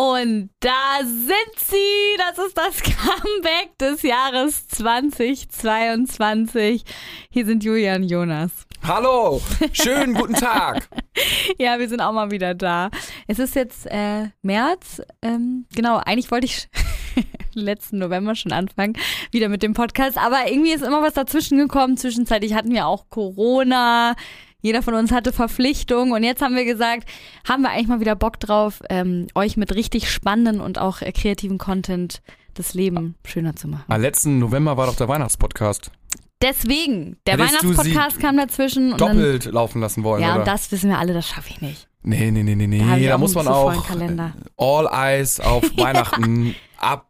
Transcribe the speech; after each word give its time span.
Und 0.00 0.48
da 0.60 1.00
sind 1.02 1.58
sie. 1.58 2.16
Das 2.16 2.38
ist 2.38 2.56
das 2.56 2.82
Comeback 2.82 3.76
des 3.78 4.00
Jahres 4.00 4.66
2022. 4.68 6.84
Hier 7.28 7.44
sind 7.44 7.62
Julian 7.62 8.04
Jonas. 8.04 8.66
Hallo, 8.82 9.42
schönen 9.74 10.14
guten 10.14 10.32
Tag. 10.32 10.88
ja, 11.58 11.78
wir 11.78 11.86
sind 11.86 12.00
auch 12.00 12.12
mal 12.12 12.30
wieder 12.30 12.54
da. 12.54 12.88
Es 13.26 13.38
ist 13.38 13.54
jetzt 13.54 13.84
äh, 13.90 14.30
März. 14.40 15.02
Ähm, 15.20 15.66
genau, 15.76 15.98
eigentlich 15.98 16.30
wollte 16.30 16.46
ich 16.46 16.70
letzten 17.52 17.98
November 17.98 18.34
schon 18.36 18.52
anfangen, 18.52 18.96
wieder 19.32 19.50
mit 19.50 19.62
dem 19.62 19.74
Podcast. 19.74 20.16
Aber 20.16 20.50
irgendwie 20.50 20.72
ist 20.72 20.82
immer 20.82 21.02
was 21.02 21.12
dazwischen 21.12 21.58
gekommen. 21.58 21.98
Zwischenzeitlich 21.98 22.54
hatten 22.54 22.72
wir 22.72 22.86
auch 22.86 23.10
Corona. 23.10 24.16
Jeder 24.60 24.82
von 24.82 24.94
uns 24.94 25.12
hatte 25.12 25.32
Verpflichtungen 25.32 26.12
und 26.12 26.22
jetzt 26.22 26.42
haben 26.42 26.54
wir 26.54 26.64
gesagt, 26.64 27.08
haben 27.48 27.62
wir 27.62 27.70
eigentlich 27.70 27.88
mal 27.88 28.00
wieder 28.00 28.16
Bock 28.16 28.38
drauf, 28.40 28.80
ähm, 28.90 29.26
euch 29.34 29.56
mit 29.56 29.74
richtig 29.74 30.10
spannenden 30.10 30.60
und 30.60 30.78
auch 30.78 31.00
äh, 31.02 31.12
kreativen 31.12 31.58
Content 31.58 32.22
das 32.54 32.74
Leben 32.74 33.14
schöner 33.24 33.56
zu 33.56 33.68
machen. 33.68 33.84
Am 33.88 34.00
letzten 34.00 34.38
November 34.38 34.76
war 34.76 34.86
doch 34.86 34.96
der 34.96 35.08
Weihnachtspodcast. 35.08 35.90
Deswegen, 36.42 37.18
der 37.26 37.38
Weihnachtspodcast 37.38 38.18
kam 38.18 38.36
dazwischen. 38.36 38.92
Und 38.92 39.00
doppelt 39.00 39.46
dann, 39.46 39.52
laufen 39.52 39.80
lassen 39.80 40.04
wollen, 40.04 40.22
Ja, 40.22 40.30
oder? 40.32 40.40
und 40.40 40.48
das 40.48 40.72
wissen 40.72 40.90
wir 40.90 40.98
alle, 40.98 41.12
das 41.12 41.28
schaffe 41.28 41.50
ich 41.50 41.60
nicht. 41.60 41.88
Nee, 42.02 42.30
nee, 42.30 42.42
nee, 42.42 42.54
nee, 42.54 42.66
nee. 42.66 42.78
Da, 42.78 42.96
da 43.10 43.18
muss 43.18 43.34
man 43.34 43.46
auch 43.46 43.74
all 44.56 44.86
eyes 44.90 45.38
auf 45.38 45.64
Weihnachten 45.76 46.54
ab 46.78 47.09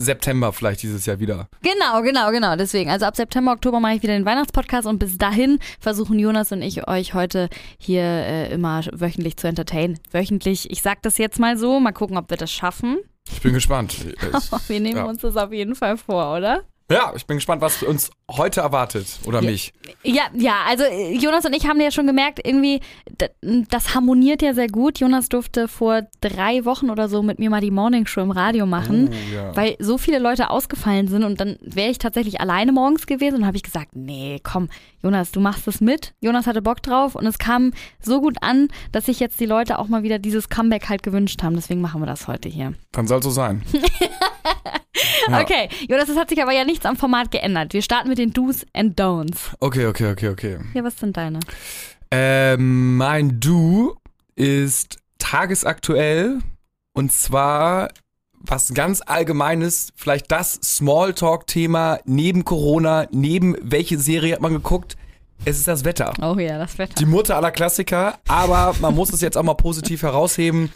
September 0.00 0.52
vielleicht 0.52 0.82
dieses 0.82 1.06
Jahr 1.06 1.20
wieder. 1.20 1.48
Genau, 1.62 2.02
genau, 2.02 2.30
genau. 2.30 2.56
Deswegen, 2.56 2.90
also 2.90 3.04
ab 3.04 3.16
September, 3.16 3.52
Oktober 3.52 3.80
mache 3.80 3.96
ich 3.96 4.02
wieder 4.02 4.14
den 4.14 4.24
Weihnachtspodcast 4.24 4.86
und 4.86 4.98
bis 4.98 5.18
dahin 5.18 5.58
versuchen 5.78 6.18
Jonas 6.18 6.50
und 6.52 6.62
ich 6.62 6.88
euch 6.88 7.12
heute 7.14 7.48
hier 7.78 8.02
äh, 8.02 8.52
immer 8.52 8.82
wöchentlich 8.92 9.36
zu 9.36 9.46
entertainen. 9.46 9.98
Wöchentlich, 10.10 10.70
ich 10.70 10.80
sag 10.80 11.02
das 11.02 11.18
jetzt 11.18 11.38
mal 11.38 11.58
so, 11.58 11.78
mal 11.80 11.92
gucken, 11.92 12.16
ob 12.16 12.30
wir 12.30 12.38
das 12.38 12.50
schaffen. 12.50 12.98
Ich 13.30 13.42
bin 13.42 13.52
gespannt. 13.52 13.94
Wir 14.68 14.80
nehmen 14.80 14.96
ja. 14.96 15.04
uns 15.04 15.20
das 15.20 15.36
auf 15.36 15.52
jeden 15.52 15.74
Fall 15.74 15.96
vor, 15.96 16.36
oder? 16.36 16.64
Ja, 16.90 17.12
ich 17.16 17.26
bin 17.26 17.36
gespannt, 17.38 17.62
was 17.62 17.82
uns 17.82 18.10
heute 18.30 18.60
erwartet. 18.60 19.06
Oder 19.24 19.40
Ja. 19.42 19.50
mich. 19.50 19.72
Ja, 20.02 20.22
ja, 20.34 20.54
also 20.68 20.84
äh, 20.84 21.14
Jonas 21.16 21.44
und 21.44 21.54
ich 21.54 21.66
haben 21.66 21.80
ja 21.80 21.90
schon 21.90 22.06
gemerkt, 22.06 22.40
irgendwie, 22.44 22.80
das 23.42 23.94
harmoniert 23.94 24.42
ja 24.42 24.54
sehr 24.54 24.68
gut. 24.68 24.98
Jonas 24.98 25.28
durfte 25.28 25.68
vor 25.68 26.02
drei 26.20 26.64
Wochen 26.64 26.90
oder 26.90 27.08
so 27.08 27.22
mit 27.22 27.38
mir 27.38 27.50
mal 27.50 27.60
die 27.60 27.70
Morning 27.70 28.06
Show 28.06 28.20
im 28.20 28.30
Radio 28.30 28.66
machen. 28.66 29.10
Oh, 29.12 29.34
ja. 29.34 29.56
Weil 29.56 29.76
so 29.78 29.98
viele 29.98 30.18
Leute 30.18 30.50
ausgefallen 30.50 31.08
sind 31.08 31.24
und 31.24 31.40
dann 31.40 31.56
wäre 31.60 31.90
ich 31.90 31.98
tatsächlich 31.98 32.40
alleine 32.40 32.72
morgens 32.72 33.06
gewesen 33.06 33.36
und 33.36 33.46
habe 33.46 33.56
ich 33.56 33.62
gesagt, 33.62 33.94
nee, 33.94 34.40
komm, 34.42 34.68
Jonas, 35.02 35.32
du 35.32 35.40
machst 35.40 35.66
es 35.68 35.80
mit. 35.80 36.14
Jonas 36.20 36.46
hatte 36.46 36.62
Bock 36.62 36.82
drauf 36.82 37.14
und 37.14 37.26
es 37.26 37.38
kam 37.38 37.72
so 38.00 38.20
gut 38.20 38.36
an, 38.42 38.68
dass 38.92 39.06
sich 39.06 39.20
jetzt 39.20 39.40
die 39.40 39.46
Leute 39.46 39.78
auch 39.78 39.88
mal 39.88 40.02
wieder 40.02 40.18
dieses 40.18 40.48
Comeback 40.48 40.88
halt 40.88 41.02
gewünscht 41.02 41.42
haben. 41.42 41.54
Deswegen 41.54 41.80
machen 41.80 42.00
wir 42.02 42.06
das 42.06 42.26
heute 42.28 42.48
hier. 42.48 42.74
Dann 42.92 43.06
soll 43.06 43.22
so 43.22 43.30
sein. 43.30 43.62
Ja. 45.28 45.40
Okay, 45.42 45.68
Jonas, 45.88 46.08
es 46.08 46.16
hat 46.16 46.28
sich 46.28 46.42
aber 46.42 46.52
ja 46.52 46.64
nichts 46.64 46.84
am 46.84 46.96
Format 46.96 47.30
geändert. 47.30 47.72
Wir 47.72 47.82
starten 47.82 48.08
mit 48.08 48.18
den 48.18 48.32
Do's 48.32 48.66
and 48.74 48.98
Don'ts. 48.98 49.54
Okay, 49.60 49.86
okay, 49.86 50.10
okay, 50.10 50.28
okay. 50.28 50.58
Ja, 50.74 50.82
was 50.82 50.98
sind 50.98 51.16
deine? 51.16 51.40
Ähm, 52.10 52.96
mein 52.96 53.38
Du 53.38 53.94
ist 54.34 54.98
tagesaktuell 55.18 56.38
und 56.92 57.12
zwar 57.12 57.90
was 58.40 58.72
ganz 58.74 59.02
Allgemeines, 59.02 59.92
vielleicht 59.94 60.32
das 60.32 60.54
Smalltalk-Thema 60.54 62.00
neben 62.04 62.44
Corona, 62.44 63.06
neben 63.12 63.54
welche 63.60 63.98
Serie 63.98 64.34
hat 64.34 64.40
man 64.40 64.54
geguckt? 64.54 64.96
Es 65.44 65.58
ist 65.58 65.68
das 65.68 65.84
Wetter. 65.84 66.12
Oh 66.22 66.38
ja, 66.38 66.58
das 66.58 66.78
Wetter. 66.78 66.94
Die 66.94 67.06
Mutter 67.06 67.36
aller 67.36 67.50
Klassiker, 67.50 68.18
aber 68.28 68.74
man 68.80 68.94
muss 68.94 69.12
es 69.12 69.20
jetzt 69.20 69.36
auch 69.36 69.42
mal 69.42 69.54
positiv 69.54 70.02
herausheben, 70.02 70.72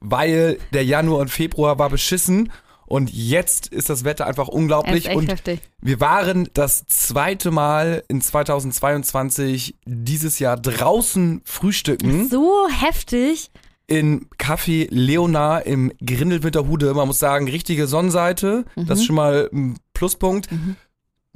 weil 0.00 0.58
der 0.72 0.84
Januar 0.84 1.20
und 1.20 1.30
Februar 1.30 1.78
war 1.78 1.90
beschissen 1.90 2.50
und 2.88 3.12
jetzt 3.12 3.68
ist 3.68 3.90
das 3.90 4.04
Wetter 4.04 4.26
einfach 4.26 4.48
unglaublich 4.48 5.10
und 5.10 5.30
heftig. 5.30 5.60
wir 5.80 6.00
waren 6.00 6.48
das 6.54 6.86
zweite 6.86 7.50
Mal 7.50 8.02
in 8.08 8.20
2022 8.20 9.76
dieses 9.84 10.38
Jahr 10.38 10.56
draußen 10.56 11.42
frühstücken 11.44 12.28
So 12.28 12.66
heftig. 12.70 13.50
in 13.86 14.26
Café 14.38 14.86
Leonard 14.90 15.66
im 15.66 15.92
Grindelwinterhude. 16.04 16.92
Man 16.94 17.06
muss 17.08 17.18
sagen, 17.18 17.48
richtige 17.48 17.86
Sonnenseite. 17.86 18.64
Das 18.76 19.00
ist 19.00 19.06
schon 19.06 19.16
mal 19.16 19.48
ein 19.52 19.78
Pluspunkt. 19.94 20.48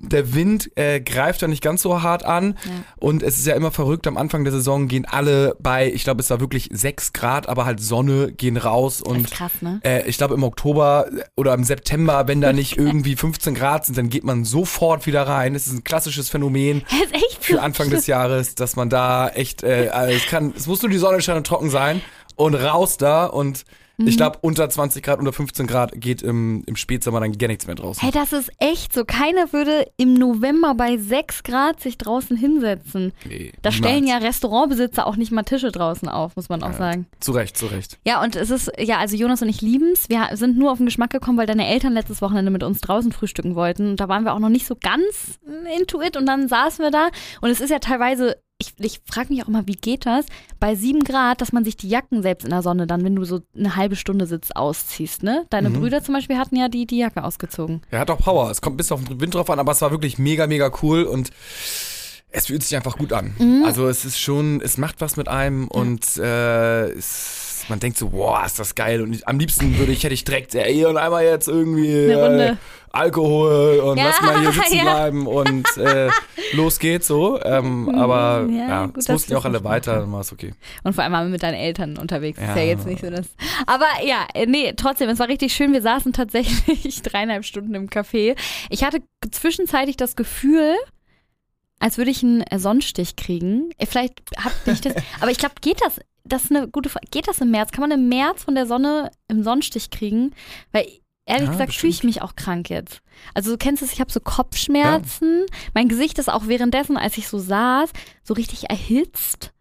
Der 0.03 0.35
Wind 0.35 0.71
äh, 0.77 1.01
greift 1.01 1.43
da 1.43 1.49
nicht 1.49 1.63
ganz 1.63 1.83
so 1.83 2.03
hart 2.03 2.25
an. 2.25 2.59
Ja. 2.65 2.71
Und 2.97 3.23
es 3.23 3.39
ist 3.39 3.47
ja 3.47 3.55
immer 3.55 3.71
verrückt, 3.71 4.07
am 4.07 4.17
Anfang 4.17 4.45
der 4.45 4.53
Saison 4.53 4.89
gehen 4.89 5.05
alle 5.05 5.57
bei, 5.61 5.91
ich 5.91 6.05
glaube, 6.05 6.21
es 6.21 6.29
war 6.31 6.41
wirklich 6.41 6.69
6 6.73 7.13
Grad, 7.13 7.49
aber 7.49 7.65
halt 7.65 7.81
Sonne, 7.81 8.33
gehen 8.33 8.57
raus 8.57 8.99
Das 8.99 9.09
und 9.09 9.25
ist 9.25 9.35
krass, 9.35 9.53
ne? 9.61 9.81
äh, 9.85 10.07
ich 10.09 10.19
glaube 10.19 10.35
im 10.35 10.43
Oktober 10.43 11.07
oder 11.37 11.55
im 11.55 11.65
September, 11.65 12.27
wenn 12.29 12.41
da 12.41 12.53
nicht 12.53 12.77
irgendwie 12.77 13.17
15 13.17 13.55
Grad 13.55 13.87
sind, 13.87 13.97
dann 13.97 14.09
geht 14.09 14.25
man 14.25 14.45
sofort 14.45 15.07
wieder 15.07 15.27
rein. 15.27 15.55
Das 15.55 15.67
ist 15.67 15.73
ein 15.73 15.85
klassisches 15.85 16.29
Phänomen 16.29 16.83
ist 17.05 17.15
echt 17.15 17.39
für 17.45 17.63
Anfang 17.63 17.89
des 17.91 18.07
Jahres, 18.07 18.55
dass 18.55 18.77
man 18.77 18.89
da 18.91 19.29
echt, 19.29 19.63
äh, 19.63 19.87
es 20.11 20.27
kann, 20.27 20.53
es 20.57 20.67
muss 20.67 20.83
nur 20.83 20.91
die 20.91 20.99
Sonne 20.99 21.23
scheinen 21.23 21.39
und 21.39 21.47
trocken 21.47 21.71
sein 21.71 22.01
und 22.37 22.55
raus 22.55 22.97
da 22.97 23.27
und 23.27 23.65
Mhm. 23.97 24.09
ich 24.09 24.17
glaube 24.17 24.39
unter 24.41 24.69
20 24.69 25.03
Grad, 25.03 25.19
unter 25.19 25.33
15 25.33 25.67
Grad 25.67 25.93
geht 25.95 26.23
im, 26.23 26.63
im 26.67 26.77
Spätsommer 26.77 27.21
dann 27.21 27.33
gar 27.33 27.49
nichts 27.49 27.67
mehr 27.67 27.77
draußen. 27.77 28.03
Hey, 28.03 28.11
das 28.11 28.33
ist 28.33 28.51
echt 28.59 28.93
so. 28.93 29.05
Keiner 29.05 29.53
würde 29.53 29.87
im 29.97 30.15
November 30.15 30.75
bei 30.75 30.97
6 30.97 31.43
Grad 31.43 31.81
sich 31.81 31.99
draußen 31.99 32.37
hinsetzen. 32.37 33.13
Nee, 33.29 33.53
Da 33.63 33.73
stellen 33.73 34.07
ja. 34.07 34.19
Restaurantbesitzer 34.19 35.07
auch 35.07 35.17
nicht 35.17 35.33
mal 35.33 35.43
Tische 35.43 35.73
draußen 35.73 36.09
auf, 36.09 36.37
muss 36.37 36.49
man 36.49 36.63
auch 36.63 36.73
sagen. 36.73 37.07
Zu 37.21 37.33
Recht, 37.33 37.57
zu 37.57 37.67
Recht. 37.67 37.99
Ja, 38.07 38.23
und 38.23 38.37
es 38.37 38.51
ist, 38.51 38.71
ja, 38.79 38.99
also 38.99 39.17
Jonas 39.17 39.43
und 39.43 39.49
ich 39.49 39.61
lieben's. 39.61 40.09
Wir 40.09 40.29
sind 40.35 40.57
nur 40.59 40.73
auf 40.73 40.79
den 40.79 40.87
Geschmack 40.87 41.11
gekommen, 41.11 41.39
weil 41.39 41.47
deine 41.47 41.67
Eltern 41.67 41.93
letztes 41.93 42.23
Wochenende 42.23 42.51
mit 42.51 42.63
uns 42.63 42.81
draußen 42.81 43.13
frühstücken 43.13 43.55
wollten. 43.55 43.91
Und 43.91 44.01
da 44.01 44.09
waren 44.09 44.25
wir 44.25 44.33
auch 44.35 44.39
noch 44.39 44.49
nicht 44.49 44.67
so 44.67 44.77
ganz 44.81 45.39
into 45.77 46.01
it. 46.01 46.17
Und 46.17 46.27
dann 46.27 46.49
saßen 46.49 46.85
wir 46.85 46.91
da. 46.91 47.09
Und 47.41 47.51
es 47.51 47.61
ist 47.61 47.71
ja 47.71 47.79
teilweise, 47.79 48.37
ich, 48.63 48.75
ich 48.79 49.01
frage 49.11 49.33
mich 49.33 49.43
auch 49.43 49.49
immer, 49.49 49.67
wie 49.67 49.75
geht 49.77 50.07
das? 50.07 50.25
Bei 50.59 50.75
7 50.75 51.05
Grad, 51.05 51.41
dass 51.41 51.53
man 51.53 51.65
sich 51.65 51.77
die 51.77 51.89
Jacken 51.89 52.23
selbst 52.23 52.45
in 52.45 52.51
der 52.51 52.63
Sonne 52.63 52.87
dann, 52.87 53.05
wenn 53.05 53.15
du 53.17 53.25
so 53.25 53.41
eine 53.57 53.77
halbe 53.77 53.97
Stunde 53.97 54.27
sitzt, 54.27 54.57
ausziehst, 54.57 55.23
ne? 55.23 55.45
Deine 55.51 55.69
Mhm. 55.71 55.81
Brüder 55.81 56.03
zum 56.03 56.15
Beispiel 56.15 56.39
hatten 56.39 56.57
ja 56.57 56.69
die, 56.69 56.87
die 56.87 56.99
Jacke 56.99 57.23
ausgezogen. 57.25 57.83
Er 57.91 58.01
hat 58.01 58.11
auch 58.11 58.19
Power. 58.19 58.51
Es 58.51 58.61
kommt 58.61 58.77
bis 58.77 58.91
auf 58.93 59.05
den 59.05 59.21
Wind 59.21 59.35
drauf 59.35 59.51
an, 59.51 59.59
aber 59.59 59.73
es 59.73 59.81
war 59.83 59.91
wirklich 59.91 60.19
mega, 60.19 60.47
mega 60.47 60.71
cool 60.83 61.03
und 61.05 61.31
es 62.33 62.47
fühlt 62.47 62.63
sich 62.63 62.75
einfach 62.77 62.97
gut 62.97 63.13
an. 63.13 63.35
Mhm. 63.39 63.63
Also 63.65 63.89
es 63.89 64.05
ist 64.05 64.19
schon, 64.19 64.61
es 64.63 64.79
macht 64.79 65.01
was 65.01 65.17
mit 65.17 65.29
einem 65.29 65.69
und 65.69 66.17
äh, 66.17 66.87
es, 66.91 67.65
man 67.69 67.79
denkt 67.79 67.99
so, 67.99 68.09
boah, 68.09 68.43
ist 68.45 68.59
das 68.59 68.75
geil. 68.75 69.03
Und 69.03 69.27
am 69.29 69.39
liebsten 69.39 69.79
würde 69.79 69.93
ich, 69.93 70.03
hätte 70.03 70.15
ich 70.15 70.25
direkt, 70.25 70.55
ey, 70.55 70.85
und 70.87 70.97
einmal 70.97 71.25
jetzt 71.25 71.47
irgendwie 71.49 71.91
äh, 71.93 72.57
Alkohol 72.91 73.81
und 73.81 73.97
Ja, 73.99 74.05
lass 74.09 74.21
mal 74.23 74.41
hier 74.41 74.53
sitzen 74.53 74.77
ja. 74.77 74.83
bleiben 74.83 75.27
und 75.27 75.67
äh, 75.79 76.11
los 76.53 76.79
geht's 76.79 77.07
so. 77.07 77.41
Ähm, 77.43 77.89
aber 77.95 78.47
Ja, 78.51 78.69
ja, 78.69 78.87
gut, 78.87 78.99
es 78.99 79.09
mussten 79.09 79.33
ja 79.33 79.39
auch 79.39 79.45
alle 79.45 79.63
weiter, 79.65 80.01
dann 80.01 80.13
war 80.13 80.21
es 80.21 80.33
okay. 80.33 80.53
Und 80.85 80.95
vor 80.95 81.05
allem 81.05 81.31
mit 81.31 81.43
deinen 81.43 81.55
Eltern 81.55 81.97
unterwegs. 81.99 82.39
Ist 82.39 82.47
ja 82.49 82.57
Ja. 82.57 82.63
jetzt 82.63 82.87
nicht 82.87 83.01
so 83.03 83.11
das. 83.11 83.27
Aber 83.67 83.87
ja, 84.07 84.27
äh, 84.35 84.47
nee, 84.47 84.73
trotzdem, 84.77 85.09
es 85.09 85.19
war 85.19 85.29
richtig 85.29 85.53
schön. 85.55 85.73
Wir 85.73 85.83
saßen 85.83 86.13
tatsächlich 86.13 87.03
dreieinhalb 87.03 87.45
Stunden 87.45 87.75
im 87.75 87.89
Café. 87.89 88.37
Ich 88.71 88.85
hatte 88.85 89.01
zwischenzeitlich 89.31 89.97
das 89.97 90.17
Gefühl, 90.17 90.75
als 91.83 91.99
würde 91.99 92.11
ich 92.11 92.23
einen 92.23 92.43
äh, 92.43 92.59
Sonnenstich 92.59 93.17
kriegen. 93.17 93.71
Äh, 93.77 93.87
Vielleicht 93.87 94.23
hab 94.37 94.53
ich 94.67 94.81
das. 94.81 94.95
aber 95.21 95.31
ich 95.31 95.39
glaube, 95.39 95.55
geht 95.61 95.81
das? 95.83 96.01
Das 96.25 96.45
ist 96.45 96.51
eine 96.55 96.69
gute 96.69 96.89
Frage. 96.89 97.07
Geht 97.11 97.27
das 97.27 97.39
im 97.41 97.51
März? 97.51 97.73
Kann 97.73 97.83
man 97.83 97.91
im 97.91 98.09
März 98.09 98.45
von 98.45 98.55
der 98.55 98.67
Sonne 98.67 99.11
im 99.29 99.43
Sonnenstich 99.43 99.91
kriegen? 99.91 100.33
Weil 100.71 100.87
ehrlich 101.27 101.47
Ja, 101.47 101.53
gesagt 101.53 101.75
fühle 101.75 101.91
ich 101.91 102.05
mich 102.05 102.23
auch 102.23 102.37
krank 102.37 102.71
jetzt. 102.71 103.03
Also 103.35 103.51
du 103.51 103.59
kennst 103.59 103.83
es, 103.83 103.93
ich 103.93 104.01
habe 104.01 104.13
so 104.13 104.21
Kopfschmerzen. 104.21 105.47
Mein 105.75 105.89
Gesicht 105.89 106.19
ist 106.19 106.33
auch 106.33 106.47
währenddessen, 106.47 106.97
als 106.97 107.19
ich 107.19 107.27
so 107.29 107.39
saß, 107.39 107.91
so 108.23 108.35
richtig 108.35 108.71
erhitzt. 108.71 109.53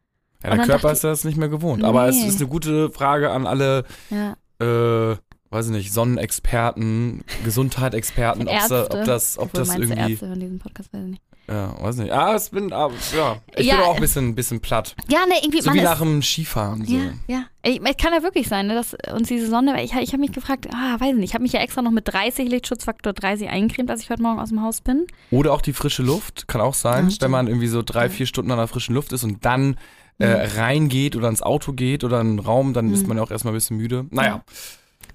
Ja, 0.43 0.55
der 0.55 0.65
Körper 0.65 0.91
ist 0.91 1.03
das 1.03 1.23
nicht 1.23 1.37
mehr 1.37 1.49
gewohnt. 1.49 1.83
Aber 1.83 2.07
es 2.07 2.15
Nee. 2.17 2.27
ist 2.27 2.37
eine 2.39 2.47
gute 2.49 2.89
Frage 2.91 3.31
an 3.31 3.47
alle 3.47 3.85
Ja. 4.11 4.35
äh, 4.59 5.17
weiß 5.49 5.65
ich 5.65 5.71
nicht, 5.71 5.91
Sonnenexperten, 5.93 7.23
Gesundheitsexperten, 7.43 8.47
ob, 8.47 8.71
ob 8.71 9.05
das, 9.05 9.37
ob 9.37 9.45
Obwohl, 9.47 9.59
das 9.65 9.75
irgendwie. 9.75 10.11
Ärzte 10.13 10.27
hören 10.27 10.39
diesen 10.39 10.59
Podcast, 10.59 10.93
weiß 10.93 11.01
ich 11.03 11.09
nicht. 11.11 11.21
Ja, 11.51 11.75
weiß 11.81 11.97
nicht. 11.97 12.11
Ah, 12.11 12.33
es 12.35 12.49
bin, 12.49 12.71
ah, 12.71 12.89
ja. 13.15 13.37
Ich 13.55 13.65
Ja, 13.67 13.75
bin 13.77 13.85
auch 13.85 13.95
ein 13.95 14.01
bisschen, 14.01 14.35
bisschen 14.35 14.61
platt. 14.61 14.95
Ja, 15.09 15.25
ne, 15.25 15.33
irgendwie, 15.41 15.61
So 15.61 15.73
wie 15.73 15.77
ist, 15.79 15.83
nach 15.83 15.99
dem 15.99 16.21
Skifahren. 16.21 16.85
So. 16.85 16.93
Ja, 16.95 17.01
ja. 17.27 17.43
Ich, 17.63 17.81
es 17.83 17.97
kann 17.97 18.13
ja 18.13 18.23
wirklich 18.23 18.47
sein, 18.47 18.67
ne, 18.67 18.75
dass 18.75 18.95
uns 19.13 19.27
diese 19.27 19.47
Sonne, 19.47 19.83
ich, 19.83 19.93
ich 19.93 20.09
habe 20.13 20.19
mich 20.19 20.31
gefragt, 20.31 20.67
ah, 20.73 20.99
weiß 20.99 21.15
nicht, 21.15 21.25
ich 21.25 21.33
habe 21.33 21.43
mich 21.43 21.53
ja 21.53 21.59
extra 21.59 21.81
noch 21.81 21.91
mit 21.91 22.07
30 22.07 22.47
Lichtschutzfaktor 22.49 23.13
30 23.13 23.49
eingecremt, 23.49 23.91
als 23.91 24.01
ich 24.01 24.09
heute 24.09 24.21
Morgen 24.21 24.39
aus 24.39 24.49
dem 24.49 24.61
Haus 24.63 24.81
bin. 24.81 25.05
Oder 25.29 25.53
auch 25.53 25.61
die 25.61 25.73
frische 25.73 26.03
Luft, 26.03 26.47
kann 26.47 26.61
auch 26.61 26.73
sein, 26.73 27.09
Ja, 27.09 27.15
wenn 27.21 27.31
man 27.31 27.47
irgendwie 27.47 27.67
so 27.67 27.81
drei, 27.81 28.09
vier 28.09 28.25
Stunden 28.25 28.51
an 28.51 28.57
der 28.57 28.67
frischen 28.67 28.95
Luft 28.95 29.11
ist 29.11 29.23
und 29.23 29.43
dann 29.45 29.77
äh, 30.19 30.27
reingeht 30.57 31.15
oder 31.15 31.29
ins 31.29 31.41
Auto 31.41 31.73
geht 31.73 32.03
oder 32.03 32.21
in 32.21 32.27
einen 32.27 32.39
Raum, 32.39 32.73
dann 32.73 32.93
ist 32.93 33.01
Mhm. 33.03 33.07
man 33.09 33.17
ja 33.17 33.23
auch 33.23 33.31
erstmal 33.31 33.53
ein 33.53 33.57
bisschen 33.57 33.77
müde. 33.77 34.05
Naja, 34.11 34.43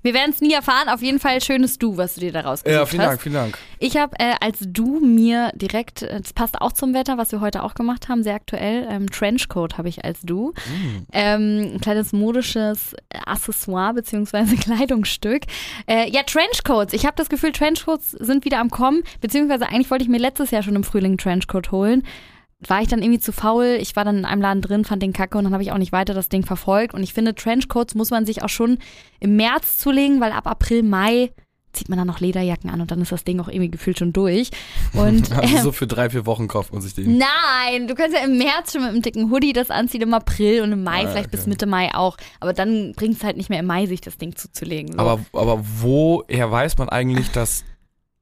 Wir 0.06 0.14
werden 0.14 0.30
es 0.30 0.40
nie 0.40 0.52
erfahren. 0.52 0.88
Auf 0.88 1.02
jeden 1.02 1.18
Fall 1.18 1.40
schönes 1.42 1.78
Du, 1.78 1.96
was 1.96 2.14
du 2.14 2.20
dir 2.20 2.30
da 2.30 2.42
rausgesucht 2.42 2.78
Ja, 2.78 2.86
vielen 2.86 3.02
hast. 3.02 3.08
Dank, 3.08 3.22
vielen 3.22 3.34
Dank. 3.34 3.58
Ich 3.80 3.96
habe 3.96 4.14
äh, 4.20 4.34
als 4.40 4.58
Du 4.60 5.00
mir 5.00 5.50
direkt, 5.56 6.02
äh, 6.02 6.20
das 6.20 6.32
passt 6.32 6.60
auch 6.60 6.70
zum 6.70 6.94
Wetter, 6.94 7.18
was 7.18 7.32
wir 7.32 7.40
heute 7.40 7.64
auch 7.64 7.74
gemacht 7.74 8.08
haben, 8.08 8.22
sehr 8.22 8.36
aktuell, 8.36 8.86
ähm, 8.88 9.10
Trenchcoat 9.10 9.78
habe 9.78 9.88
ich 9.88 10.04
als 10.04 10.20
Du. 10.20 10.54
Ähm, 11.12 11.72
ein 11.74 11.80
kleines 11.80 12.12
modisches 12.12 12.94
Accessoire 13.26 13.94
beziehungsweise 13.94 14.54
Kleidungsstück. 14.56 15.42
Äh, 15.88 16.08
ja, 16.08 16.22
Trenchcoats. 16.22 16.92
Ich 16.92 17.04
habe 17.04 17.16
das 17.16 17.28
Gefühl, 17.28 17.50
Trenchcoats 17.50 18.12
sind 18.12 18.44
wieder 18.44 18.60
am 18.60 18.70
Kommen, 18.70 19.02
beziehungsweise 19.20 19.66
eigentlich 19.66 19.90
wollte 19.90 20.04
ich 20.04 20.08
mir 20.08 20.18
letztes 20.18 20.52
Jahr 20.52 20.62
schon 20.62 20.76
im 20.76 20.84
Frühling 20.84 21.12
einen 21.12 21.18
Trenchcoat 21.18 21.72
holen. 21.72 22.04
War 22.66 22.80
ich 22.80 22.88
dann 22.88 23.02
irgendwie 23.02 23.20
zu 23.20 23.32
faul. 23.32 23.76
Ich 23.80 23.96
war 23.96 24.04
dann 24.04 24.18
in 24.18 24.24
einem 24.24 24.40
Laden 24.40 24.62
drin, 24.62 24.84
fand 24.84 25.02
den 25.02 25.12
kacke 25.12 25.36
und 25.36 25.44
dann 25.44 25.52
habe 25.52 25.62
ich 25.62 25.72
auch 25.72 25.78
nicht 25.78 25.92
weiter 25.92 26.14
das 26.14 26.28
Ding 26.30 26.44
verfolgt. 26.44 26.94
Und 26.94 27.02
ich 27.02 27.12
finde, 27.12 27.34
Trenchcoats 27.34 27.94
muss 27.94 28.10
man 28.10 28.24
sich 28.24 28.42
auch 28.42 28.48
schon 28.48 28.78
im 29.20 29.36
März 29.36 29.76
zulegen, 29.78 30.20
weil 30.20 30.32
ab 30.32 30.46
April, 30.46 30.82
Mai 30.82 31.32
zieht 31.76 31.90
man 31.90 31.98
dann 31.98 32.06
noch 32.06 32.20
Lederjacken 32.20 32.70
an 32.70 32.80
und 32.80 32.90
dann 32.90 33.02
ist 33.02 33.12
das 33.12 33.24
Ding 33.24 33.38
auch 33.38 33.48
irgendwie 33.48 33.70
gefühlt 33.70 33.98
schon 33.98 34.14
durch. 34.14 34.48
Und 34.94 35.30
Also 35.36 35.56
ähm, 35.56 35.62
so 35.62 35.72
für 35.72 35.86
drei, 35.86 36.08
vier 36.08 36.24
Wochen 36.24 36.48
kauft 36.48 36.72
man 36.72 36.80
sich 36.80 36.94
den. 36.94 37.18
Nein, 37.18 37.86
du 37.86 37.94
kannst 37.94 38.16
ja 38.16 38.24
im 38.24 38.38
März 38.38 38.72
schon 38.72 38.80
mit 38.80 38.90
einem 38.90 39.02
dicken 39.02 39.30
Hoodie 39.30 39.52
das 39.52 39.70
anziehen, 39.70 40.00
im 40.00 40.14
April 40.14 40.62
und 40.62 40.72
im 40.72 40.82
Mai, 40.82 41.04
Ah, 41.04 41.08
vielleicht 41.08 41.30
bis 41.30 41.40
okay. 41.42 41.50
Mitte 41.50 41.66
Mai 41.66 41.94
auch. 41.94 42.16
Aber 42.40 42.54
dann 42.54 42.94
bringt 42.96 43.16
es 43.18 43.24
halt 43.24 43.36
nicht 43.36 43.50
mehr 43.50 43.60
im 43.60 43.66
Mai, 43.66 43.84
sich 43.84 44.00
das 44.00 44.16
Ding 44.16 44.34
zuzulegen. 44.34 44.92
So. 44.94 44.98
Aber, 44.98 45.20
aber 45.34 45.62
woher 45.82 46.50
weiß 46.50 46.78
man 46.78 46.88
eigentlich, 46.88 47.30
dass 47.32 47.64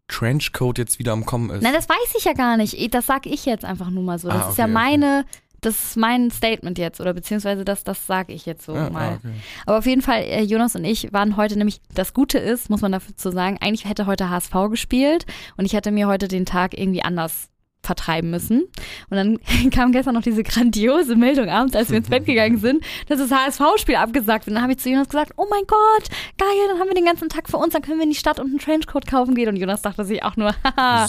Trenchcoat 0.08 0.78
jetzt 0.78 0.98
wieder 0.98 1.12
am 1.12 1.24
Kommen 1.26 1.50
ist? 1.50 1.62
Nein, 1.62 1.72
das 1.72 1.88
weiß 1.88 2.14
ich 2.16 2.24
ja 2.24 2.32
gar 2.32 2.56
nicht. 2.56 2.74
Ich- 2.74 2.90
Das 2.90 3.06
sag 3.06 3.26
ich 3.26 3.44
jetzt 3.46 3.64
einfach 3.64 3.90
nur 3.90 4.02
mal 4.02 4.18
so. 4.18 4.28
Das 4.28 4.42
Ah, 4.44 4.50
ist 4.50 4.58
ja 4.58 4.64
okay, 4.64 4.72
okay. 4.72 4.72
meine, 4.72 5.24
das 5.60 5.82
ist 5.82 5.96
mein 5.96 6.30
Statement 6.30 6.78
jetzt 6.78 7.00
oder 7.00 7.14
beziehungsweise 7.14 7.64
das, 7.64 7.84
das 7.84 8.06
sage 8.06 8.32
ich 8.34 8.44
jetzt 8.46 8.66
so 8.66 8.74
Ja, 8.74 8.90
mal. 8.90 9.12
ah, 9.12 9.14
okay. 9.16 9.32
Aber 9.66 9.78
auf 9.78 9.86
jeden 9.86 10.02
Fall, 10.02 10.20
äh, 10.22 10.42
Jonas 10.42 10.76
und 10.76 10.84
ich 10.84 11.12
waren 11.12 11.36
heute 11.38 11.56
nämlich, 11.56 11.80
das 11.94 12.12
Gute 12.12 12.38
ist, 12.38 12.68
muss 12.68 12.82
man 12.82 12.92
dafür 12.92 13.16
zu 13.16 13.30
sagen, 13.32 13.56
eigentlich 13.60 13.88
hätte 13.88 14.04
heute 14.06 14.28
HSV 14.28 14.52
gespielt 14.70 15.24
und 15.56 15.64
ich 15.64 15.72
hätte 15.72 15.90
mir 15.90 16.06
heute 16.06 16.28
den 16.28 16.44
Tag 16.44 16.78
irgendwie 16.78 17.02
anders 17.02 17.48
vertreiben 17.84 18.30
müssen. 18.30 18.62
Und 19.10 19.16
dann 19.16 19.38
kam 19.70 19.92
gestern 19.92 20.14
noch 20.14 20.22
diese 20.22 20.42
grandiose 20.42 21.16
Meldung 21.16 21.48
abends, 21.48 21.76
als 21.76 21.90
wir 21.90 21.98
ins 21.98 22.08
Bett 22.08 22.26
gegangen 22.26 22.58
sind, 22.58 22.84
dass 23.08 23.18
das 23.18 23.30
HSV-Spiel 23.30 23.96
abgesagt 23.96 24.46
wird. 24.46 24.52
Und 24.52 24.54
dann 24.54 24.62
habe 24.62 24.72
ich 24.72 24.78
zu 24.78 24.90
Jonas 24.90 25.08
gesagt, 25.08 25.32
oh 25.36 25.46
mein 25.50 25.64
Gott, 25.66 26.08
geil, 26.38 26.48
dann 26.68 26.78
haben 26.78 26.88
wir 26.88 26.94
den 26.94 27.04
ganzen 27.04 27.28
Tag 27.28 27.48
für 27.48 27.56
uns, 27.56 27.72
dann 27.72 27.82
können 27.82 27.98
wir 27.98 28.04
in 28.04 28.10
die 28.10 28.16
Stadt 28.16 28.40
und 28.40 28.46
einen 28.46 28.58
Trenchcoat 28.58 29.06
kaufen 29.06 29.34
gehen. 29.34 29.48
Und 29.48 29.56
Jonas 29.56 29.82
dachte 29.82 30.04
sich 30.04 30.22
auch 30.22 30.36
nur, 30.36 30.54
haha, 30.76 31.08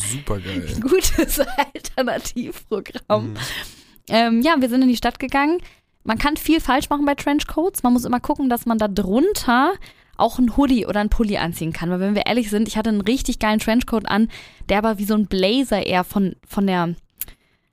gutes 0.81 1.39
Alternativprogramm. 1.74 3.30
Mhm. 3.30 3.38
Ähm, 4.10 4.42
ja, 4.42 4.56
wir 4.60 4.69
sind 4.69 4.81
in 4.81 4.88
die 4.88 4.98
Stadt 4.98 5.19
gegangen. 5.19 5.60
Man 6.04 6.19
kann 6.19 6.38
viel 6.38 6.62
falsch 6.62 6.89
machen 6.89 7.06
bei 7.06 7.16
Trenchcoats. 7.16 7.81
Man 7.81 7.94
muss 7.94 8.06
immer 8.06 8.19
gucken, 8.19 8.48
dass 8.48 8.68
man 8.68 8.78
da 8.78 8.88
drunter 8.88 9.74
auch 10.18 10.40
ein 10.40 10.56
Hoodie 10.58 10.86
oder 10.86 11.00
ein 11.00 11.10
Pulli 11.10 11.38
anziehen 11.38 11.74
kann. 11.74 11.90
Weil 11.90 12.00
wenn 12.00 12.16
wir 12.16 12.26
ehrlich 12.26 12.50
sind, 12.50 12.68
ich 12.68 12.78
hatte 12.78 12.90
einen 12.90 13.02
richtig 13.02 13.40
geilen 13.40 13.60
Trenchcoat 13.60 14.08
an, 14.08 14.30
der 14.70 14.78
aber 14.80 14.98
wie 14.98 15.06
so 15.06 15.14
ein 15.16 15.28
Blazer 15.28 15.86
eher 15.86 16.04
von, 16.04 16.36
von 16.48 16.68
der, 16.68 16.96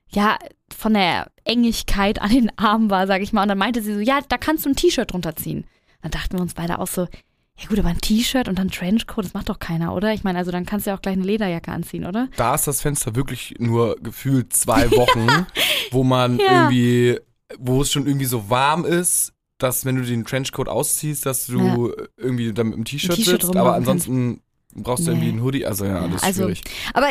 ja, 0.09 0.37
von 0.75 0.93
der 0.93 1.27
Engigkeit 1.45 2.21
an 2.21 2.29
den 2.31 2.57
Armen 2.57 2.89
war, 2.89 3.07
sag 3.07 3.21
ich 3.21 3.33
mal. 3.33 3.43
Und 3.43 3.49
dann 3.49 3.57
meinte 3.57 3.81
sie 3.81 3.93
so, 3.93 3.99
ja, 3.99 4.19
da 4.27 4.37
kannst 4.37 4.65
du 4.65 4.69
ein 4.69 4.75
T-Shirt 4.75 5.11
drunter 5.11 5.35
ziehen. 5.35 5.65
Dann 6.01 6.11
dachten 6.11 6.37
wir 6.37 6.41
uns 6.41 6.53
beide 6.53 6.79
auch 6.79 6.87
so, 6.87 7.07
ja 7.55 7.67
gut, 7.69 7.77
aber 7.79 7.89
ein 7.89 8.01
T-Shirt 8.01 8.47
und 8.47 8.57
dann 8.57 8.69
Trenchcoat, 8.71 9.25
das 9.25 9.33
macht 9.35 9.47
doch 9.49 9.59
keiner, 9.59 9.93
oder? 9.93 10.11
Ich 10.13 10.23
meine, 10.23 10.39
also 10.39 10.49
dann 10.51 10.65
kannst 10.65 10.85
du 10.85 10.89
ja 10.91 10.97
auch 10.97 11.01
gleich 11.01 11.15
eine 11.15 11.23
Lederjacke 11.25 11.71
anziehen, 11.71 12.05
oder? 12.05 12.27
Da 12.35 12.55
ist 12.55 12.65
das 12.67 12.81
Fenster 12.81 13.15
wirklich 13.15 13.53
nur 13.59 13.95
gefühlt 14.01 14.53
zwei 14.53 14.89
Wochen, 14.91 15.45
wo 15.91 16.03
man 16.03 16.39
Ja. 16.39 16.45
irgendwie, 16.51 17.19
wo 17.59 17.81
es 17.83 17.91
schon 17.91 18.07
irgendwie 18.07 18.25
so 18.25 18.49
warm 18.49 18.85
ist, 18.85 19.32
dass 19.57 19.85
wenn 19.85 19.95
du 19.95 20.03
den 20.03 20.25
Trenchcoat 20.25 20.67
ausziehst, 20.67 21.25
dass 21.25 21.47
du 21.47 21.93
irgendwie 22.17 22.53
dann 22.53 22.67
mit 22.69 22.77
dem 22.77 22.85
T-Shirt 22.85 23.15
sitzt, 23.15 23.55
aber 23.55 23.73
ansonsten 23.75 24.41
brauchst 24.75 25.07
du 25.07 25.11
Nee. 25.11 25.17
irgendwie 25.17 25.29
einen 25.29 25.43
Hoodie, 25.43 25.65
also 25.65 25.85
ja, 25.85 25.99
alles 26.01 26.23
also, 26.23 26.43
schwierig. 26.43 26.63
Aber 26.93 27.09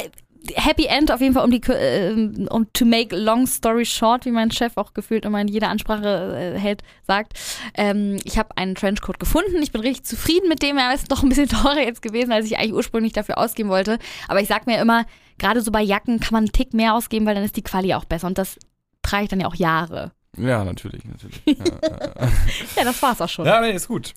Happy 0.55 0.87
End 0.87 1.13
auf 1.13 1.21
jeden 1.21 1.35
Fall, 1.35 1.45
um 1.45 1.51
die 1.51 1.63
äh, 1.71 2.47
um 2.51 2.67
to 2.73 2.85
make 2.85 3.15
long 3.17 3.47
story 3.47 3.85
short, 3.85 4.25
wie 4.25 4.33
mein 4.33 4.51
Chef 4.51 4.73
auch 4.77 4.93
gefühlt 4.93 5.25
immer 5.25 5.41
in 5.41 5.49
jeder 5.49 5.69
Ansprache 5.69 6.55
äh, 6.57 6.59
hält, 6.59 6.83
sagt. 7.07 7.35
Ähm, 7.75 8.19
ich 8.25 8.39
habe 8.39 8.57
einen 8.57 8.75
Trenchcoat 8.75 9.21
gefunden. 9.21 9.63
Ich 9.63 9.71
bin 9.71 9.83
richtig 9.83 10.05
zufrieden 10.05 10.49
mit 10.49 10.63
dem. 10.63 10.79
Er 10.79 10.93
ist 10.95 11.13
doch 11.13 11.23
ein 11.23 11.29
bisschen 11.29 11.49
teurer 11.63 11.83
jetzt 11.83 12.03
gewesen, 12.03 12.33
als 12.33 12.47
ich 12.47 12.59
eigentlich 12.59 12.73
ursprünglich 12.73 13.13
dafür 13.13 13.39
ausgeben 13.39 13.69
wollte. 13.69 13.99
Aber 14.27 14.41
ich 14.41 14.49
sag 14.49 14.67
mir 14.67 14.81
immer, 14.81 15.07
gerade 15.39 15.61
so 15.61 15.71
bei 15.71 15.83
Jacken 15.83 16.19
kann 16.19 16.33
man 16.33 16.45
einen 16.45 16.53
Tick 16.53 16.75
mehr 16.75 16.95
ausgeben, 16.95 17.25
weil 17.25 17.37
dann 17.37 17.45
ist 17.45 17.57
die 17.57 17.63
Quali 17.63 17.95
auch 17.95 18.05
besser. 18.05 18.27
Und 18.27 18.37
das 18.37 18.59
trage 19.03 19.25
ich 19.25 19.31
dann 19.31 19.41
ja 19.41 19.47
auch 19.47 19.55
Jahre. 19.55 20.11
Ja, 20.37 20.65
natürlich, 20.65 21.05
natürlich. 21.05 21.43
Ja, 21.47 21.55
ja, 21.83 22.29
Ja, 22.77 22.85
das 22.85 23.03
war's 23.03 23.21
auch 23.21 23.29
schon. 23.29 23.47
ja. 23.47 23.61
nee, 23.61 23.73
ist 23.73 23.89
gut. 23.89 24.15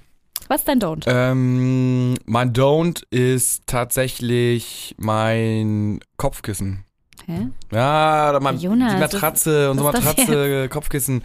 Was 0.47 0.61
ist 0.61 0.67
dein 0.67 0.79
Don't? 0.79 1.03
Ähm, 1.07 2.15
mein 2.25 2.53
Don't 2.53 3.03
ist 3.09 3.63
tatsächlich 3.65 4.93
mein 4.97 5.99
Kopfkissen. 6.17 6.83
Hä? 7.25 7.47
Ja, 7.71 8.29
oder 8.29 8.39
mein, 8.39 8.59
Jonas, 8.59 8.93
die 8.93 8.99
Matratze 8.99 9.71
und 9.71 9.79
so 9.79 9.83
Matratze, 9.85 10.69
Kopfkissen. 10.69 11.23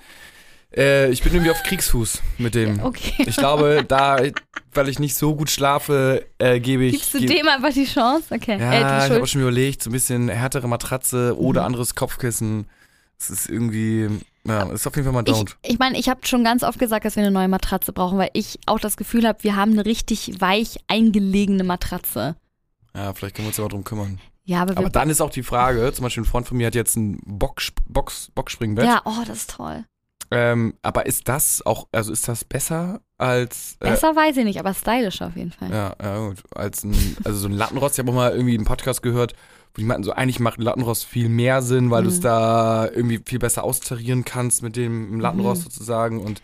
Äh, 0.75 1.11
ich 1.11 1.23
bin 1.23 1.33
irgendwie 1.35 1.51
auf 1.51 1.63
Kriegsfuß 1.65 2.23
mit 2.39 2.55
dem. 2.55 2.81
Okay. 2.85 3.25
Ich 3.27 3.37
glaube, 3.37 3.85
da, 3.87 4.19
weil 4.73 4.89
ich 4.89 4.99
nicht 4.99 5.15
so 5.17 5.35
gut 5.37 5.51
schlafe, 5.51 6.25
äh, 6.39 6.59
gebe 6.61 6.85
ich. 6.85 6.93
Gibst 6.93 7.13
du 7.15 7.19
geb- 7.19 7.27
dem 7.37 7.49
einfach 7.49 7.73
die 7.75 7.85
Chance? 7.85 8.35
Okay. 8.35 8.59
ja, 8.59 8.73
äh, 9.03 9.07
ich 9.07 9.13
habe 9.13 9.27
schon 9.27 9.43
überlegt, 9.43 9.83
so 9.83 9.91
ein 9.91 9.93
bisschen 9.93 10.29
härtere 10.31 10.69
Matratze 10.69 11.37
oder 11.39 11.61
Mhm. 11.63 11.67
anderes 11.67 11.95
Kopfkissen. 11.95 12.67
Es 13.19 13.29
ist 13.29 13.51
irgendwie, 13.51 14.09
ja, 14.47 14.63
ist 14.71 14.87
auf 14.87 14.97
jeden 14.97 15.05
Fall 15.05 15.13
mein 15.13 15.27
Ich, 15.27 15.33
Don't. 15.35 15.57
ich 15.63 15.79
meine, 15.79 15.99
ich 15.99 16.09
habe 16.09 16.27
schon 16.27 16.45
ganz 16.45 16.63
oft 16.63 16.79
gesagt, 16.79 17.05
dass 17.05 17.17
wir 17.17 17.23
eine 17.23 17.33
neue 17.33 17.49
Matratze 17.49 17.93
brauchen, 17.93 18.19
weil 18.19 18.31
ich 18.33 18.59
auch 18.67 18.81
das 18.81 18.97
Gefühl 18.97 19.27
habe, 19.27 19.43
wir 19.43 19.57
haben 19.57 19.73
eine 19.73 19.85
richtig 19.85 20.41
weich 20.41 20.79
eingelegene 20.89 21.65
Matratze. 21.65 22.37
Ja, 22.95 23.13
vielleicht 23.13 23.37
können 23.37 23.47
wir 23.47 23.51
uns 23.51 23.57
ja 23.59 23.65
mal 23.65 23.69
drum 23.69 23.85
kümmern. 23.85 24.19
Ja, 24.45 24.63
aber. 24.63 24.77
Aber 24.77 24.91
dann 24.91 25.11
ist 25.11 25.21
auch 25.21 25.31
die 25.31 25.43
Frage, 25.43 25.93
zum 25.93 26.03
Beispiel 26.03 26.23
ein 26.23 26.27
Freund 26.27 26.49
von 26.49 26.57
mir 26.57 26.67
hat 26.67 26.75
jetzt 26.75 26.97
ein 26.97 27.21
Box, 27.25 27.73
Box, 27.87 28.31
Boxspringbett. 28.35 28.85
ja, 28.87 29.03
oh, 29.05 29.23
das 29.27 29.39
ist 29.39 29.51
toll. 29.51 29.85
Ähm, 30.33 30.75
aber 30.83 31.07
ist 31.07 31.29
das 31.29 31.65
auch, 31.67 31.89
also 31.93 32.13
ist 32.13 32.29
das 32.29 32.45
besser 32.45 33.01
als 33.19 33.77
äh, 33.81 33.91
Besser 33.91 34.15
weiß 34.15 34.37
ich 34.37 34.45
nicht, 34.45 34.61
aber 34.61 34.73
stylisch 34.75 35.21
auf 35.23 35.37
jeden 35.37 35.51
Fall. 35.51 35.71
Ja, 35.71 35.95
ja 36.01 36.19
gut. 36.29 36.43
Als 36.55 36.85
ein, 36.85 37.17
also 37.25 37.39
so 37.39 37.49
ein 37.49 37.53
Lattenrost, 37.53 37.95
ich 37.95 37.99
habe 37.99 38.13
auch 38.13 38.15
mal 38.15 38.33
irgendwie 38.33 38.55
einen 38.55 38.65
Podcast 38.65 39.03
gehört, 39.03 39.35
wo 39.75 39.81
die 39.81 39.85
meinten, 39.85 40.05
so 40.05 40.13
eigentlich 40.13 40.41
macht 40.41 40.59
ein 40.59 40.63
Lattenrost 40.63 41.05
viel 41.05 41.29
mehr 41.29 41.63
Sinn, 41.63 41.91
weil 41.91 42.03
du 42.03 42.09
es 42.09 42.19
Mhm. 42.19 42.23
da 42.23 42.89
irgendwie 42.89 43.21
viel 43.25 43.39
besser 43.39 43.65
austarieren 43.65 44.25
kannst 44.25 44.63
mit 44.63 44.77
dem 44.77 45.21
Lattenrost 45.21 45.63
sozusagen 45.63 46.21
und 46.21 46.43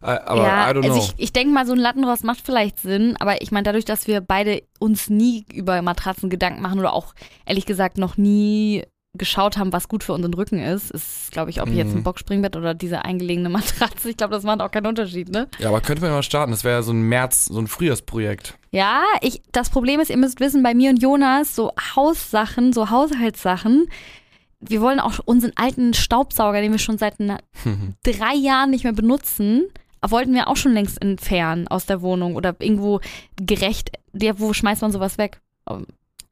äh, 0.00 0.06
aber 0.06 0.44
ja, 0.44 0.64
also 0.66 0.96
ich, 0.96 1.14
ich 1.16 1.32
denke 1.32 1.52
mal, 1.52 1.66
so 1.66 1.72
ein 1.72 1.78
Lattenrost 1.78 2.22
macht 2.22 2.40
vielleicht 2.44 2.78
Sinn, 2.78 3.16
aber 3.18 3.42
ich 3.42 3.50
meine, 3.50 3.64
dadurch, 3.64 3.84
dass 3.84 4.06
wir 4.06 4.20
beide 4.20 4.62
uns 4.78 5.10
nie 5.10 5.44
über 5.52 5.82
Matratzen 5.82 6.30
Gedanken 6.30 6.62
machen 6.62 6.78
oder 6.78 6.92
auch 6.92 7.14
ehrlich 7.46 7.66
gesagt 7.66 7.98
noch 7.98 8.16
nie 8.16 8.84
geschaut 9.14 9.56
haben, 9.56 9.72
was 9.72 9.88
gut 9.88 10.04
für 10.04 10.12
unseren 10.12 10.34
Rücken 10.34 10.58
ist, 10.60 10.90
ist, 10.90 11.32
glaube 11.32 11.50
ich, 11.50 11.62
ob 11.62 11.68
jetzt 11.70 11.92
ein 11.92 11.98
Mhm. 11.98 12.02
Boxspringbett 12.02 12.56
oder 12.56 12.74
diese 12.74 13.04
eingelegene 13.04 13.48
Matratze, 13.48 14.10
ich 14.10 14.16
glaube, 14.16 14.34
das 14.34 14.44
macht 14.44 14.60
auch 14.60 14.70
keinen 14.70 14.86
Unterschied, 14.86 15.30
ne? 15.30 15.48
ja, 15.58 15.68
aber 15.68 15.80
könnte 15.80 16.02
man 16.02 16.10
mal 16.12 16.22
starten, 16.22 16.50
das 16.50 16.62
wäre 16.62 16.76
ja 16.76 16.82
so 16.82 16.92
ein 16.92 17.02
März, 17.02 17.46
so 17.46 17.58
ein 17.58 17.66
Frühjahrsprojekt. 17.66 18.58
Ja, 18.70 19.02
ich, 19.22 19.42
das 19.52 19.70
Problem 19.70 19.98
ist, 20.00 20.10
ihr 20.10 20.18
müsst 20.18 20.40
wissen, 20.40 20.62
bei 20.62 20.74
mir 20.74 20.90
und 20.90 21.02
Jonas, 21.02 21.56
so 21.56 21.72
Haussachen, 21.96 22.72
so 22.72 22.90
Haushaltssachen, 22.90 23.88
wir 24.60 24.80
wollen 24.80 25.00
auch 25.00 25.14
unseren 25.24 25.52
alten 25.56 25.94
Staubsauger, 25.94 26.60
den 26.60 26.72
wir 26.72 26.78
schon 26.78 26.98
seit 26.98 27.14
drei 28.02 28.34
Jahren 28.34 28.70
nicht 28.70 28.84
mehr 28.84 28.92
benutzen, 28.92 29.64
wollten 30.06 30.34
wir 30.34 30.48
auch 30.48 30.56
schon 30.56 30.74
längst 30.74 31.00
entfernen 31.00 31.66
aus 31.68 31.86
der 31.86 32.02
Wohnung 32.02 32.36
oder 32.36 32.54
irgendwo 32.58 33.00
gerecht. 33.36 33.92
Der, 34.12 34.38
wo 34.38 34.52
schmeißt 34.52 34.82
man 34.82 34.92
sowas 34.92 35.16
weg? 35.18 35.40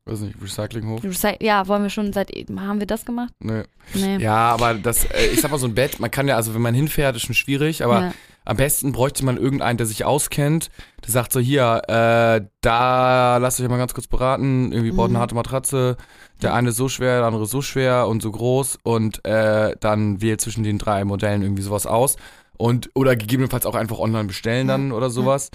Weiß 0.08 0.20
nicht, 0.20 0.40
Recyclinghof? 0.40 1.02
Recy- 1.02 1.42
Ja, 1.42 1.66
wollen 1.66 1.82
wir 1.82 1.90
schon 1.90 2.12
seit, 2.12 2.30
haben 2.30 2.78
wir 2.78 2.86
das 2.86 3.04
gemacht? 3.04 3.32
Nee. 3.40 3.62
Nee. 3.94 4.18
Ja, 4.18 4.50
aber 4.52 4.74
das, 4.74 5.04
äh, 5.06 5.26
ich 5.32 5.40
sag 5.40 5.50
mal 5.50 5.58
so 5.58 5.66
ein 5.66 5.74
Bett, 5.74 5.98
man 5.98 6.12
kann 6.12 6.28
ja, 6.28 6.36
also 6.36 6.54
wenn 6.54 6.62
man 6.62 6.74
hinfährt, 6.74 7.16
ist 7.16 7.22
schon 7.22 7.34
schwierig, 7.34 7.84
aber 7.84 8.00
Ja. 8.00 8.12
Am 8.48 8.56
besten 8.56 8.92
bräuchte 8.92 9.24
man 9.24 9.38
irgendeinen, 9.38 9.76
der 9.76 9.88
sich 9.88 10.04
auskennt, 10.04 10.70
der 11.04 11.10
sagt 11.10 11.32
so, 11.32 11.40
hier, 11.40 11.82
äh, 11.88 12.46
da 12.60 13.38
lasst 13.38 13.60
euch 13.60 13.68
mal 13.68 13.76
ganz 13.76 13.92
kurz 13.92 14.06
beraten, 14.06 14.70
irgendwie 14.70 14.92
braucht 14.92 15.08
Mhm. 15.10 15.16
eine 15.16 15.20
harte 15.22 15.34
Matratze, 15.34 15.96
der 16.42 16.54
eine 16.54 16.68
ist 16.68 16.76
so 16.76 16.88
schwer, 16.88 17.18
der 17.18 17.26
andere 17.26 17.42
ist 17.42 17.50
so 17.50 17.60
schwer 17.60 18.06
und 18.06 18.22
so 18.22 18.30
groß 18.30 18.78
und 18.84 19.24
äh, 19.24 19.74
dann 19.80 20.22
wählt 20.22 20.40
zwischen 20.40 20.62
den 20.62 20.78
drei 20.78 21.04
Modellen 21.04 21.42
irgendwie 21.42 21.62
sowas 21.62 21.86
aus 21.88 22.14
und 22.56 22.88
oder 22.94 23.16
gegebenenfalls 23.16 23.66
auch 23.66 23.74
einfach 23.74 23.98
online 23.98 24.26
bestellen 24.28 24.68
dann 24.68 24.92
oder 24.92 25.10
sowas. 25.10 25.50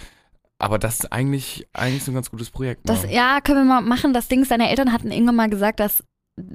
Aber 0.62 0.78
das 0.80 1.00
ist 1.02 1.12
eigentlich, 1.12 1.68
eigentlich 1.74 2.04
so 2.04 2.12
ein 2.12 2.16
ganz 2.16 2.30
gutes 2.30 2.50
Projekt. 2.52 2.82
Das, 2.88 3.04
ne? 3.04 3.14
ja, 3.14 3.40
können 3.42 3.60
wir 3.68 3.74
mal 3.76 3.82
machen. 3.82 4.14
Das 4.14 4.28
Ding 4.28 4.42
ist, 4.44 4.52
deine 4.52 4.70
Eltern 4.70 4.92
hatten 4.94 5.12
irgendwann 5.12 5.36
mal 5.36 5.50
gesagt, 5.50 5.80
dass 5.80 6.04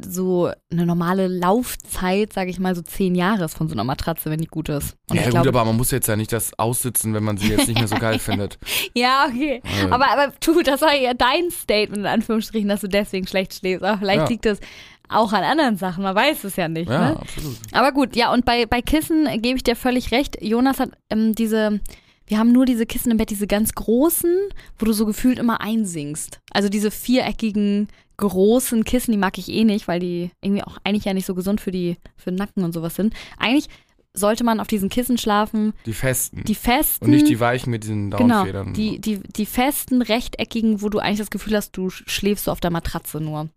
so 0.08 0.50
eine 0.72 0.86
normale 0.86 1.28
Laufzeit, 1.28 2.32
sage 2.32 2.50
ich 2.50 2.58
mal, 2.58 2.74
so 2.74 2.82
zehn 2.82 3.14
Jahre 3.14 3.44
ist 3.44 3.56
von 3.56 3.68
so 3.68 3.74
einer 3.74 3.84
Matratze, 3.84 4.30
wenn 4.30 4.40
die 4.40 4.46
gut 4.46 4.68
ist. 4.68 4.96
Und 5.10 5.16
ja, 5.16 5.22
gut, 5.24 5.32
glaube, 5.32 5.48
aber 5.50 5.64
man 5.64 5.76
muss 5.76 5.90
jetzt 5.90 6.08
ja 6.08 6.16
nicht 6.16 6.32
das 6.32 6.58
aussitzen, 6.58 7.14
wenn 7.14 7.22
man 7.24 7.36
sie 7.36 7.48
jetzt 7.48 7.68
nicht 7.68 7.78
mehr 7.78 7.88
so 7.88 7.96
geil 7.96 8.18
findet. 8.18 8.58
ja, 8.94 9.26
okay. 9.28 9.60
Äh, 9.64 9.90
Aber, 9.90 10.10
aber 10.10 10.32
du, 10.44 10.62
das 10.62 10.80
war 10.80 10.94
ja 10.94 11.12
dein 11.14 11.50
Statement 11.50 11.98
in 11.98 12.06
Anführungsstrichen, 12.06 12.68
dass 12.68 12.80
du 12.80 12.88
deswegen 12.88 13.26
schlecht 13.26 13.54
schläfst. 13.54 13.84
Aber 13.84 13.98
vielleicht 13.98 14.22
Ja. 14.22 14.28
liegt 14.28 14.46
es 14.46 14.60
auch 15.08 15.32
an 15.32 15.44
anderen 15.44 15.76
Sachen, 15.76 16.02
man 16.02 16.16
weiß 16.16 16.44
es 16.44 16.56
ja 16.56 16.68
nicht. 16.68 16.90
ja, 16.90 17.10
Ne? 17.10 17.20
absolut. 17.20 17.56
Aber 17.72 17.92
gut, 17.92 18.16
ja, 18.16 18.32
und 18.32 18.44
bei, 18.44 18.66
bei 18.66 18.82
Kissen 18.82 19.26
gebe 19.42 19.56
ich 19.56 19.62
dir 19.64 19.76
völlig 19.76 20.10
recht. 20.10 20.38
Jonas 20.42 20.80
hat 20.80 20.90
ähm, 21.10 21.34
diese, 21.34 21.80
wir 22.26 22.38
haben 22.38 22.52
nur 22.52 22.66
diese 22.66 22.86
Kissen 22.86 23.10
im 23.10 23.16
Bett, 23.18 23.30
diese 23.30 23.46
ganz 23.46 23.72
großen, 23.74 24.34
wo 24.78 24.86
du 24.86 24.92
so 24.92 25.06
gefühlt 25.06 25.38
immer 25.38 25.60
einsinkst. 25.60 26.40
Also 26.50 26.68
diese 26.68 26.90
viereckigen, 26.90 27.88
großen 28.16 28.84
Kissen, 28.84 29.12
die 29.12 29.18
mag 29.18 29.38
ich 29.38 29.48
eh 29.50 29.64
nicht, 29.64 29.88
weil 29.88 30.00
die 30.00 30.30
irgendwie 30.42 30.62
auch 30.64 30.78
eigentlich 30.84 31.04
ja 31.04 31.14
nicht 31.14 31.26
so 31.26 31.34
gesund 31.34 31.60
für 31.60 31.70
die, 31.70 31.96
für 32.16 32.30
den 32.30 32.36
Nacken 32.36 32.64
und 32.64 32.72
sowas 32.72 32.94
sind. 32.94 33.14
Eigentlich 33.38 33.68
sollte 34.14 34.44
man 34.44 34.60
auf 34.60 34.66
diesen 34.66 34.88
Kissen 34.88 35.18
schlafen, 35.18 35.74
Die 35.84 35.92
festen. 35.92 36.42
die 36.44 36.54
festen. 36.54 37.04
und 37.04 37.10
nicht 37.10 37.28
die 37.28 37.38
weichen 37.38 37.70
mit 37.70 37.82
diesen 37.84 38.10
Genau, 38.10 38.38
Downfedern. 38.38 38.72
die, 38.72 38.98
die, 38.98 39.18
die 39.20 39.44
festen, 39.44 40.00
rechteckigen, 40.00 40.80
wo 40.80 40.88
du 40.88 40.98
eigentlich 40.98 41.18
das 41.18 41.30
Gefühl 41.30 41.54
hast, 41.54 41.76
du 41.76 41.90
schläfst 41.90 42.46
so 42.46 42.50
auf 42.52 42.60
der 42.60 42.70
Matratze 42.70 43.20
nur. 43.20 43.50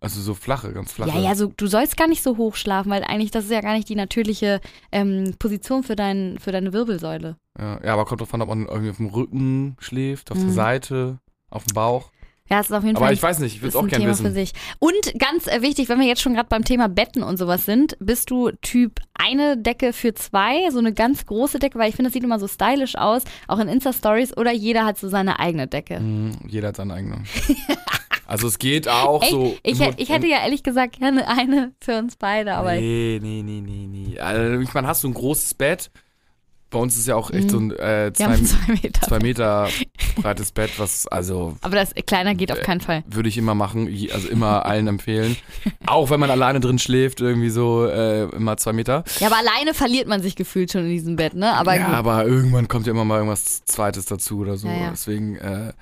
Also 0.00 0.20
so 0.20 0.34
flache, 0.34 0.72
ganz 0.72 0.92
flache. 0.92 1.10
Ja, 1.10 1.18
ja, 1.30 1.34
so, 1.34 1.52
du 1.56 1.66
sollst 1.66 1.96
gar 1.96 2.06
nicht 2.08 2.22
so 2.22 2.36
hoch 2.36 2.54
schlafen, 2.56 2.90
weil 2.90 3.02
eigentlich 3.04 3.30
das 3.30 3.44
ist 3.46 3.50
ja 3.50 3.60
gar 3.60 3.74
nicht 3.74 3.88
die 3.88 3.94
natürliche 3.96 4.60
ähm, 4.92 5.34
Position 5.38 5.82
für, 5.82 5.96
dein, 5.96 6.38
für 6.38 6.52
deine 6.52 6.72
Wirbelsäule. 6.72 7.36
Ja, 7.58 7.80
ja, 7.84 7.92
aber 7.94 8.04
kommt 8.04 8.20
drauf 8.20 8.32
an, 8.34 8.42
ob 8.42 8.48
man 8.50 8.66
irgendwie 8.66 8.90
auf 8.90 8.96
dem 8.98 9.06
Rücken 9.06 9.76
schläft, 9.80 10.30
auf 10.30 10.38
Mhm. 10.38 10.42
der 10.44 10.52
Seite, 10.52 11.18
auf 11.50 11.64
dem 11.64 11.74
Bauch. 11.74 12.10
Ja, 12.48 12.60
es 12.60 12.66
ist 12.66 12.72
auf 12.72 12.84
jeden 12.84 12.94
Aber 12.96 13.06
Fall 13.06 13.14
ich 13.14 13.22
weiß 13.24 13.40
nicht, 13.40 13.56
ich 13.56 13.60
würde 13.62 13.70
es 13.70 13.74
auch 13.76 13.82
ein 13.82 13.88
gerne 13.88 14.04
Thema 14.04 14.12
wissen. 14.12 14.26
für 14.26 14.32
sich. 14.32 14.52
Und 14.78 15.18
ganz 15.18 15.48
äh, 15.48 15.62
wichtig, 15.62 15.88
wenn 15.88 15.98
wir 15.98 16.06
jetzt 16.06 16.22
schon 16.22 16.34
gerade 16.34 16.48
beim 16.48 16.62
Thema 16.64 16.88
Betten 16.88 17.24
und 17.24 17.38
sowas 17.38 17.64
sind, 17.64 17.96
bist 17.98 18.30
du 18.30 18.52
Typ 18.62 19.00
eine 19.14 19.56
Decke 19.56 19.92
für 19.92 20.14
zwei, 20.14 20.70
so 20.70 20.78
eine 20.78 20.92
ganz 20.92 21.26
große 21.26 21.58
Decke, 21.58 21.76
weil 21.76 21.88
ich 21.88 21.96
finde, 21.96 22.08
das 22.10 22.12
sieht 22.14 22.22
immer 22.22 22.38
so 22.38 22.46
stylisch 22.46 22.94
aus, 22.96 23.22
auch 23.48 23.58
in 23.58 23.66
Insta-Stories, 23.66 24.36
oder 24.36 24.52
jeder 24.52 24.84
hat 24.84 24.96
so 24.96 25.08
seine 25.08 25.40
eigene 25.40 25.66
Decke. 25.66 25.98
Mhm, 25.98 26.32
jeder 26.46 26.68
hat 26.68 26.76
seine 26.76 26.94
eigene. 26.94 27.16
also 28.26 28.48
es 28.48 28.58
geht 28.58 28.88
auch 28.88 29.22
Ey, 29.22 29.30
so. 29.30 29.56
ich, 29.62 29.80
im 29.80 29.94
ich 29.96 30.08
hätte 30.10 30.26
ja 30.26 30.38
ehrlich 30.42 30.62
gesagt 30.62 30.98
gerne 30.98 31.26
eine 31.28 31.72
für 31.80 31.98
uns 31.98 32.16
beide, 32.16 32.54
aber 32.54 32.74
Nee, 32.74 33.18
nee, 33.22 33.42
nee, 33.44 33.60
nee, 33.60 33.86
nee. 33.88 34.18
Also, 34.20 34.60
ich 34.60 34.74
meine, 34.74 34.86
hast 34.88 35.04
du 35.04 35.08
ein 35.08 35.14
großes 35.14 35.54
Bett? 35.54 35.90
Bei 36.68 36.80
uns 36.80 36.96
ist 36.96 37.06
ja 37.06 37.14
auch 37.14 37.30
echt 37.30 37.52
so 37.52 37.58
ein 37.58 37.70
äh, 37.70 38.06
wir 38.06 38.14
zwei, 38.14 38.36
zwei 38.40 38.72
Meter. 38.72 39.00
zwei 39.06 39.18
Meter 39.20 39.68
breites 40.20 40.50
Bett, 40.50 40.72
was 40.78 41.06
also 41.06 41.56
Aber 41.62 41.76
das 41.76 41.94
kleiner 42.06 42.34
geht 42.34 42.50
auf 42.50 42.58
Äh, 42.58 42.62
keinen 42.62 42.80
Fall. 42.80 43.04
würde 43.06 43.28
ich 43.28 43.38
immer 43.38 43.54
machen, 43.54 43.86
also 44.12 44.28
immer 44.28 44.66
allen 44.66 44.88
empfehlen. 44.88 45.36
Auch 45.86 46.10
wenn 46.10 46.18
man 46.18 46.28
alleine 46.28 46.58
drin 46.58 46.80
schläft, 46.80 47.20
irgendwie 47.20 47.50
so 47.50 47.86
äh, 47.86 48.24
immer 48.34 48.56
zwei 48.56 48.72
Meter. 48.72 49.04
Ja, 49.20 49.28
aber 49.28 49.36
alleine 49.36 49.74
verliert 49.74 50.08
man 50.08 50.20
sich 50.22 50.34
gefühlt 50.34 50.72
schon 50.72 50.82
in 50.86 50.90
diesem 50.90 51.14
Bett, 51.14 51.34
ne? 51.34 51.54
Aber 51.54 51.76
ja, 51.76 51.86
gut. 51.86 51.94
aber 51.94 52.26
irgendwann 52.26 52.66
kommt 52.66 52.86
ja 52.86 52.92
immer 52.92 53.04
mal 53.04 53.18
irgendwas 53.18 53.64
Zweites 53.64 54.06
dazu 54.06 54.40
oder 54.40 54.56
so. 54.56 54.66
Ja, 54.66 54.74
ja. 54.74 54.90
Deswegen, 54.90 55.36
äh, 55.36 55.72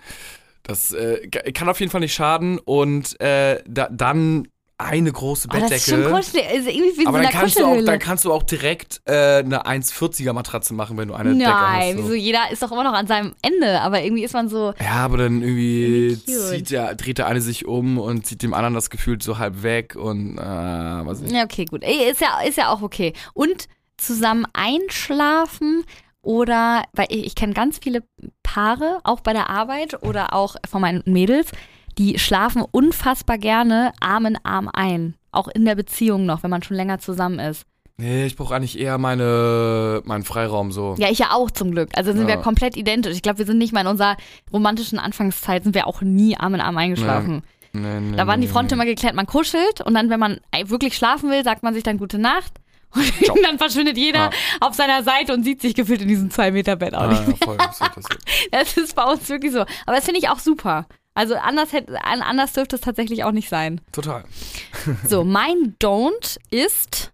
das 0.65 0.93
äh, 0.93 1.29
kann 1.29 1.69
auf 1.69 1.79
jeden 1.79 1.93
Fall 1.93 2.01
nicht 2.01 2.15
schaden. 2.15 2.59
Und 2.59 3.21
äh, 3.21 3.63
da, 3.67 3.89
dann 3.91 4.49
eine 4.77 5.13
große 5.13 5.47
Oh, 5.53 5.57
das 5.57 5.71
ist 5.71 5.89
schon 5.89 6.03
Bettdecke. 6.03 6.17
kuschelig. 6.17 6.45
Ist 6.53 6.67
irgendwie 6.67 6.99
wie 6.99 7.07
aber 7.07 7.19
so 7.19 7.23
dann 7.23 7.33
kannst, 7.33 7.59
du 7.61 7.65
auch, 7.65 7.85
dann 7.85 7.99
kannst 8.01 8.25
du 8.25 8.33
auch 8.33 8.43
direkt 8.43 9.03
äh, 9.05 9.39
eine 9.39 9.67
1,40er 9.67 10.33
Matratze 10.33 10.75
machen, 10.75 10.97
wenn 10.97 11.09
du 11.09 11.15
eine 11.15 11.33
Decke 11.35 11.49
Nein, 11.49 11.81
hast. 11.81 11.97
So. 11.99 12.05
wieso? 12.05 12.15
Jeder 12.15 12.51
ist 12.51 12.61
doch 12.63 12.73
immer 12.73 12.83
noch 12.83 12.93
an 12.93 13.07
seinem 13.07 13.35
Ende, 13.41 13.81
aber 13.83 14.03
irgendwie 14.03 14.25
ist 14.25 14.35
man 14.35 14.49
so. 14.49 14.75
Ja, 14.81 14.93
aber 15.05 15.19
dann 15.19 15.43
irgendwie 15.43 16.19
Irgendwie 16.27 16.57
zieht 16.57 16.71
der, 16.71 16.95
dreht 16.97 17.19
der 17.19 17.29
eine 17.29 17.41
sich 17.41 17.67
um 17.67 17.99
und 17.99 18.27
zieht 18.27 18.43
dem 18.43 18.53
anderen 18.53 18.75
das 18.75 18.91
Gefühl 18.91 19.23
so 19.23 19.39
halb 19.39 19.63
weg 19.63 19.95
und 19.95 20.39
äh, 20.39 20.43
was 20.43 21.23
ich. 21.23 21.31
Ja, 21.31 21.45
okay, 21.45 21.67
gut. 21.67 21.85
Ey, 21.85 22.11
Ist 22.11 22.21
ja, 22.21 22.41
ist 22.41 22.59
ja 22.59 22.71
auch 22.71 22.83
okay. 22.83 23.13
Und 23.33 23.69
zusammen 23.97 24.45
einschlafen 24.55 25.85
oder, 26.25 26.83
weil 26.93 27.07
ich, 27.11 27.27
ich 27.27 27.35
kenne 27.35 27.53
ganz 27.55 27.79
viele 27.83 28.03
Paare, 28.43 28.99
auch 29.05 29.21
bei 29.21 29.33
der 29.33 29.51
Arbeit 29.51 30.03
oder 30.03 30.35
auch 30.35 30.57
von 30.69 30.81
meinen 30.81 31.03
Mädels, 31.07 31.51
die 31.99 32.19
schlafen 32.19 32.63
unfassbar 32.71 33.39
gerne 33.39 33.93
Arm 34.01 34.27
in 34.27 34.39
Arm 34.43 34.69
ein. 34.73 35.15
Auch 35.31 35.49
in 35.49 35.65
der 35.65 35.75
Beziehung 35.75 36.27
noch, 36.27 36.43
wenn 36.43 36.51
man 36.51 36.63
schon 36.63 36.77
länger 36.77 36.99
zusammen 36.99 37.39
ist. 37.39 37.67
Nee, 37.97 38.27
ich 38.27 38.35
brauche 38.35 38.55
eigentlich 38.55 38.79
eher 38.79 38.99
meine, 38.99 40.03
meinen 40.05 40.25
Freiraum 40.25 40.73
so. 40.73 40.97
Ja, 40.99 41.11
ich 41.11 41.21
ja 41.21 41.31
auch 41.33 41.51
zum 41.51 41.71
Glück. 41.71 41.91
Also 41.95 42.13
sind 42.13 42.27
wir 42.27 42.35
Ja. 42.35 42.41
komplett 42.43 42.77
identisch. 42.77 43.15
Ich 43.15 43.23
glaube, 43.23 43.39
wir 43.39 43.47
sind 43.47 43.59
nicht 43.59 43.73
mal 43.73 43.83
in 43.83 43.87
unserer 43.87 44.17
romantischen 44.53 44.99
Anfangszeit, 44.99 45.63
sind 45.63 45.77
wir 45.77 45.87
auch 45.87 46.01
nie 46.01 46.37
Arm 46.37 46.55
in 46.55 46.61
Arm 46.61 46.77
eingeschlafen. 46.77 47.45
Nee, 47.73 48.01
nee, 48.01 48.17
Da 48.17 48.27
waren 48.27 48.41
die 48.41 48.47
nee, 48.49 48.53
Fronten 48.53 48.69
nee. 48.69 48.75
immer 48.83 48.85
geklärt, 48.85 49.15
man 49.15 49.27
kuschelt 49.27 49.81
und 49.81 49.95
dann, 49.95 50.11
wenn 50.11 50.19
man 50.21 50.41
wirklich 50.67 50.97
schlafen 50.97 51.31
will, 51.31 51.45
sagt 51.45 51.63
man 51.63 51.75
sich 51.75 51.83
dann 51.85 51.99
gute 51.99 52.19
Nacht. 52.19 52.53
Und 52.95 53.39
dann 53.43 53.59
verschwindet 53.59 53.97
jeder 53.97 54.25
Ja. 54.25 54.31
auf 54.61 54.75
seiner 54.75 55.03
Seite 55.03 55.33
und 55.35 55.43
sieht 55.45 55.61
sich 55.61 55.75
gefühlt 55.75 56.03
in 56.03 56.09
diesem 56.09 56.31
2-Meter-Bett 56.31 56.95
auch 56.95 57.03
Ah, 57.03 57.07
nicht. 57.09 57.29
ja, 57.41 57.47
voll, 57.47 57.57
das 58.51 58.77
ist 58.77 58.95
bei 58.95 59.05
uns 59.05 59.29
wirklich 59.29 59.53
so. 59.53 59.61
Aber 59.61 59.97
das 59.97 60.05
finde 60.05 60.21
ich 60.21 60.29
auch 60.29 60.39
super. 60.39 60.87
Also 61.15 61.37
anders, 61.37 61.73
hätte, 61.73 61.97
anders 62.05 62.53
dürfte 62.55 62.75
es 62.77 62.83
tatsächlich 62.83 63.23
auch 63.25 63.31
nicht 63.33 63.49
sein. 63.49 63.81
Total. 63.93 64.25
So, 65.09 65.25
mein 65.25 65.77
Don't 65.81 66.39
ist 66.51 67.13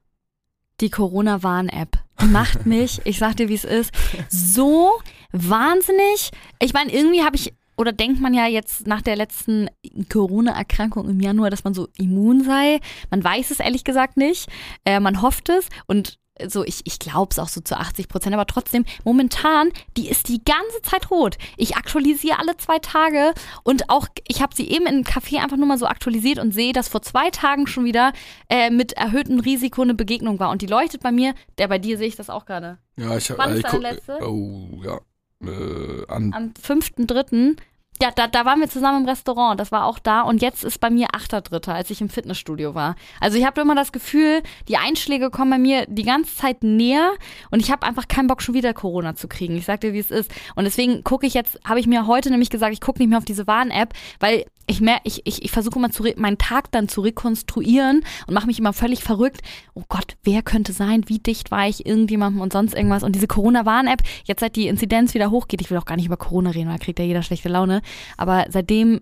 die 0.81 0.91
Corona-Warn-App. 0.91 1.99
Macht 2.23 2.67
mich, 2.67 3.01
ich 3.05 3.19
sag 3.19 3.37
dir, 3.37 3.49
wie 3.49 3.55
es 3.55 3.65
ist, 3.65 3.93
so 4.29 4.91
wahnsinnig. 5.33 6.31
Ich 6.61 6.73
meine, 6.73 6.93
irgendwie 6.93 7.23
habe 7.23 7.37
ich, 7.37 7.53
oder 7.81 7.93
denkt 7.93 8.21
man 8.21 8.35
ja 8.35 8.47
jetzt 8.47 8.87
nach 8.87 9.01
der 9.01 9.17
letzten 9.17 9.69
Corona-Erkrankung 10.13 11.09
im 11.09 11.19
Januar, 11.19 11.49
dass 11.49 11.65
man 11.65 11.73
so 11.73 11.89
immun 11.97 12.45
sei. 12.45 12.79
Man 13.11 13.25
weiß 13.25 13.51
es 13.51 13.59
ehrlich 13.59 13.85
gesagt 13.85 14.19
nicht. 14.19 14.49
Äh, 14.85 15.01
man 15.01 15.23
hofft 15.23 15.49
es 15.49 15.69
und 15.87 16.19
so, 16.47 16.65
ich, 16.65 16.81
ich 16.85 16.99
glaube 16.99 17.29
es 17.33 17.39
auch 17.39 17.49
so 17.49 17.61
zu 17.61 17.79
80 17.79 18.09
Prozent, 18.09 18.35
aber 18.35 18.47
trotzdem, 18.47 18.85
momentan, 19.05 19.71
die 19.97 20.09
ist 20.09 20.29
die 20.29 20.43
ganze 20.43 20.83
Zeit 20.83 21.11
rot. 21.11 21.37
Ich 21.57 21.77
aktualisiere 21.77 22.39
alle 22.39 22.57
zwei 22.57 22.79
Tage 22.79 23.35
und 23.63 23.91
auch, 23.91 24.07
ich 24.27 24.41
habe 24.41 24.55
sie 24.55 24.71
eben 24.71 24.87
in 24.87 24.95
einem 24.95 25.05
Café 25.05 25.39
einfach 25.43 25.57
nur 25.57 25.67
mal 25.67 25.79
so 25.79 25.87
aktualisiert 25.87 26.39
und 26.39 26.53
sehe, 26.53 26.73
dass 26.73 26.89
vor 26.89 27.03
zwei 27.03 27.31
Tagen 27.31 27.67
schon 27.67 27.85
wieder 27.85 28.13
äh, 28.49 28.71
mit 28.71 28.93
erhöhtem 28.95 29.41
Risiko 29.41 29.83
eine 29.83 29.95
Begegnung 29.95 30.39
war. 30.39 30.51
Und 30.51 30.63
die 30.63 30.67
leuchtet 30.67 31.03
bei 31.03 31.13
mir, 31.13 31.35
der 31.59 31.69
bei 31.69 31.79
dir 31.79 31.99
sehe 31.99 32.09
ich 32.09 32.17
das 32.17 32.31
auch 32.31 32.47
gerade. 32.47 32.79
Ja, 32.97 33.17
ich 33.17 33.31
Wann 33.37 33.53
ist 33.53 33.59
ich 33.59 33.65
deine 33.65 33.79
letzte? 33.79 34.19
Oh, 34.27 34.81
ja. 34.83 35.01
Äh, 35.43 36.07
an, 36.09 36.33
Am 36.35 36.53
5.3. 36.63 37.57
Ja, 38.03 38.11
da, 38.11 38.27
da 38.27 38.47
waren 38.47 38.61
wir 38.61 38.69
zusammen 38.69 39.03
im 39.03 39.09
Restaurant, 39.09 39.61
das 39.61 39.73
war 39.73 39.85
auch 39.85 39.99
da 39.99 40.23
und 40.23 40.41
jetzt 40.41 40.65
ist 40.65 40.81
bei 40.81 40.89
mir 40.89 41.09
8.3., 41.09 41.71
als 41.71 41.91
ich 41.91 42.01
im 42.01 42.09
Fitnessstudio 42.09 42.75
war. 42.75 42.97
Also 43.21 43.37
ich 43.37 43.45
habe 43.45 43.61
immer 43.61 43.75
das 43.75 43.93
Gefühl, 43.93 44.43
die 44.69 44.79
Einschläge 44.79 45.29
kommen 45.29 45.51
bei 45.51 45.59
mir 45.59 45.85
die 45.87 46.05
ganze 46.05 46.35
Zeit 46.35 46.63
näher 46.63 47.13
und 47.51 47.61
ich 47.61 47.71
habe 47.71 47.87
einfach 47.87 48.09
keinen 48.09 48.27
Bock, 48.27 48.41
schon 48.41 48.55
wieder 48.55 48.73
Corona 48.73 49.17
zu 49.17 49.29
kriegen. 49.29 49.55
Ich 49.55 49.67
sag 49.67 49.83
dir, 49.83 49.93
wie 49.93 49.99
es 49.99 50.11
ist. 50.11 50.31
Und 50.55 50.65
deswegen 50.65 51.05
gucke 51.05 51.27
ich 51.27 51.35
jetzt, 51.35 51.61
habe 51.63 51.79
ich 51.79 51.87
mir 51.87 52.07
heute 52.07 52.31
nämlich 52.31 52.49
gesagt, 52.49 52.73
ich 52.73 52.81
gucke 52.81 53.01
nicht 53.01 53.11
mehr 53.11 53.19
auf 53.19 53.27
diese 53.27 53.47
Warn-App, 53.47 53.93
weil 54.19 54.47
ich 54.67 54.81
mehr, 54.81 55.01
ich, 55.05 55.23
ich, 55.25 55.45
ich 55.45 55.51
versuche 55.51 55.79
immer 55.79 55.91
zu 55.91 56.05
meinen 56.17 56.39
Tag 56.39 56.71
dann 56.71 56.89
zu 56.89 57.01
rekonstruieren 57.01 58.05
und 58.27 58.35
mache 58.35 58.47
mich 58.47 58.59
immer 58.59 58.73
völlig 58.73 59.03
verrückt. 59.03 59.41
Oh 59.75 59.83
Gott, 59.89 60.17
wer 60.23 60.43
könnte 60.43 60.73
sein? 60.73 61.05
Wie 61.07 61.19
dicht 61.19 61.51
war 61.51 61.69
ich 61.69 61.87
irgendjemandem 61.87 62.41
und 62.41 62.53
sonst 62.53 62.75
irgendwas? 62.75 63.03
Und 63.03 63.15
diese 63.17 63.27
Corona-Warn-App, 63.27 64.03
jetzt 64.25 64.41
seit 64.41 64.57
die 64.57 64.69
Inzidenz 64.69 65.15
wieder 65.15 65.31
hochgeht, 65.31 65.61
ich 65.61 65.71
will 65.71 65.79
auch 65.79 65.85
gar 65.85 65.97
nicht 65.97 66.07
über 66.07 66.17
Corona 66.17 66.51
reden, 66.51 66.69
weil 66.69 66.79
da 66.79 66.85
kriegt 66.85 66.99
ja 66.99 67.05
jeder 67.05 67.23
schlechte 67.23 67.49
Laune. 67.49 67.83
Aber 68.17 68.47
seitdem 68.49 69.01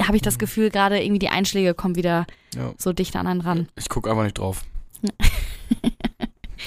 habe 0.00 0.16
ich 0.16 0.22
das 0.22 0.38
Gefühl, 0.38 0.70
gerade 0.70 1.02
irgendwie 1.02 1.20
die 1.20 1.28
Einschläge 1.28 1.74
kommen 1.74 1.96
wieder 1.96 2.26
ja. 2.54 2.72
so 2.78 2.92
dicht 2.92 3.14
an 3.16 3.26
einen 3.26 3.40
ran. 3.42 3.68
Ich 3.76 3.88
gucke 3.88 4.10
einfach 4.10 4.24
nicht 4.24 4.38
drauf. 4.38 4.62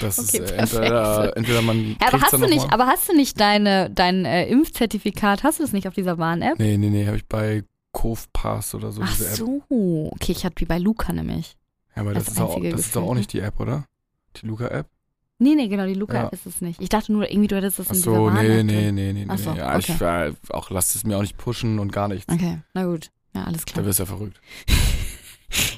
Das 0.00 0.18
Okay, 0.18 0.44
ist 0.44 0.52
äh, 0.52 0.56
entweder, 0.56 1.36
entweder 1.36 1.62
man. 1.62 1.96
Ja, 2.00 2.08
aber 2.08 2.20
hast 2.20 2.32
du 2.32 2.46
nicht, 2.46 2.68
mal. 2.68 2.72
aber 2.72 2.86
hast 2.86 3.08
du 3.08 3.16
nicht 3.16 3.40
deine, 3.40 3.90
dein 3.90 4.24
äh, 4.24 4.46
Impfzertifikat, 4.46 5.42
hast 5.42 5.58
du 5.58 5.64
das 5.64 5.72
nicht 5.72 5.88
auf 5.88 5.94
dieser 5.94 6.18
Warn-App? 6.18 6.58
Nee, 6.58 6.76
nee, 6.76 6.90
nee, 6.90 7.06
habe 7.06 7.16
ich 7.16 7.26
bei 7.26 7.64
Cove-Pass 7.92 8.74
oder 8.74 8.92
so 8.92 9.02
Ach 9.02 9.10
diese 9.10 9.28
App. 9.28 9.34
so. 9.36 9.62
Okay, 10.12 10.32
ich 10.32 10.44
hatte 10.44 10.60
wie 10.60 10.66
bei 10.66 10.78
Luca 10.78 11.12
nämlich. 11.12 11.56
Ja, 11.96 12.02
aber 12.02 12.14
das, 12.14 12.24
Das 12.26 12.34
ist, 12.34 12.40
auch, 12.40 12.60
das 12.62 12.80
ist 12.80 12.96
doch 12.96 13.02
auch 13.02 13.14
nicht 13.14 13.32
die 13.32 13.40
App, 13.40 13.58
oder? 13.60 13.84
Die 14.36 14.46
Luca-App? 14.46 14.86
Nee, 15.40 15.54
nee, 15.54 15.68
genau, 15.68 15.86
die 15.86 15.94
Luca 15.94 16.14
Ja. 16.24 16.28
ist 16.28 16.46
es 16.46 16.60
nicht. 16.60 16.80
Ich 16.80 16.88
dachte 16.88 17.12
nur, 17.12 17.30
irgendwie 17.30 17.48
du 17.48 17.56
hättest 17.56 17.78
das 17.78 17.86
in 17.86 17.92
Ach 17.92 17.96
dieser 17.96 18.10
so, 18.14 18.30
nee, 18.30 18.62
nee, 18.62 18.90
nee, 18.92 19.12
nee, 19.12 19.26
Ach 19.28 19.38
so, 19.38 19.52
nee. 19.52 19.58
Ja, 19.58 19.78
ich 19.78 19.88
okay. 19.90 20.28
äh, 20.30 20.32
auch 20.50 20.70
lass 20.70 20.94
es 20.94 21.04
mir 21.04 21.16
auch 21.16 21.22
nicht 21.22 21.38
pushen 21.38 21.78
und 21.78 21.92
gar 21.92 22.08
nichts. 22.08 22.32
Okay, 22.32 22.58
na 22.74 22.84
gut. 22.86 23.10
Ja, 23.34 23.44
alles 23.44 23.64
Da 23.64 23.72
klar. 23.72 23.86
wirst 23.86 23.98
du 23.98 24.02
ja 24.02 24.06
verrückt. 24.06 24.40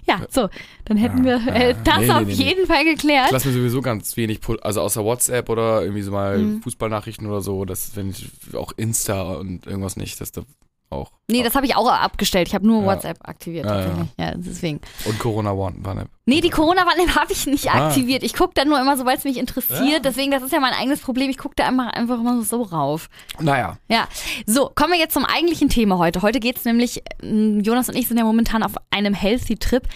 Ja, 0.07 0.27
so, 0.29 0.49
dann 0.87 0.97
hätten 0.97 1.19
Ja, 1.25 1.41
wir 1.47 1.55
äh, 1.55 1.69
ja. 1.71 1.77
das 1.85 1.99
Nee, 2.01 2.11
auf 2.11 2.19
nee, 2.23 2.25
nee, 2.25 2.35
nee. 2.35 2.45
jeden 2.49 2.67
Fall 2.67 2.83
Ich 2.85 2.97
geklärt. 2.97 3.31
lasse 3.31 3.47
mir 3.47 3.55
sowieso 3.55 3.81
ganz 3.81 4.17
wenig, 4.17 4.41
pu- 4.41 4.59
also 4.59 4.81
außer 4.81 5.05
WhatsApp 5.05 5.49
oder 5.49 5.83
irgendwie 5.83 6.03
so 6.03 6.11
mal 6.11 6.39
Mhm. 6.39 6.63
Fußballnachrichten 6.63 7.25
oder 7.29 7.41
so, 7.41 7.65
das 7.65 7.95
wenn 7.95 8.11
ich 8.11 8.29
auch 8.55 8.73
Insta 8.77 9.23
und 9.35 9.67
irgendwas 9.69 9.95
nicht, 9.97 10.21
das 10.21 10.33
da 10.33 10.43
auch. 10.91 11.13
Nee, 11.31 11.43
das 11.43 11.55
habe 11.55 11.67
ich 11.67 11.77
auch 11.77 11.89
abgestellt. 11.91 12.49
Ich 12.49 12.55
habe 12.55 12.67
nur 12.67 12.81
Ja. 12.83 12.87
WhatsApp 12.89 13.19
aktiviert 13.23 13.65
Ja, 13.67 13.75
ja. 13.79 13.85
tatsächlich. 13.87 14.09
Ja, 14.19 14.33
deswegen. 14.37 14.81
Und 15.05 15.19
Corona 15.19 15.57
Warn-App. 15.57 16.09
Nee, 16.27 16.41
die 16.41 16.51
Corona-Warn-App 16.51 17.15
habe 17.21 17.33
ich 17.33 17.47
nicht 17.47 17.71
Ah. 17.71 17.87
aktiviert. 17.89 18.23
Ich 18.23 18.35
gucke 18.35 18.53
da 18.55 18.65
nur 18.65 18.81
immer, 18.81 18.97
sobald 18.97 19.19
es 19.19 19.25
mich 19.25 19.39
interessiert. 19.39 20.05
Deswegen, 20.05 20.31
das 20.31 20.43
ist 20.43 20.53
ja 20.53 20.61
mein 20.61 20.73
eigenes 20.75 21.01
Problem. 21.01 21.31
Ich 21.31 21.39
gucke 21.39 21.55
da 21.57 21.67
einfach, 21.67 21.89
einfach 21.93 22.19
immer 22.19 22.43
so 22.43 22.63
rauf. 22.63 23.09
Naja, 23.39 23.79
Ja, 23.89 24.07
so, 24.47 24.71
kommen 24.75 24.93
wir 24.93 24.99
jetzt 24.99 25.15
zum 25.15 25.25
eigentlichen 25.25 25.69
Thema 25.69 25.99
heute. 25.99 26.23
Heute 26.23 26.41
geht's 26.41 26.65
nämlich, 26.65 27.03
ähm, 27.23 27.61
Jonas 27.61 27.89
und 27.89 27.95
ich 27.97 28.09
sind 28.09 28.19
ja 28.19 28.25
momentan 28.25 28.63
auf 28.63 28.73
einem 28.91 29.15
Healthy-Trip. 29.15 29.87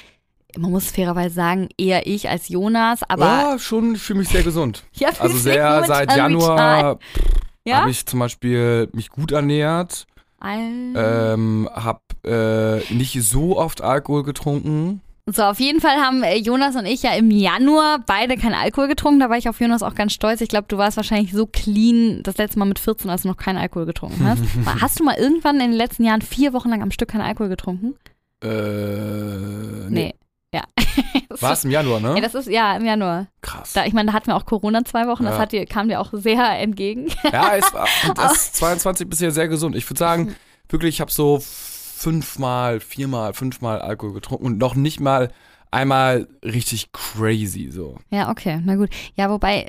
Man 0.57 0.71
muss 0.71 0.93
fairerweise 0.93 1.35
sagen, 1.35 1.69
eher 1.77 2.07
ich 2.07 2.29
als 2.29 2.49
Jonas, 2.49 3.01
aber 3.09 3.25
ja, 3.27 3.59
schon, 3.59 3.97
ich 3.97 4.01
fühle 4.03 4.21
mich 4.21 4.29
sehr 4.29 4.45
gesund. 4.45 4.85
ja, 4.93 5.09
Also 5.19 5.37
sehr 5.37 5.83
seit. 5.85 6.15
Januar 6.17 7.01
Ja? 7.67 7.81
habe 7.81 7.91
ich 7.91 8.07
zum 8.07 8.21
Beispiel 8.21 8.89
mich 8.93 9.09
gut 9.11 9.33
ernährt, 9.33 10.07
Al- 10.45 11.33
ähm, 11.35 11.69
habe 11.73 12.01
äh, 12.27 12.95
nicht 12.95 13.21
so 13.23 13.59
oft 13.59 13.83
Alkohol 13.83 14.23
getrunken. 14.23 15.01
So, 15.27 15.43
auf 15.45 15.59
jeden 15.59 15.81
Fall 15.81 15.97
haben 15.97 16.23
äh, 16.23 16.37
Jonas 16.37 16.77
und 16.77 16.85
ich 16.85 17.03
ja 17.03 17.15
im 17.15 17.31
Januar 17.31 18.01
beide 18.07 18.37
keinen 18.37 18.53
Alkohol 18.55 18.89
getrunken. 18.89 19.21
Da 19.21 19.31
war 19.31 19.39
ich 19.39 19.49
auf 19.49 19.59
Jonas 19.59 19.83
auch 19.83 19.95
ganz 19.95 20.13
stolz. 20.13 20.43
Ich 20.43 20.51
glaube, 20.51 20.67
du 20.69 20.77
warst 20.77 20.99
wahrscheinlich 20.99 21.33
so 21.33 21.47
clean 21.47 22.21
das 22.23 22.37
letzte 22.37 22.59
Mal 22.59 22.67
mit 22.67 22.79
14, 22.79 23.09
als 23.11 23.23
du 23.23 23.29
noch 23.29 23.39
keinen 23.39 23.57
Alkohol 23.57 23.87
getrunken 23.87 24.23
hast. 24.27 24.43
hast 24.83 25.01
du 25.01 25.05
mal 25.05 25.17
irgendwann 25.17 25.57
in 25.61 25.71
den 25.71 25.79
letzten 25.79 26.05
Jahren 26.05 26.21
vier 26.21 26.53
Wochen 26.53 26.69
lang 26.69 26.83
am 26.83 26.91
Stück 26.91 27.09
keinen 27.09 27.23
Alkohol 27.23 27.49
getrunken? 27.49 27.95
Äh, 28.43 28.49
nee. 29.89 29.89
Nee. 29.89 30.15
Ja. 30.55 30.63
War 31.41 31.53
es 31.53 31.65
im 31.65 31.71
Januar, 31.73 31.99
ne? 32.01 32.15
Ja, 32.15 32.21
das 32.21 32.35
ist 32.35 32.49
ja 32.49 32.77
im 32.77 32.85
Januar. 32.85 33.27
Krass. 33.41 33.73
Da, 33.73 33.85
ich 33.87 33.93
meine, 33.93 34.07
da 34.11 34.13
hatten 34.13 34.29
wir 34.29 34.37
auch 34.37 34.47
Corona 34.47 34.85
zwei 34.85 35.07
Wochen, 35.09 35.25
das 35.25 35.35
Ja. 35.35 35.41
hat 35.41 35.53
dir, 35.53 35.67
kam 35.67 35.89
dir 35.89 36.01
auch 36.01 36.11
sehr 36.13 36.59
entgegen. 36.61 37.09
Ja, 37.33 37.57
es 37.57 37.75
war 37.75 37.89
das 38.15 38.53
22 38.53 39.09
bisher 39.09 39.33
sehr 39.33 39.49
gesund. 39.49 39.75
Ich 39.75 39.89
würde 39.91 39.99
sagen, 39.99 40.37
wirklich, 40.69 40.95
ich 40.97 41.01
habe 41.01 41.11
so 41.11 41.41
fünfmal, 41.43 42.81
viermal, 42.81 43.35
fünfmal 43.35 43.81
Alkohol 43.81 44.15
getrunken 44.15 44.45
und 44.47 44.59
noch 44.59 44.75
nicht 44.75 45.01
mal 45.01 45.31
einmal 45.75 46.29
richtig 46.43 46.93
crazy 46.93 47.71
so. 47.71 47.97
Ja, 48.11 48.31
okay, 48.31 48.61
na 48.65 48.77
gut. 48.77 48.91
Ja, 49.17 49.29
wobei, 49.29 49.69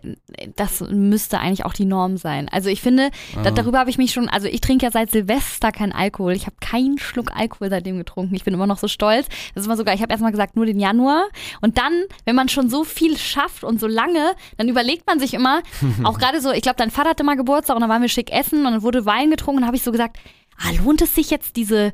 das 0.55 0.81
müsste 0.81 1.39
eigentlich 1.39 1.65
auch 1.65 1.73
die 1.73 1.85
Norm 1.85 2.17
sein. 2.17 2.47
Also 2.49 2.69
ich 2.69 2.81
finde, 2.81 3.09
da, 3.43 3.51
darüber 3.51 3.79
habe 3.79 3.89
ich 3.89 3.97
mich 3.97 4.13
schon, 4.13 4.29
also 4.29 4.47
ich 4.47 4.61
trinke 4.61 4.85
ja 4.85 4.91
seit 4.91 5.11
Silvester 5.11 5.71
keinen 5.71 5.91
Alkohol. 5.91 6.33
Ich 6.33 6.45
habe 6.45 6.55
keinen 6.61 6.97
Schluck 6.97 7.31
Alkohol 7.35 7.69
seitdem 7.69 7.97
getrunken. 7.97 8.35
Ich 8.35 8.43
bin 8.43 8.53
immer 8.53 8.67
noch 8.67 8.77
so 8.77 8.87
stolz. 8.87 9.27
Das 9.53 9.63
ist 9.63 9.65
immer 9.65 9.77
sogar, 9.77 9.95
ich 9.95 10.01
habe 10.01 10.11
erstmal 10.11 10.31
gesagt, 10.31 10.55
nur 10.55 10.65
den 10.65 10.79
Januar. 10.79 11.25
Und 11.61 11.77
dann, 11.77 11.93
wenn 12.25 12.35
man 12.35 12.49
schon 12.49 12.69
so 12.69 12.83
viel 12.83 13.17
schafft 13.17 13.63
und 13.63 13.79
so 13.79 13.87
lange, 13.87 14.35
dann 14.57 14.69
überlegt 14.69 15.07
man 15.07 15.19
sich 15.19 15.33
immer, 15.33 15.63
auch 16.03 16.19
gerade 16.19 16.39
so, 16.39 16.51
ich 16.51 16.61
glaube, 16.61 16.77
dein 16.77 16.91
Vater 16.91 17.09
hatte 17.09 17.23
mal 17.23 17.35
Geburtstag 17.35 17.75
und 17.75 17.81
dann 17.81 17.89
waren 17.89 18.01
wir 18.01 18.09
schick 18.09 18.31
essen 18.31 18.65
und 18.65 18.71
dann 18.71 18.81
wurde 18.83 19.05
Wein 19.05 19.31
getrunken 19.31 19.57
und 19.57 19.61
dann 19.61 19.67
habe 19.67 19.77
ich 19.77 19.83
so 19.83 19.91
gesagt, 19.91 20.17
ah, 20.57 20.71
lohnt 20.83 21.01
es 21.01 21.15
sich 21.15 21.31
jetzt 21.31 21.55
diese 21.55 21.93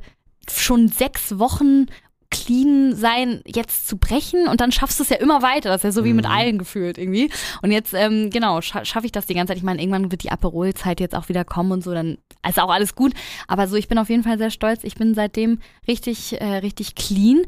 schon 0.50 0.88
sechs 0.88 1.38
Wochen 1.38 1.86
clean 2.32 2.96
sein 2.96 3.42
jetzt 3.46 3.86
zu 3.86 3.96
brechen 3.96 4.48
und 4.48 4.60
dann 4.60 4.72
schaffst 4.72 4.98
du 4.98 5.04
es 5.04 5.10
ja 5.10 5.18
immer 5.18 5.42
weiter. 5.42 5.68
Das 5.68 5.80
ist 5.80 5.84
ja 5.84 5.92
so 5.92 6.04
wie 6.04 6.14
mit 6.14 6.26
allen 6.26 6.58
gefühlt 6.58 6.98
irgendwie. 6.98 7.30
Und 7.62 7.70
jetzt, 7.70 7.94
ähm, 7.94 8.30
genau, 8.30 8.60
scha 8.60 8.84
schaffe 8.84 9.06
ich 9.06 9.12
das 9.12 9.26
die 9.26 9.34
ganze 9.34 9.52
Zeit. 9.52 9.58
Ich 9.58 9.62
meine, 9.62 9.80
irgendwann 9.80 10.10
wird 10.10 10.24
die 10.24 10.32
Aperol-Zeit 10.32 10.98
jetzt 10.98 11.14
auch 11.14 11.28
wieder 11.28 11.44
kommen 11.44 11.70
und 11.70 11.84
so, 11.84 11.92
dann 11.94 12.18
ist 12.48 12.58
auch 12.58 12.70
alles 12.70 12.96
gut. 12.96 13.12
Aber 13.46 13.68
so, 13.68 13.76
ich 13.76 13.86
bin 13.86 13.98
auf 13.98 14.08
jeden 14.08 14.24
Fall 14.24 14.38
sehr 14.38 14.50
stolz. 14.50 14.82
Ich 14.82 14.96
bin 14.96 15.14
seitdem 15.14 15.60
richtig, 15.86 16.40
äh, 16.40 16.56
richtig 16.56 16.96
clean. 16.96 17.42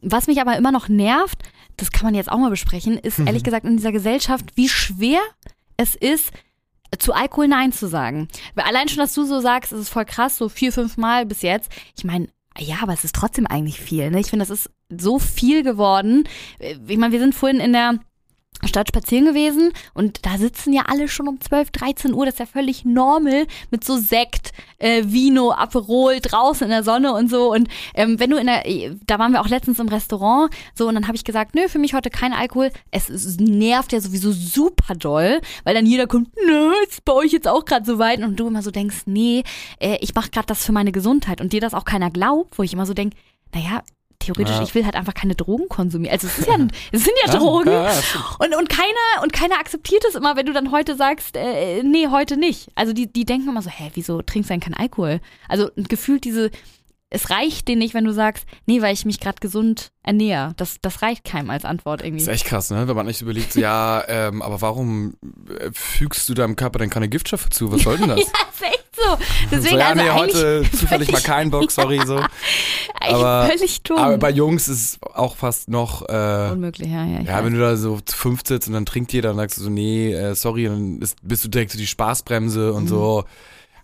Was 0.00 0.28
mich 0.28 0.40
aber 0.40 0.56
immer 0.56 0.72
noch 0.72 0.88
nervt, 0.88 1.42
das 1.76 1.90
kann 1.90 2.06
man 2.06 2.14
jetzt 2.14 2.30
auch 2.30 2.38
mal 2.38 2.50
besprechen, 2.50 2.96
ist 2.96 3.18
ehrlich 3.18 3.44
gesagt 3.44 3.66
in 3.66 3.76
dieser 3.76 3.92
Gesellschaft, 3.92 4.46
wie 4.54 4.68
schwer 4.68 5.20
es 5.76 5.94
ist, 5.94 6.30
zu 6.98 7.12
Alkohol 7.12 7.48
Nein 7.48 7.72
zu 7.72 7.86
sagen. 7.88 8.28
Weil 8.54 8.64
allein 8.64 8.88
schon, 8.88 8.98
dass 8.98 9.14
du 9.14 9.24
so 9.24 9.40
sagst, 9.40 9.72
es 9.72 9.80
ist 9.80 9.88
voll 9.90 10.04
krass, 10.04 10.38
so 10.38 10.48
vier, 10.48 10.72
fünf 10.72 10.96
Mal 10.96 11.26
bis 11.26 11.42
jetzt. 11.42 11.70
Ich 11.96 12.04
meine, 12.04 12.28
ja, 12.58 12.76
aber 12.82 12.92
es 12.92 13.04
ist 13.04 13.14
trotzdem 13.14 13.46
eigentlich 13.46 13.80
viel. 13.80 14.10
Ne? 14.10 14.20
Ich 14.20 14.28
finde, 14.28 14.44
das 14.44 14.50
ist 14.50 14.70
so 14.88 15.18
viel 15.18 15.62
geworden. 15.62 16.24
Ich 16.58 16.98
meine, 16.98 17.12
wir 17.12 17.20
sind 17.20 17.34
vorhin 17.34 17.60
in 17.60 17.72
der 17.72 18.00
Stadt 18.68 18.88
spazieren 18.88 19.24
gewesen 19.24 19.72
und 19.94 20.24
da 20.26 20.38
sitzen 20.38 20.72
ja 20.72 20.82
alle 20.88 21.08
schon 21.08 21.28
um 21.28 21.40
12, 21.40 21.70
13 21.70 22.14
Uhr. 22.14 22.26
Das 22.26 22.34
ist 22.34 22.40
ja 22.40 22.46
völlig 22.46 22.84
normal 22.84 23.46
mit 23.70 23.84
so 23.84 23.96
Sekt, 23.96 24.52
äh, 24.78 25.04
Vino, 25.06 25.52
Aperol 25.52 26.20
draußen 26.20 26.64
in 26.64 26.70
der 26.70 26.82
Sonne 26.82 27.12
und 27.12 27.30
so. 27.30 27.52
Und 27.52 27.68
ähm, 27.94 28.18
wenn 28.20 28.30
du 28.30 28.36
in 28.36 28.46
der, 28.46 28.62
da 29.06 29.18
waren 29.18 29.32
wir 29.32 29.40
auch 29.40 29.48
letztens 29.48 29.78
im 29.78 29.88
Restaurant, 29.88 30.52
so 30.74 30.88
und 30.88 30.94
dann 30.94 31.06
habe 31.06 31.16
ich 31.16 31.24
gesagt, 31.24 31.54
nö, 31.54 31.68
für 31.68 31.78
mich 31.78 31.94
heute 31.94 32.10
kein 32.10 32.32
Alkohol. 32.32 32.70
Es, 32.90 33.08
es 33.08 33.38
nervt 33.38 33.92
ja 33.92 34.00
sowieso 34.00 34.32
super 34.32 34.94
doll, 34.94 35.40
weil 35.64 35.74
dann 35.74 35.86
jeder 35.86 36.06
kommt, 36.06 36.30
nö, 36.46 36.72
ist 36.88 37.04
bei 37.04 37.12
euch 37.12 37.32
jetzt 37.32 37.48
auch 37.48 37.64
gerade 37.64 37.86
so 37.86 37.98
weit 37.98 38.20
und 38.20 38.36
du 38.38 38.46
immer 38.46 38.62
so 38.62 38.70
denkst, 38.70 39.02
nee, 39.06 39.42
äh, 39.78 39.98
ich 40.00 40.14
mache 40.14 40.30
gerade 40.30 40.46
das 40.46 40.64
für 40.64 40.72
meine 40.72 40.92
Gesundheit 40.92 41.40
und 41.40 41.52
dir 41.52 41.60
das 41.60 41.74
auch 41.74 41.84
keiner 41.84 42.10
glaubt, 42.10 42.58
wo 42.58 42.62
ich 42.62 42.72
immer 42.72 42.86
so 42.86 42.94
denk, 42.94 43.14
naja, 43.54 43.82
theoretisch, 44.20 44.54
Ja. 44.54 44.62
ich 44.62 44.74
will 44.74 44.84
halt 44.84 44.94
einfach 44.94 45.14
keine 45.14 45.34
Drogen 45.34 45.68
konsumieren. 45.68 46.12
Also 46.12 46.28
es 46.28 46.38
ist 46.38 46.46
ja, 46.46 46.54
es 46.92 47.04
sind 47.04 47.14
ja 47.26 47.32
Drogen. 47.36 47.70
Ja. 47.72 47.90
Und, 48.38 48.54
und 48.54 48.68
keiner 48.68 49.22
und 49.22 49.32
keiner 49.32 49.56
akzeptiert 49.58 50.04
es 50.08 50.14
immer, 50.14 50.36
wenn 50.36 50.46
du 50.46 50.52
dann 50.52 50.70
heute 50.70 50.94
sagst, 50.94 51.36
äh, 51.36 51.82
nee, 51.82 52.06
heute 52.08 52.36
nicht. 52.36 52.68
Also 52.76 52.92
die, 52.92 53.12
die 53.12 53.24
denken 53.24 53.48
immer 53.48 53.62
so, 53.62 53.70
hä, 53.70 53.90
wieso 53.94 54.22
trinkst 54.22 54.48
du 54.50 54.54
denn 54.54 54.60
keinen 54.60 54.74
Alkohol? 54.74 55.20
Also 55.48 55.70
gefühlt 55.76 56.24
diese, 56.24 56.50
es 57.12 57.28
reicht 57.30 57.66
denen 57.66 57.80
nicht, 57.80 57.92
wenn 57.92 58.04
du 58.04 58.12
sagst, 58.12 58.46
nee, 58.66 58.80
weil 58.82 58.94
ich 58.94 59.04
mich 59.04 59.18
gerade 59.18 59.38
gesund 59.40 59.90
ernähre. 60.04 60.52
Das, 60.56 60.76
das 60.80 61.02
reicht 61.02 61.24
keinem 61.24 61.50
als 61.50 61.64
Antwort 61.64 62.00
Das 62.00 62.06
irgendwie. 62.06 62.22
ist 62.22 62.28
echt 62.28 62.44
krass, 62.46 62.70
ne? 62.70 62.86
Wenn 62.86 62.94
man 62.96 63.06
nicht 63.06 63.20
überlegt, 63.20 63.52
so, 63.52 63.60
ja, 63.60 64.04
ähm, 64.08 64.40
aber 64.42 64.60
warum 64.60 65.14
äh, 65.48 65.70
fügst 65.72 66.28
du 66.28 66.34
deinem 66.34 66.54
Körper 66.56 66.78
denn 66.78 66.88
keine 66.90 67.08
Giftstoffe 67.08 67.48
zu? 67.50 67.70
Was 67.72 67.82
soll 67.82 67.98
denn 67.98 68.08
das? 68.10 68.18
Ja, 68.20 68.24
ist 68.24 68.62
echt 68.62 68.86
so. 68.96 69.18
Deswegen 69.50 69.70
so, 69.74 69.78
ja, 69.78 69.88
also 69.88 70.02
nee, 70.02 70.10
heute 70.10 70.62
zufällig 70.72 71.10
mal 71.10 71.20
keinen 71.20 71.50
Bock, 71.50 71.70
sorry, 71.72 72.00
so. 72.06 72.20
aber- 73.00 73.46
völlig 73.48 73.82
dumm. 73.82 73.98
Aber 73.98 74.18
bei 74.18 74.30
Jungs 74.30 74.68
ist 74.68 74.80
es 74.80 74.98
auch 75.14 75.36
fast 75.36 75.68
noch, 75.68 76.08
äh, 76.08 76.50
Unmöglich, 76.52 76.88
ja, 76.88 77.04
ja. 77.04 77.20
ich 77.20 77.26
ja, 77.26 77.38
weiß. 77.38 77.44
wenn 77.44 77.54
du 77.54 77.60
da 77.60 77.76
so 77.76 78.00
zu 78.00 78.16
fünf 78.16 78.42
sitzt 78.46 78.68
und 78.68 78.74
dann 78.74 78.86
trinkt 78.86 79.12
jeder, 79.12 79.30
dann 79.30 79.36
sagst 79.38 79.58
du 79.58 79.62
so, 79.62 79.70
nee, 79.70 80.12
äh, 80.12 80.34
sorry, 80.34 80.64
dann 80.66 81.00
ist, 81.00 81.16
bist 81.22 81.44
du 81.44 81.48
direkt 81.48 81.72
so 81.72 81.78
die 81.78 81.86
Spaßbremse 81.86 82.70
Mhm. 82.70 82.76
und 82.76 82.86
so. 82.88 83.24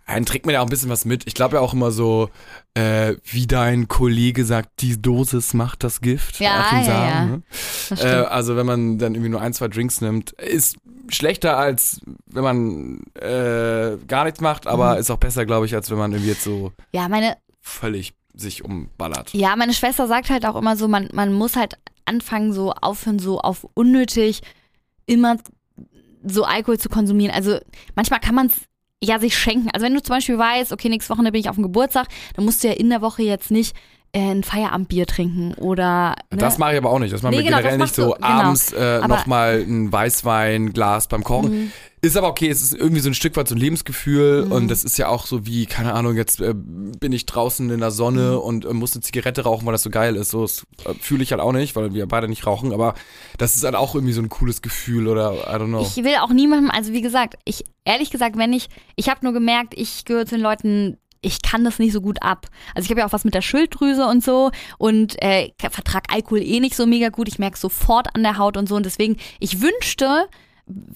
Dann 0.06 0.24
trinkt 0.24 0.46
man 0.46 0.52
ja 0.54 0.60
auch 0.60 0.66
ein 0.66 0.70
bisschen 0.70 0.88
was 0.88 1.04
mit. 1.04 1.26
Ich 1.26 1.34
glaube 1.34 1.56
ja 1.56 1.60
auch 1.60 1.72
immer 1.74 1.90
so, 1.90 2.30
äh, 2.74 3.16
wie 3.24 3.46
dein 3.46 3.88
Kollege 3.88 4.44
sagt, 4.44 4.80
die 4.80 5.00
Dosis 5.00 5.52
macht 5.52 5.82
das 5.82 6.00
Gift. 6.00 6.38
Ja, 6.38 6.66
ja, 6.72 6.84
Sam, 6.84 7.08
ja. 7.08 7.24
Ne? 7.24 7.42
Äh, 7.90 8.26
also 8.26 8.56
wenn 8.56 8.66
man 8.66 8.98
dann 8.98 9.14
irgendwie 9.14 9.30
nur 9.30 9.40
ein, 9.40 9.52
zwei 9.52 9.68
Drinks 9.68 10.00
nimmt, 10.00 10.30
ist 10.32 10.76
schlechter 11.08 11.56
als 11.56 12.00
wenn 12.26 12.42
man 12.44 13.00
äh, 13.20 13.96
gar 14.08 14.24
nichts 14.24 14.40
macht, 14.40 14.66
aber 14.66 14.94
Mhm. 14.94 15.00
ist 15.00 15.10
auch 15.10 15.18
besser, 15.18 15.44
glaube 15.46 15.66
ich, 15.66 15.74
als 15.74 15.90
wenn 15.90 15.98
man 15.98 16.12
irgendwie 16.12 16.30
jetzt 16.30 16.42
so 16.44 16.72
ja, 16.92 17.08
meine, 17.08 17.36
völlig 17.60 18.12
sich 18.34 18.64
umballert. 18.64 19.32
Ja, 19.34 19.56
meine 19.56 19.72
Schwester 19.74 20.06
sagt 20.08 20.30
halt 20.30 20.44
auch 20.46 20.56
immer 20.56 20.76
so, 20.76 20.88
man, 20.88 21.08
man 21.12 21.32
muss 21.32 21.56
halt 21.56 21.74
anfangen, 22.04 22.52
so 22.52 22.72
aufhören, 22.72 23.18
so 23.18 23.40
auf 23.40 23.66
unnötig 23.74 24.42
immer 25.06 25.36
so 26.24 26.44
Alkohol 26.44 26.78
zu 26.78 26.88
konsumieren. 26.88 27.34
Also 27.34 27.58
manchmal 27.94 28.20
kann 28.20 28.34
man 28.34 28.46
es 28.48 28.54
ja 29.02 29.18
sich 29.18 29.36
schenken. 29.36 29.68
Also 29.72 29.84
wenn 29.84 29.94
du 29.94 30.02
zum 30.02 30.16
Beispiel 30.16 30.38
weißt, 30.38 30.72
okay, 30.72 30.88
nächste 30.88 31.14
Woche 31.14 31.22
bin 31.24 31.34
ich 31.34 31.48
auf 31.48 31.56
dem 31.56 31.62
Geburtstag, 31.62 32.08
dann 32.34 32.44
musst 32.44 32.62
du 32.64 32.68
ja 32.68 32.74
in 32.74 32.90
der 32.90 33.02
Woche 33.02 33.22
jetzt 33.22 33.50
nicht 33.50 33.76
ein 34.16 34.42
Feierabendbier 34.44 35.06
trinken 35.06 35.54
oder 35.54 36.16
ne? 36.30 36.38
Das 36.38 36.58
mache 36.58 36.72
ich 36.72 36.78
aber 36.78 36.90
auch 36.90 36.98
nicht. 36.98 37.12
Das 37.12 37.22
machen 37.22 37.32
Nee, 37.32 37.38
wir 37.38 37.44
genau, 37.44 37.58
generell 37.58 37.78
nicht 37.78 37.94
so 37.94 38.12
genau. 38.12 38.26
abends 38.26 38.72
äh, 38.72 39.06
nochmal 39.06 39.64
ein 39.66 39.92
Weißweinglas 39.92 41.08
beim 41.08 41.22
Kochen. 41.24 41.50
Mhm. 41.64 41.72
Ist 42.02 42.16
aber 42.16 42.28
okay, 42.28 42.48
es 42.48 42.62
ist 42.62 42.72
irgendwie 42.74 43.00
so 43.00 43.10
ein 43.10 43.14
Stück 43.14 43.36
weit 43.36 43.48
so 43.48 43.54
ein 43.54 43.58
Lebensgefühl 43.58 44.44
Mhm. 44.44 44.52
und 44.52 44.68
das 44.68 44.84
ist 44.84 44.96
ja 44.98 45.08
auch 45.08 45.26
so 45.26 45.44
wie, 45.46 45.66
keine 45.66 45.92
Ahnung, 45.94 46.14
jetzt 46.16 46.40
äh, 46.40 46.54
bin 46.54 47.12
ich 47.12 47.26
draußen 47.26 47.68
in 47.70 47.80
der 47.80 47.90
Sonne 47.90 48.32
Mhm. 48.32 48.38
und 48.38 48.64
äh, 48.64 48.72
muss 48.72 48.94
eine 48.94 49.02
Zigarette 49.02 49.42
rauchen, 49.42 49.66
weil 49.66 49.72
das 49.72 49.82
so 49.82 49.90
geil 49.90 50.14
ist. 50.16 50.30
So 50.30 50.42
das, 50.42 50.66
äh, 50.84 50.94
fühle 51.00 51.22
ich 51.22 51.32
halt 51.32 51.40
auch 51.40 51.52
nicht, 51.52 51.74
weil 51.74 51.92
wir 51.94 52.06
beide 52.06 52.28
nicht 52.28 52.46
rauchen, 52.46 52.72
aber 52.72 52.94
das 53.38 53.56
ist 53.56 53.64
halt 53.64 53.74
auch 53.74 53.94
irgendwie 53.94 54.12
so 54.12 54.22
ein 54.22 54.28
cooles 54.28 54.62
Gefühl 54.62 55.08
oder 55.08 55.32
I 55.34 55.56
don't 55.56 55.66
know. 55.68 55.80
Ich 55.82 55.96
will 56.04 56.16
auch 56.20 56.30
niemandem, 56.30 56.70
also 56.70 56.92
wie 56.92 57.02
gesagt, 57.02 57.34
ich 57.44 57.64
ehrlich 57.84 58.10
gesagt, 58.10 58.36
wenn 58.36 58.52
ich, 58.52 58.68
ich 58.94 59.08
habe 59.08 59.20
nur 59.22 59.32
gemerkt, 59.32 59.74
ich 59.76 60.04
gehöre 60.04 60.26
zu 60.26 60.36
den 60.36 60.42
Leuten, 60.42 60.98
ich 61.20 61.42
kann 61.42 61.64
das 61.64 61.78
nicht 61.78 61.92
so 61.92 62.00
gut 62.00 62.22
ab. 62.22 62.48
Also 62.74 62.86
ich 62.86 62.90
habe 62.90 63.00
ja 63.00 63.06
auch 63.06 63.12
was 63.12 63.24
mit 63.24 63.34
der 63.34 63.42
Schilddrüse 63.42 64.06
und 64.06 64.24
so 64.24 64.50
und 64.78 65.20
äh, 65.22 65.50
vertrag 65.58 66.04
Alkohol 66.12 66.42
eh 66.42 66.60
nicht 66.60 66.76
so 66.76 66.86
mega 66.86 67.08
gut. 67.08 67.28
Ich 67.28 67.38
merke 67.38 67.58
sofort 67.58 68.14
an 68.14 68.22
der 68.22 68.38
Haut 68.38 68.56
und 68.56 68.68
so 68.68 68.76
und 68.76 68.86
deswegen, 68.86 69.16
ich 69.40 69.60
wünschte, 69.60 70.28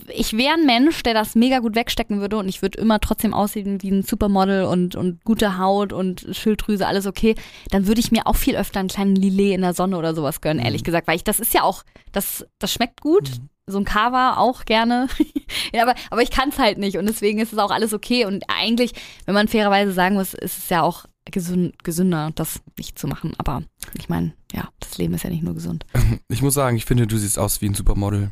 ich 0.09 0.37
wäre 0.37 0.55
ein 0.55 0.67
Mensch, 0.67 1.03
der 1.05 1.15
das 1.15 1.37
mega 1.37 1.61
gut 1.61 1.77
wegstecken 1.77 2.21
würde 2.21 2.39
und 2.39 2.49
ich 2.49 2.61
würde 2.61 2.81
immer 2.81 2.99
trotzdem 2.99 3.33
aussehen 3.33 3.81
wie 3.83 3.91
ein 3.91 4.03
Supermodel 4.03 4.65
und, 4.65 4.97
und 4.97 5.25
gute 5.25 5.59
Haut 5.59 5.93
und 5.93 6.27
Schilddrüse, 6.33 6.87
alles 6.87 7.07
okay, 7.07 7.37
dann 7.71 7.87
würde 7.87 8.01
ich 8.01 8.11
mir 8.11 8.27
auch 8.27 8.37
viel 8.37 8.57
öfter 8.57 8.81
einen 8.81 8.89
kleinen 8.89 9.15
Lillet 9.15 9.55
in 9.55 9.61
der 9.61 9.75
Sonne 9.75 9.97
oder 9.97 10.15
sowas 10.15 10.41
gönnen, 10.41 10.65
ehrlich 10.65 10.83
gesagt, 10.83 11.07
weil 11.07 11.17
ich, 11.17 11.25
das 11.25 11.39
ist 11.39 11.55
ja 11.55 11.63
auch, 11.63 11.85
das, 12.11 12.45
das 12.59 12.73
schmeckt 12.73 13.01
gut, 13.01 13.31
so 13.71 13.79
ein 13.79 13.85
Kava 13.85 14.37
auch 14.37 14.65
gerne, 14.65 15.09
ja, 15.73 15.83
aber, 15.83 15.95
aber 16.11 16.23
ich 16.23 16.31
kann 16.31 16.51
es 16.51 16.59
halt 16.59 16.79
nicht 16.79 16.97
und 16.97 17.07
deswegen 17.07 17.39
ist 17.39 17.53
es 17.53 17.59
auch 17.59 17.71
alles 17.71 17.93
okay 17.93 18.25
und 18.27 18.45
eigentlich, 18.49 18.93
wenn 19.27 19.35
man 19.35 19.49
fairerweise 19.49 19.93
sagen 19.93 20.17
muss, 20.17 20.35
ist 20.35 20.59
es 20.59 20.69
ja 20.69 20.83
auch 20.83 21.07
gesund, 21.31 21.83
gesünder, 21.85 22.31
das 22.35 22.61
nicht 22.77 22.99
zu 22.99 23.07
machen, 23.07 23.35
aber 23.39 23.63
ich 23.99 24.09
meine, 24.09 24.33
ja, 24.53 24.69
das 24.81 24.99
Leben 24.99 25.15
ist 25.15 25.25
ja 25.25 25.31
nicht 25.31 25.43
nur 25.43 25.55
gesund. 25.55 25.87
Ich 26.29 26.43
muss 26.43 26.55
sagen, 26.55 26.77
ich 26.77 26.85
finde, 26.85 27.07
du 27.07 27.17
siehst 27.17 27.39
aus 27.39 27.61
wie 27.61 27.67
ein 27.67 27.75
Supermodel. 27.75 28.31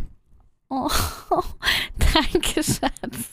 Oh, 0.71 0.89
danke, 1.99 2.63
Schatz. 2.63 3.31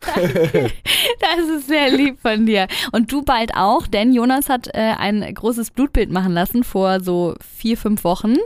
danke. 0.00 0.72
Das 1.20 1.48
ist 1.48 1.66
sehr 1.66 1.90
lieb 1.90 2.20
von 2.20 2.46
dir. 2.46 2.68
Und 2.92 3.10
du 3.10 3.22
bald 3.22 3.56
auch, 3.56 3.86
denn 3.88 4.12
Jonas 4.12 4.48
hat 4.48 4.68
äh, 4.68 4.94
ein 4.98 5.34
großes 5.34 5.72
Blutbild 5.72 6.10
machen 6.10 6.32
lassen 6.32 6.62
vor 6.62 7.00
so 7.00 7.34
vier, 7.40 7.76
fünf 7.76 8.04
Wochen. 8.04 8.36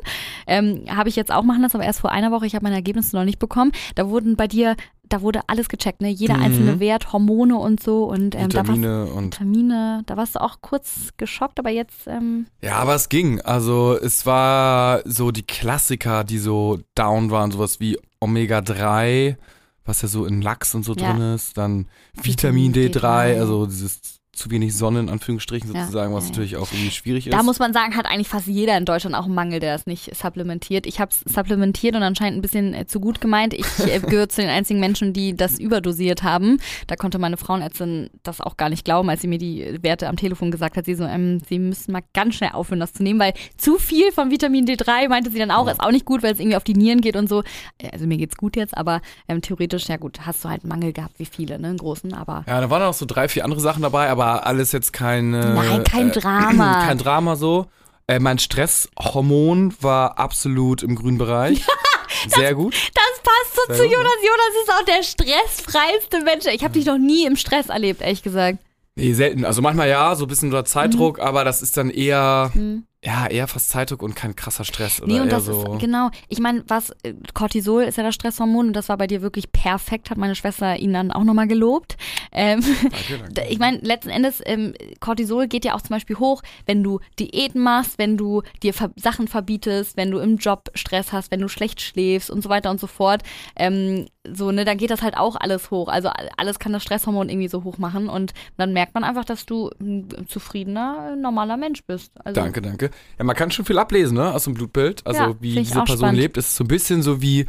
Ähm, 0.47 0.85
habe 0.89 1.11
ich 1.11 1.17
jetzt 1.17 1.33
auch 1.33 1.43
machen 1.43 1.63
lassen, 1.63 1.77
aber 1.77 1.85
erst 1.85 2.01
vor 2.01 2.13
einer 2.13 2.31
Woche. 2.31 2.47
Ich 2.47 2.55
habe 2.55 2.65
meine 2.65 2.77
Ergebnisse 2.77 3.15
noch 3.15 3.25
nicht 3.25 3.39
bekommen. 3.39 3.73
Da 3.95 4.09
wurden 4.09 4.37
bei 4.37 4.47
dir, 4.47 4.75
da 5.15 5.23
wurde 5.23 5.43
alles 5.47 5.69
gecheckt, 5.69 6.01
ne? 6.01 6.09
Jeder 6.09 6.39
Mhm. 6.39 6.43
einzelne 6.43 6.81
Wert, 6.81 7.13
Hormone 7.13 7.57
und 7.57 7.81
so. 7.81 8.05
Und 8.05 8.35
ähm, 8.35 8.49
da 8.51 8.67
warst, 8.67 8.71
Vitamine 8.71 9.05
und 9.07 9.27
Vitamine, 9.35 10.03
da 10.07 10.17
warst 10.17 10.35
du 10.35 10.41
auch 10.41 10.57
kurz 10.61 11.11
geschockt, 11.19 11.61
aber 11.61 11.71
jetzt, 11.71 12.09
ähm, 12.09 12.47
Ja, 12.61 12.77
aber 12.79 12.97
es 12.97 13.09
ging. 13.09 13.41
Also 13.41 13.97
es 13.97 14.27
war 14.27 15.03
so 15.05 15.31
die 15.31 15.45
Klassiker, 15.47 16.25
die 16.25 16.39
so 16.39 16.81
down 16.97 17.31
waren, 17.31 17.53
sowas 17.53 17.79
wie 17.79 17.97
Omega-3, 18.21 19.37
was 19.85 20.03
ja 20.03 20.09
so 20.09 20.25
in 20.27 20.43
Lachs 20.43 20.75
und 20.75 20.83
so 20.85 20.95
Ja. 20.95 21.13
drin 21.13 21.35
ist, 21.35 21.57
dann 21.59 21.87
Vitamin 22.21 22.75
Vitamin 22.75 22.91
D3, 22.93 23.35
D3. 23.35 23.39
also 23.41 23.67
dieses 23.67 24.01
zu 24.37 24.51
wenig 24.51 24.77
Sonne 24.77 25.01
in 25.01 25.09
Anführungsstrichen 25.09 25.73
Ja, 25.75 25.83
sozusagen, 25.83 26.15
was 26.15 26.25
ja, 26.25 26.29
ja. 26.29 26.33
natürlich 26.33 26.57
auch 26.57 26.73
irgendwie 26.73 26.91
schwierig 26.91 27.27
ist. 27.27 27.33
Da 27.33 27.43
muss 27.43 27.59
man 27.59 27.73
sagen, 27.73 27.97
hat 27.97 28.07
eigentlich 28.07 28.29
fast 28.29 28.47
jeder 28.47 28.77
in 28.77 28.85
Deutschland 28.85 29.15
auch 29.17 29.25
einen 29.25 29.35
Mangel, 29.35 29.61
der 29.61 29.73
das 29.75 29.87
nicht 29.87 30.15
supplementiert. 30.17 30.87
Ich 30.87 31.01
habe 31.01 31.11
es 31.13 31.33
supplementiert 31.33 31.95
und 31.97 32.03
anscheinend 32.03 32.39
ein 32.39 32.43
bisschen 32.43 32.75
äh, 32.75 32.87
zu 32.87 33.01
gut 33.01 33.21
gemeint. 33.21 33.55
Ich 33.55 33.67
äh, 33.87 33.99
gehöre 34.07 34.29
zu 34.29 34.41
den 34.41 34.51
einzigen 34.51 34.81
Menschen, 34.81 35.13
die 35.13 35.37
das 35.37 35.59
überdosiert 35.59 36.23
haben. 36.23 36.59
Da 36.87 36.97
konnte 36.97 37.19
meine 37.19 37.37
Frauenärztin 37.37 38.11
das 38.23 38.41
auch 38.41 38.57
gar 38.57 38.69
nicht 38.69 38.85
glauben, 38.85 39.09
als 39.11 39.21
sie 39.23 39.29
mir 39.29 39.39
die 39.39 39.79
Werte 39.83 40.09
am 40.09 40.17
Telefon 40.17 40.51
gesagt 40.51 40.77
hat. 40.77 40.85
Sie 40.87 40.95
so, 40.95 41.05
ähm, 41.05 41.41
sie 41.49 41.59
müssen 41.59 41.93
mal 41.93 42.03
ganz 42.13 42.35
schnell 42.37 42.51
aufhören, 42.53 42.81
das 42.81 42.93
zu 42.93 43.03
nehmen, 43.03 43.21
weil 43.21 43.35
zu 43.57 43.79
viel 43.79 44.13
von 44.13 44.31
Vitamin 44.31 44.67
D3, 44.67 45.09
meinte 45.09 45.31
sie 45.31 45.39
dann 45.39 45.51
auch, 45.51 45.69
ist 45.69 45.81
auch 45.81 45.91
nicht 45.93 46.05
gut, 46.05 46.23
weil 46.23 46.33
es 46.33 46.41
irgendwie 46.41 46.57
auf 46.57 46.65
die 46.65 46.75
Nieren 46.75 47.01
geht 47.01 47.17
und 47.17 47.29
so. 47.29 47.43
Äh, 47.79 47.91
Also 47.93 48.07
mir 48.07 48.17
geht's 48.17 48.37
gut 48.37 48.57
jetzt, 48.57 48.77
aber 48.77 49.01
ähm, 49.29 49.41
theoretisch, 49.43 49.89
ja 49.89 49.97
gut, 49.97 50.21
hast 50.27 50.45
du 50.45 50.49
halt 50.49 50.63
einen 50.63 50.69
Mangel 50.71 50.93
gehabt, 50.93 51.19
wie 51.19 51.27
viele, 51.27 51.59
ne, 51.59 51.69
einen 51.69 51.79
großen, 51.79 52.13
aber 52.13 52.45
Ja, 52.47 52.61
da 52.61 52.71
waren 52.71 52.83
noch 52.83 52.95
so 52.95 53.07
drei, 53.07 53.29
vier 53.29 53.45
andere 53.45 53.61
Sachen 53.61 53.83
dabei, 53.83 54.09
aber 54.09 54.24
alles 54.33 54.73
jetzt 54.73 54.93
kein. 54.93 55.35
Äh, 55.35 55.55
Nein, 55.55 55.85
kein 55.85 56.11
Drama. 56.13 56.81
Kein 56.87 56.99
Drama 56.99 57.37
so. 57.37 57.67
Äh, 58.07 58.19
mein 58.19 58.39
Stresshormon 58.39 59.75
war 59.81 60.19
absolut 60.19 60.83
im 60.83 60.95
grünen 60.95 61.19
Bereich. 61.19 61.65
Sehr 62.29 62.55
gut. 62.55 62.75
Das 62.75 63.23
passt 63.23 63.57
so 63.57 63.63
Sehr 63.67 63.77
zu 63.77 63.83
gut, 63.83 63.91
ne? 63.91 63.97
Jonas. 63.97 64.15
Jonas 64.23 64.63
ist 64.63 64.73
auch 64.73 64.85
der 64.85 65.03
stressfreiste 65.03 66.21
Mensch. 66.25 66.47
Ich 66.47 66.63
habe 66.63 66.75
dich 66.75 66.87
noch 66.87 66.99
nie 66.99 67.27
im 67.27 67.37
Stress 67.37 67.69
erlebt, 67.69 68.01
ehrlich 68.03 68.23
gesagt. 68.23 68.59
Nee, 68.97 69.13
selten. 69.15 69.45
Also 69.45 69.61
manchmal 69.63 69.89
ja, 69.89 70.15
so 70.15 70.25
ein 70.25 70.29
bisschen 70.29 70.51
unter 70.51 70.65
Zeitdruck, 70.65 71.19
aber 71.19 71.45
das 71.45 71.63
ist 71.63 71.77
dann 71.77 71.91
eher, 71.91 72.51
Mhm. 72.55 72.85
Ja, 73.05 73.27
eher 73.27 73.47
fast 73.49 73.69
Zeitdruck 73.71 74.03
und 74.03 74.17
kein 74.17 74.35
krasser 74.35 74.65
Stress. 74.65 75.03
Oder 75.03 75.13
Nee, 75.13 75.21
und 75.21 75.27
eher 75.29 75.35
das 75.35 75.45
so. 75.47 75.75
ist, 75.75 75.81
genau, 75.81 76.11
ich 76.29 76.39
meine, 76.41 76.65
was, 76.69 76.91
äh, 77.03 77.13
Cortisol 77.35 77.83
ist 77.83 77.99
ja 77.99 78.03
das 78.05 78.15
Stresshormon 78.15 78.69
und 78.69 78.73
das 78.73 78.89
war 78.89 78.97
bei 78.97 79.07
dir 79.07 79.21
wirklich 79.23 79.53
perfekt, 79.53 80.11
hat 80.11 80.17
meine 80.19 80.35
Schwester 80.35 80.77
ihn 80.77 80.93
dann 80.95 81.13
auch 81.13 81.25
nochmal 81.25 81.47
gelobt. 81.47 81.97
Ähm, 82.33 82.61
Danke, 82.63 83.19
danke. 83.19 83.33
Da- 83.35 83.43
Ich 83.49 83.59
meine, 83.59 83.79
letzten 83.79 84.09
Endes, 84.11 84.41
ähm, 84.47 84.73
Cortisol 85.01 85.47
geht 85.49 85.65
ja 85.65 85.75
auch 85.75 85.83
zum 85.83 85.91
Beispiel 85.95 86.19
hoch, 86.19 86.43
wenn 86.67 86.83
du 86.83 86.99
Diäten 87.19 87.61
machst, 87.63 87.99
wenn 87.99 88.17
du 88.17 88.43
dir 88.63 88.73
ver 88.73 88.91
Sachen 88.97 89.29
verbietest, 89.29 89.97
wenn 89.97 90.11
du 90.11 90.19
im 90.19 90.39
Job 90.39 90.71
Stress 90.75 91.13
hast, 91.13 91.31
wenn 91.31 91.41
du 91.41 91.49
schlecht 91.49 91.81
schläfst 91.83 92.31
und 92.31 92.43
so 92.43 92.49
weiter 92.49 92.71
und 92.71 92.81
so 92.81 92.87
fort. 92.87 93.23
Ähm, 93.57 94.07
so, 94.27 94.51
ne, 94.51 94.65
dann 94.65 94.79
geht 94.79 94.91
das 94.91 95.03
halt 95.03 95.19
auch 95.19 95.37
alles 95.37 95.71
hoch. 95.71 95.89
Also 95.89 96.09
alles 96.39 96.59
kann 96.59 96.73
das 96.73 96.83
Stresshormon 96.83 97.29
irgendwie 97.29 97.49
so 97.49 97.63
hoch 97.65 97.77
machen 97.77 98.09
und 98.09 98.33
dann 98.57 98.73
merkt 98.73 98.95
man 98.95 99.05
einfach, 99.05 99.27
dass 99.27 99.45
du 99.45 99.71
ein 99.79 100.09
zufriedener, 100.27 101.15
normaler 101.17 101.57
Mensch 101.59 101.85
bist. 101.85 102.13
Also, 102.25 102.41
Danke, 102.41 102.63
danke. 102.63 102.91
Ja, 103.19 103.25
man 103.25 103.37
kann 103.37 103.51
schon 103.51 103.65
viel 103.65 103.79
ablesen, 103.79 104.17
ne, 104.17 104.33
aus 104.33 104.45
dem 104.45 104.55
Blutbild. 104.55 105.07
Also 105.07 105.21
Ja, 105.21 105.35
wie 105.41 105.55
diese 105.55 105.75
Person 105.75 105.99
spannend. 105.99 106.19
lebt, 106.21 106.37
ist 106.37 106.57
so 106.57 106.65
ein 106.65 106.69
bisschen 106.69 107.03
so 107.03 107.21
wie 107.23 107.47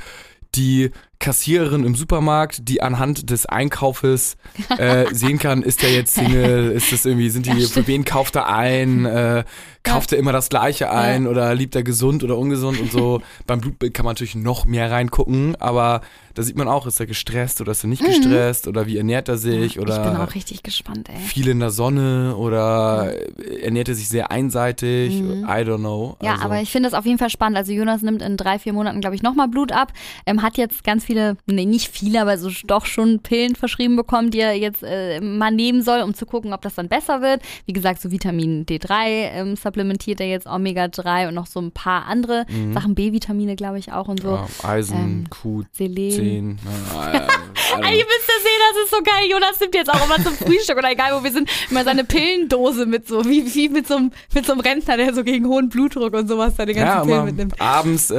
die 0.55 0.91
Kassiererin 1.19 1.83
im 1.85 1.95
Supermarkt, 1.95 2.67
die 2.69 2.81
anhand 2.81 3.29
des 3.29 3.45
Einkaufes 3.45 4.37
äh, 4.77 5.05
sehen 5.13 5.39
kann, 5.39 5.61
ist 5.63 5.81
der 5.81 5.91
jetzt 5.91 6.13
Single, 6.13 6.71
ist 6.71 6.91
das 6.91 7.05
irgendwie, 7.05 7.29
sind 7.29 7.45
die, 7.45 7.51
Ja, 7.51 7.67
für 7.67 7.87
wen 7.87 8.05
kauft 8.05 8.35
er 8.35 8.47
ein, 8.47 9.05
äh, 9.05 9.43
kauft 9.83 10.11
er 10.11 10.17
immer 10.17 10.31
das 10.31 10.49
Gleiche 10.49 10.89
ein 10.91 11.27
oder 11.27 11.53
liebt 11.55 11.75
er 11.75 11.83
gesund 11.83 12.23
oder 12.23 12.37
ungesund 12.37 12.79
und 12.79 12.91
so. 12.91 13.21
Beim 13.47 13.61
Blutbild 13.61 13.93
kann 13.93 14.03
man 14.05 14.13
natürlich 14.13 14.35
noch 14.35 14.65
mehr 14.65 14.91
reingucken, 14.91 15.55
aber 15.61 16.01
da 16.33 16.43
sieht 16.43 16.57
man 16.57 16.67
auch, 16.67 16.85
ist 16.85 16.99
er 16.99 17.05
gestresst 17.05 17.61
oder 17.61 17.71
ist 17.71 17.83
er 17.85 17.87
nicht 17.87 18.03
gestresst 18.03 18.67
oder 18.67 18.87
wie 18.87 18.97
ernährt 18.97 19.29
er 19.29 19.37
sich 19.37 19.55
Mhm. 19.55 19.63
ich 19.63 19.75
bin 19.75 19.83
oder 19.83 20.23
auch 20.23 20.35
richtig 20.35 20.63
gespannt, 20.63 21.07
ey. 21.09 21.17
viel 21.19 21.47
in 21.47 21.59
der 21.61 21.69
Sonne 21.69 22.35
oder 22.35 23.13
ernährt 23.61 23.87
er 23.89 23.95
sich 23.95 24.09
sehr 24.09 24.31
einseitig, 24.31 25.21
Mhm. 25.21 25.43
I 25.45 25.61
don't 25.63 25.77
know. 25.77 26.17
Ja, 26.21 26.33
also, 26.33 26.43
aber 26.45 26.61
ich 26.61 26.71
finde 26.71 26.89
das 26.89 26.97
auf 26.97 27.05
jeden 27.05 27.19
Fall 27.19 27.29
spannend. 27.29 27.57
Also 27.57 27.71
Jonas 27.71 28.01
nimmt 28.01 28.21
in 28.21 28.35
drei, 28.37 28.59
vier 28.59 28.73
Monaten, 28.73 28.99
glaube 29.01 29.15
ich, 29.15 29.21
nochmal 29.23 29.47
Blut 29.47 29.71
ab. 29.71 29.93
Ähm, 30.25 30.41
hat 30.41 30.57
jetzt 30.57 30.83
ganz 30.83 31.04
viele, 31.05 31.37
nee, 31.45 31.65
nicht 31.65 31.89
viele, 31.89 32.21
aber 32.21 32.37
so 32.37 32.49
doch 32.65 32.85
schon 32.85 33.19
Pillen 33.19 33.55
verschrieben 33.55 33.95
bekommen, 33.95 34.31
die 34.31 34.39
er 34.39 34.53
jetzt 34.53 34.83
äh, 34.83 35.21
mal 35.21 35.51
nehmen 35.51 35.81
soll, 35.81 36.01
um 36.01 36.13
zu 36.13 36.25
gucken, 36.25 36.53
ob 36.53 36.61
das 36.61 36.75
dann 36.75 36.89
besser 36.89 37.21
wird. 37.21 37.41
Wie 37.65 37.73
gesagt, 37.73 38.01
so 38.01 38.11
Vitamin 38.11 38.65
D3 38.65 39.05
ähm, 39.07 39.55
supplementiert 39.55 40.19
er 40.19 40.27
jetzt, 40.27 40.47
Omega-3 40.47 41.27
und 41.29 41.33
noch 41.35 41.47
so 41.47 41.59
ein 41.61 41.71
paar 41.71 42.05
andere 42.05 42.45
Mhm. 42.49 42.73
Sachen, 42.73 42.95
B-Vitamine, 42.95 43.55
glaube 43.55 43.79
ich, 43.79 43.91
auch 43.91 44.07
und 44.07 44.21
so. 44.21 44.31
ja, 44.35 44.47
Eisen, 44.67 44.95
Ähm, 44.97 45.23
Q10, 45.29 45.65
Selen. 46.11 46.51
äh, 46.51 47.07
I 47.07 47.17
don't 47.17 47.75
Ey, 47.75 47.81
know. 47.81 47.89
ihr 47.89 48.05
müsst 48.05 48.27
das 48.27 48.43
sehen, 48.43 48.61
das 48.73 48.83
ist 48.83 48.91
so 48.91 48.97
geil. 49.03 49.29
Jonas 49.29 49.59
nimmt 49.59 49.75
jetzt 49.75 49.89
auch 49.89 50.05
immer 50.05 50.23
zum 50.23 50.33
Frühstück 50.33 50.77
oder 50.77 50.91
egal 50.91 51.17
wo 51.19 51.23
wir 51.23 51.31
sind, 51.31 51.49
immer 51.69 51.83
seine 51.83 52.03
Pillendose 52.03 52.85
mit 52.85 53.07
so, 53.07 53.23
wie, 53.25 53.53
wie 53.53 53.69
mit 53.69 53.87
so, 53.87 53.95
einem, 53.97 54.11
mit 54.33 54.45
so 54.45 54.51
einem 54.53 54.61
Rentner, 54.61 54.97
der 54.97 55.13
so 55.13 55.23
gegen 55.23 55.47
hohen 55.47 55.69
Blutdruck 55.69 56.13
und 56.13 56.27
sowas 56.27 56.55
seine 56.57 56.73
ganzen 56.73 56.87
ja, 56.87 57.03
Pillen 57.03 57.25
mitnimmt. 57.25 57.59
abends 57.61 58.11
äh, 58.11 58.15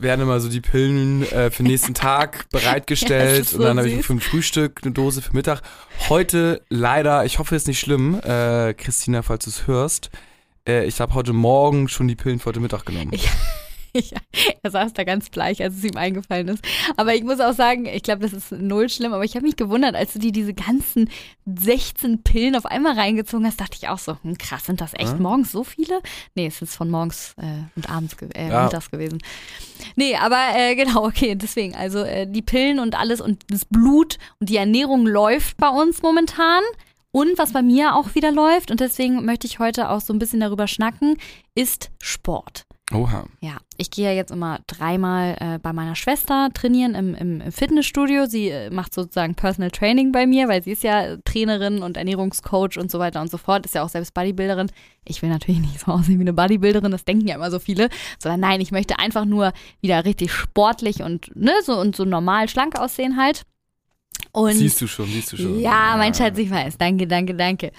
werden 0.00 0.20
immer 0.22 0.40
so 0.40 0.48
die 0.48 0.60
Pillen 0.60 1.22
äh, 1.32 1.50
für 1.50 1.62
den 1.62 1.68
nächsten 1.72 1.94
Tag 1.94 2.15
bereitgestellt 2.50 3.52
Ja, 3.52 3.58
und 3.58 3.64
dann 3.64 3.78
habe 3.78 3.88
ich 3.88 4.04
für 4.06 4.12
ein 4.14 4.20
Frühstück 4.20 4.80
eine 4.82 4.92
Dose 4.92 5.22
für 5.22 5.32
Mittag. 5.34 5.62
Heute 6.08 6.62
leider, 6.68 7.24
ich 7.24 7.38
hoffe, 7.38 7.54
es 7.56 7.62
ist 7.62 7.68
nicht 7.68 7.80
schlimm, 7.80 8.20
äh, 8.22 8.74
Christina, 8.74 9.22
falls 9.22 9.44
du 9.44 9.50
es 9.50 9.66
hörst, 9.66 10.10
äh, 10.68 10.84
ich 10.86 11.00
habe 11.00 11.14
heute 11.14 11.32
Morgen 11.32 11.88
schon 11.88 12.08
die 12.08 12.16
Pillen 12.16 12.38
für 12.38 12.46
heute 12.46 12.60
Mittag 12.60 12.84
genommen. 12.86 13.10
Ich- 13.12 13.28
Er 14.62 14.70
saß 14.70 14.92
da 14.94 15.04
ganz 15.04 15.30
bleich, 15.30 15.62
als 15.62 15.76
es 15.76 15.84
ihm 15.84 15.96
eingefallen 15.96 16.48
ist. 16.48 16.64
Aber 16.96 17.14
ich 17.14 17.22
muss 17.24 17.40
auch 17.40 17.52
sagen, 17.52 17.86
ich 17.86 18.02
glaube, 18.02 18.22
das 18.22 18.32
ist 18.32 18.52
null 18.52 18.88
schlimm, 18.88 19.12
aber 19.12 19.24
ich 19.24 19.34
habe 19.36 19.46
mich 19.46 19.56
gewundert, 19.56 19.94
als 19.94 20.12
du 20.12 20.18
dir 20.18 20.32
diese 20.32 20.54
ganzen 20.54 21.08
16 21.46 22.22
Pillen 22.22 22.56
auf 22.56 22.66
einmal 22.66 22.94
reingezogen 22.98 23.46
hast, 23.46 23.60
dachte 23.60 23.76
ich 23.80 23.88
auch 23.88 23.98
so, 23.98 24.16
hm, 24.22 24.36
krass, 24.38 24.66
sind 24.66 24.80
das 24.80 24.92
echt 24.94 25.12
Ja. 25.12 25.14
morgens 25.16 25.52
so 25.52 25.64
viele? 25.64 26.00
Nee, 26.34 26.46
es 26.46 26.60
ist 26.62 26.74
von 26.76 26.90
morgens 26.90 27.34
äh, 27.38 27.44
und 27.76 27.88
abends, 27.88 28.16
äh, 28.34 28.48
Ja. 28.48 28.64
mittags 28.64 28.90
gewesen. 28.90 29.18
Nee, 29.94 30.16
aber 30.16 30.40
äh, 30.56 30.74
genau, 30.74 31.04
okay, 31.06 31.34
deswegen, 31.36 31.74
also 31.76 32.00
äh, 32.00 32.26
die 32.26 32.42
Pillen 32.42 32.78
und 32.80 32.98
alles 32.98 33.20
und 33.20 33.44
das 33.50 33.64
Blut 33.64 34.18
und 34.40 34.48
die 34.50 34.56
Ernährung 34.56 35.06
läuft 35.06 35.56
bei 35.58 35.68
uns 35.68 36.02
momentan. 36.02 36.62
Und 37.12 37.38
was 37.38 37.52
bei 37.54 37.62
mir 37.62 37.94
auch 37.94 38.14
wieder 38.14 38.30
läuft, 38.30 38.70
und 38.70 38.80
deswegen 38.80 39.24
möchte 39.24 39.46
ich 39.46 39.58
heute 39.58 39.88
auch 39.88 40.02
so 40.02 40.12
ein 40.12 40.18
bisschen 40.18 40.40
darüber 40.40 40.66
schnacken, 40.66 41.16
ist 41.54 41.90
Sport. 42.02 42.66
Oha. 42.94 43.24
Ja, 43.40 43.56
ich 43.78 43.90
gehe 43.90 44.04
ja 44.04 44.12
jetzt 44.12 44.30
immer 44.30 44.60
dreimal 44.68 45.36
äh, 45.40 45.58
bei 45.58 45.72
meiner 45.72 45.96
Schwester 45.96 46.50
trainieren 46.54 46.94
im, 46.94 47.14
im, 47.16 47.52
Fitnessstudio. 47.52 48.26
Sie 48.26 48.48
äh, 48.48 48.70
macht 48.70 48.94
sozusagen 48.94 49.34
Personal 49.34 49.72
Training 49.72 50.12
bei 50.12 50.24
mir, 50.26 50.46
weil 50.46 50.62
sie 50.62 50.70
ist 50.70 50.84
ja 50.84 51.16
Trainerin 51.24 51.82
und 51.82 51.96
Ernährungscoach 51.96 52.78
und 52.78 52.90
so 52.90 53.00
weiter 53.00 53.20
und 53.20 53.30
so 53.30 53.38
fort. 53.38 53.66
Ist 53.66 53.74
ja 53.74 53.82
auch 53.82 53.88
selbst 53.88 54.14
Bodybuilderin. 54.14 54.70
Ich 55.04 55.20
will 55.20 55.30
natürlich 55.30 55.60
nicht 55.60 55.80
so 55.80 55.90
aussehen 55.92 56.18
wie 56.18 56.22
eine 56.22 56.32
Bodybuilderin, 56.32 56.92
das 56.92 57.04
denken 57.04 57.26
ja 57.26 57.34
immer 57.34 57.50
so 57.50 57.58
viele. 57.58 57.88
Sondern 58.20 58.40
nein, 58.40 58.60
ich 58.60 58.70
möchte 58.70 59.00
einfach 59.00 59.24
nur 59.24 59.52
wieder 59.80 60.04
richtig 60.04 60.32
sportlich 60.32 61.02
und, 61.02 61.34
ne, 61.34 61.54
so 61.64 61.76
und 61.78 61.96
so 61.96 62.04
normal 62.04 62.48
schlank 62.48 62.78
aussehen 62.78 63.16
halt. 63.16 63.42
Und 64.36 64.52
Siehst 64.52 64.82
du 64.82 64.86
schon, 64.86 65.06
siehst 65.06 65.32
du 65.32 65.38
schon. 65.38 65.60
ja, 65.60 65.94
mein 65.96 66.12
Schatz, 66.12 66.36
ich 66.36 66.50
weiß. 66.50 66.76
Danke, 66.76 67.06
danke, 67.06 67.34
danke. 67.34 67.72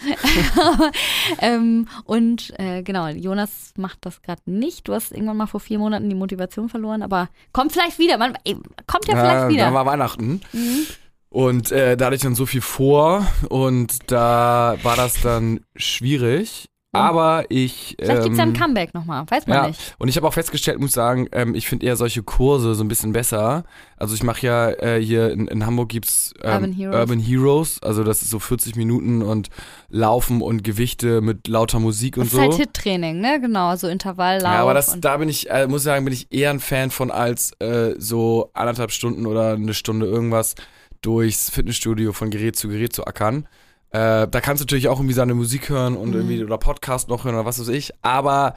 ähm, 1.39 1.87
und 2.03 2.51
äh, 2.57 2.81
genau, 2.81 3.09
Jonas 3.09 3.73
macht 3.77 3.99
das 4.01 4.23
gerade 4.23 4.41
nicht. 4.47 4.87
Du 4.87 4.95
hast 4.95 5.11
irgendwann 5.11 5.37
mal 5.37 5.45
vor 5.45 5.59
vier 5.59 5.77
Monaten 5.77 6.09
die 6.09 6.15
Motivation 6.15 6.67
verloren, 6.67 7.03
aber 7.03 7.29
kommt 7.53 7.73
vielleicht 7.73 7.99
wieder. 7.99 8.17
Man, 8.17 8.35
ey, 8.43 8.55
kommt 8.87 9.07
ja 9.07 9.13
vielleicht 9.13 9.35
Ja, 9.35 9.49
wieder. 9.49 9.65
Dann 9.65 9.75
war 9.75 9.85
Weihnachten. 9.85 10.41
Mhm. 10.51 10.87
Und 11.29 11.71
äh, 11.71 11.95
da 11.95 12.05
hatte 12.07 12.15
ich 12.15 12.23
dann 12.23 12.33
so 12.33 12.47
viel 12.47 12.61
vor 12.61 13.27
und 13.49 14.11
da 14.11 14.77
war 14.81 14.95
das 14.95 15.21
dann 15.21 15.59
schwierig. 15.75 16.69
Aber 16.93 17.45
ich. 17.49 17.95
Vielleicht 17.99 18.23
gibt's 18.23 18.37
ja 18.37 18.43
ein 18.43 18.49
ähm, 18.49 18.55
Comeback 18.55 18.93
nochmal, 18.93 19.25
weiß 19.29 19.45
man 19.47 19.57
ja, 19.57 19.67
nicht. 19.67 19.95
und 19.99 20.07
ich 20.07 20.15
habe 20.15 20.27
auch 20.27 20.33
festgestellt, 20.33 20.79
muss 20.79 20.93
sagen, 20.93 21.27
ähm, 21.31 21.53
ich 21.53 21.67
finde 21.67 21.85
eher 21.85 21.95
solche 21.95 22.23
Kurse 22.23 22.75
so 22.75 22.83
ein 22.83 22.87
bisschen 22.87 23.11
besser. 23.11 23.65
Also 23.97 24.15
ich 24.15 24.23
mache 24.23 24.45
ja 24.45 24.69
äh, 24.69 25.01
hier 25.01 25.31
in, 25.31 25.47
in 25.47 25.65
Hamburg 25.65 25.89
gibt's 25.89 26.33
ähm, 26.41 26.53
Urban 26.53 26.73
Heroes. 26.73 26.99
Urban 26.99 27.19
Heroes, 27.19 27.83
also 27.83 28.03
das 28.03 28.21
ist 28.21 28.29
so 28.29 28.39
40 28.39 28.75
Minuten 28.75 29.21
und 29.21 29.49
Laufen 29.89 30.41
und 30.41 30.63
Gewichte 30.63 31.21
mit 31.21 31.47
lauter 31.47 31.79
Musik 31.79 32.17
und 32.17 32.25
Das 32.25 32.33
ist 32.33 32.35
so. 32.35 32.41
halt 32.41 32.53
Hit-Training, 32.53 33.19
ne? 33.19 33.39
Genau, 33.41 33.75
so 33.75 33.87
Intervalllauf. 33.87 34.53
ja, 34.53 34.61
aber 34.61 34.73
das, 34.73 34.97
da 34.99 35.17
bin 35.17 35.29
ich, 35.29 35.49
äh, 35.49 35.67
muss 35.67 35.81
ich 35.81 35.85
sagen, 35.85 36.05
bin 36.05 36.13
ich 36.13 36.31
eher 36.31 36.51
ein 36.51 36.59
Fan 36.59 36.89
von 36.89 37.11
als 37.11 37.51
äh, 37.59 37.95
so 37.97 38.49
anderthalb 38.53 38.91
Stunden 38.91 39.25
oder 39.25 39.53
eine 39.53 39.73
Stunde 39.73 40.05
irgendwas 40.05 40.55
durchs 41.01 41.49
Fitnessstudio 41.49 42.13
von 42.13 42.29
Gerät 42.29 42.55
zu 42.55 42.69
Gerät 42.69 42.93
zu 42.93 43.05
ackern. 43.05 43.47
Äh, 43.91 44.27
da 44.27 44.41
kannst 44.41 44.61
du 44.61 44.65
natürlich 44.65 44.87
auch 44.89 44.99
irgendwie 44.99 45.13
seine 45.13 45.33
Musik 45.33 45.69
hören 45.69 45.95
und 45.95 46.09
Mhm. 46.09 46.15
irgendwie 46.15 46.43
oder 46.43 46.57
Podcast 46.57 47.09
noch 47.09 47.23
hören 47.23 47.35
oder 47.35 47.45
was 47.45 47.59
weiß 47.59 47.69
ich. 47.69 47.91
Aber 48.01 48.55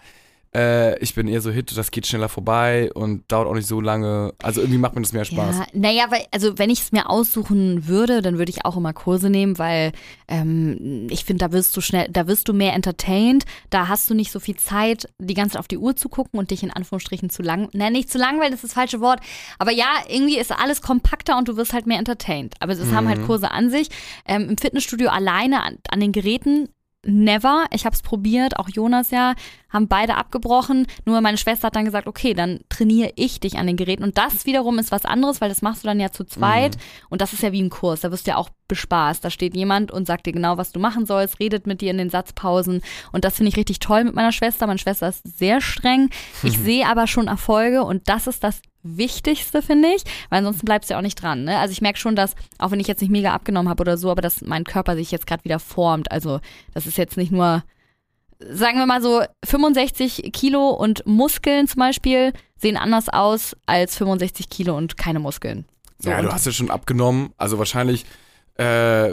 äh, 0.54 0.98
ich 0.98 1.14
bin 1.14 1.28
eher 1.28 1.40
so 1.40 1.50
Hit, 1.50 1.76
das 1.76 1.90
geht 1.90 2.06
schneller 2.06 2.28
vorbei 2.28 2.90
und 2.94 3.30
dauert 3.30 3.46
auch 3.46 3.54
nicht 3.54 3.68
so 3.68 3.80
lange. 3.80 4.34
Also 4.42 4.60
irgendwie 4.60 4.78
macht 4.78 4.94
mir 4.94 5.02
das 5.02 5.12
mehr 5.12 5.24
Spaß. 5.24 5.58
Ja, 5.58 5.66
naja, 5.72 6.04
weil, 6.10 6.24
also 6.32 6.58
wenn 6.58 6.70
ich 6.70 6.80
es 6.80 6.92
mir 6.92 7.08
aussuchen 7.08 7.86
würde, 7.86 8.20
dann 8.20 8.38
würde 8.38 8.50
ich 8.50 8.64
auch 8.64 8.76
immer 8.76 8.92
Kurse 8.92 9.30
nehmen, 9.30 9.58
weil 9.58 9.92
ähm, 10.26 11.06
ich 11.10 11.24
finde, 11.24 11.44
da 11.44 11.52
wirst 11.52 11.76
du 11.76 11.80
schnell, 11.80 12.08
da 12.10 12.26
wirst 12.26 12.48
du 12.48 12.52
mehr 12.52 12.74
entertained, 12.74 13.44
da 13.70 13.86
hast 13.86 14.10
du 14.10 14.14
nicht 14.14 14.32
so 14.32 14.40
viel 14.40 14.56
Zeit, 14.56 15.08
die 15.18 15.34
ganze 15.34 15.52
Zeit 15.52 15.60
auf 15.60 15.68
die 15.68 15.78
Uhr 15.78 15.94
zu 15.94 16.08
gucken 16.08 16.38
und 16.40 16.50
dich 16.50 16.64
in 16.64 16.72
Anführungsstrichen 16.72 17.30
zu 17.30 17.42
lang, 17.42 17.68
nein, 17.72 17.92
nicht 17.92 18.10
zu 18.10 18.18
langweilen, 18.18 18.50
das 18.50 18.64
ist 18.64 18.70
das 18.70 18.74
falsche 18.74 19.00
Wort, 19.00 19.20
aber 19.58 19.70
ja, 19.70 19.86
irgendwie 20.08 20.38
ist 20.38 20.50
alles 20.50 20.82
kompakter 20.82 21.38
und 21.38 21.46
du 21.46 21.56
wirst 21.56 21.72
halt 21.72 21.86
mehr 21.86 21.98
entertained. 21.98 22.54
Aber 22.58 22.72
es 22.72 22.92
haben 22.92 23.08
halt 23.08 23.24
Kurse 23.26 23.50
an 23.50 23.70
sich. 23.70 23.88
Ähm, 24.26 24.48
Im 24.50 24.58
Fitnessstudio 24.58 25.10
alleine 25.10 25.62
an, 25.62 25.78
an 25.88 26.00
den 26.00 26.12
Geräten 26.12 26.68
never. 27.04 27.66
Ich 27.72 27.84
habe 27.84 27.94
es 27.94 28.02
probiert, 28.02 28.58
auch 28.58 28.68
Jonas 28.68 29.10
ja, 29.10 29.34
haben 29.68 29.88
beide 29.88 30.16
abgebrochen. 30.16 30.86
Nur 31.04 31.20
meine 31.20 31.38
Schwester 31.38 31.68
hat 31.68 31.76
dann 31.76 31.84
gesagt, 31.84 32.06
okay, 32.06 32.34
dann 32.34 32.60
trainiere 32.68 33.12
ich 33.16 33.40
dich 33.40 33.58
an 33.58 33.66
den 33.66 33.76
Geräten. 33.76 34.04
Und 34.04 34.18
das 34.18 34.46
wiederum 34.46 34.78
ist 34.78 34.92
was 34.92 35.04
anderes, 35.04 35.40
weil 35.40 35.48
das 35.48 35.62
machst 35.62 35.82
du 35.82 35.88
dann 35.88 36.00
ja 36.00 36.10
zu 36.10 36.24
zweit. 36.24 36.76
Mhm. 36.76 36.80
Und 37.10 37.20
das 37.20 37.32
ist 37.32 37.42
ja 37.42 37.52
wie 37.52 37.62
ein 37.62 37.70
Kurs, 37.70 38.00
da 38.00 38.10
wirst 38.10 38.26
du 38.26 38.32
ja 38.32 38.36
auch 38.36 38.50
bespaßt. 38.68 39.24
Da 39.24 39.30
steht 39.30 39.54
jemand 39.54 39.90
und 39.90 40.06
sagt 40.06 40.26
dir 40.26 40.32
genau, 40.32 40.56
was 40.56 40.72
du 40.72 40.80
machen 40.80 41.06
sollst, 41.06 41.40
redet 41.40 41.66
mit 41.66 41.80
dir 41.80 41.90
in 41.90 41.98
den 41.98 42.10
Satzpausen. 42.10 42.82
Und 43.12 43.24
das 43.24 43.36
finde 43.36 43.50
ich 43.50 43.56
richtig 43.56 43.78
toll 43.78 44.04
mit 44.04 44.14
meiner 44.14 44.32
Schwester. 44.32 44.66
Meine 44.66 44.78
Schwester 44.78 45.08
ist 45.08 45.38
sehr 45.38 45.60
streng. 45.60 46.10
Ich 46.42 46.58
mhm. 46.58 46.64
sehe 46.64 46.86
aber 46.86 47.06
schon 47.06 47.28
Erfolge 47.28 47.84
und 47.84 48.08
das 48.08 48.26
ist 48.26 48.44
das 48.44 48.60
Wichtigste, 48.82 49.62
finde 49.62 49.88
ich, 49.88 50.04
weil 50.30 50.38
ansonsten 50.38 50.64
bleibst 50.64 50.88
du 50.88 50.94
ja 50.94 50.98
auch 50.98 51.02
nicht 51.02 51.20
dran. 51.20 51.44
Ne? 51.44 51.58
Also 51.58 51.72
ich 51.72 51.80
merke 51.80 51.98
schon, 51.98 52.16
dass, 52.16 52.34
auch 52.58 52.70
wenn 52.70 52.80
ich 52.80 52.86
jetzt 52.86 53.00
nicht 53.00 53.10
mega 53.10 53.32
abgenommen 53.32 53.68
habe 53.68 53.82
oder 53.82 53.96
so, 53.96 54.10
aber 54.10 54.22
dass 54.22 54.40
mein 54.40 54.64
Körper 54.64 54.96
sich 54.96 55.10
jetzt 55.10 55.26
gerade 55.26 55.44
wieder 55.44 55.58
formt. 55.58 56.10
Also 56.10 56.40
das 56.72 56.86
ist 56.86 56.96
jetzt 56.96 57.16
nicht 57.16 57.32
nur, 57.32 57.62
sagen 58.38 58.78
wir 58.78 58.86
mal 58.86 59.02
so, 59.02 59.22
65 59.44 60.30
Kilo 60.32 60.70
und 60.70 61.04
Muskeln 61.06 61.68
zum 61.68 61.80
Beispiel 61.80 62.32
sehen 62.56 62.76
anders 62.76 63.08
aus 63.08 63.56
als 63.66 63.96
65 63.96 64.48
Kilo 64.48 64.76
und 64.76 64.96
keine 64.96 65.18
Muskeln. 65.20 65.66
So, 65.98 66.10
ja, 66.10 66.22
du 66.22 66.32
hast 66.32 66.46
ja 66.46 66.52
schon 66.52 66.70
abgenommen, 66.70 67.32
also 67.36 67.58
wahrscheinlich 67.58 68.06
äh, 68.54 69.12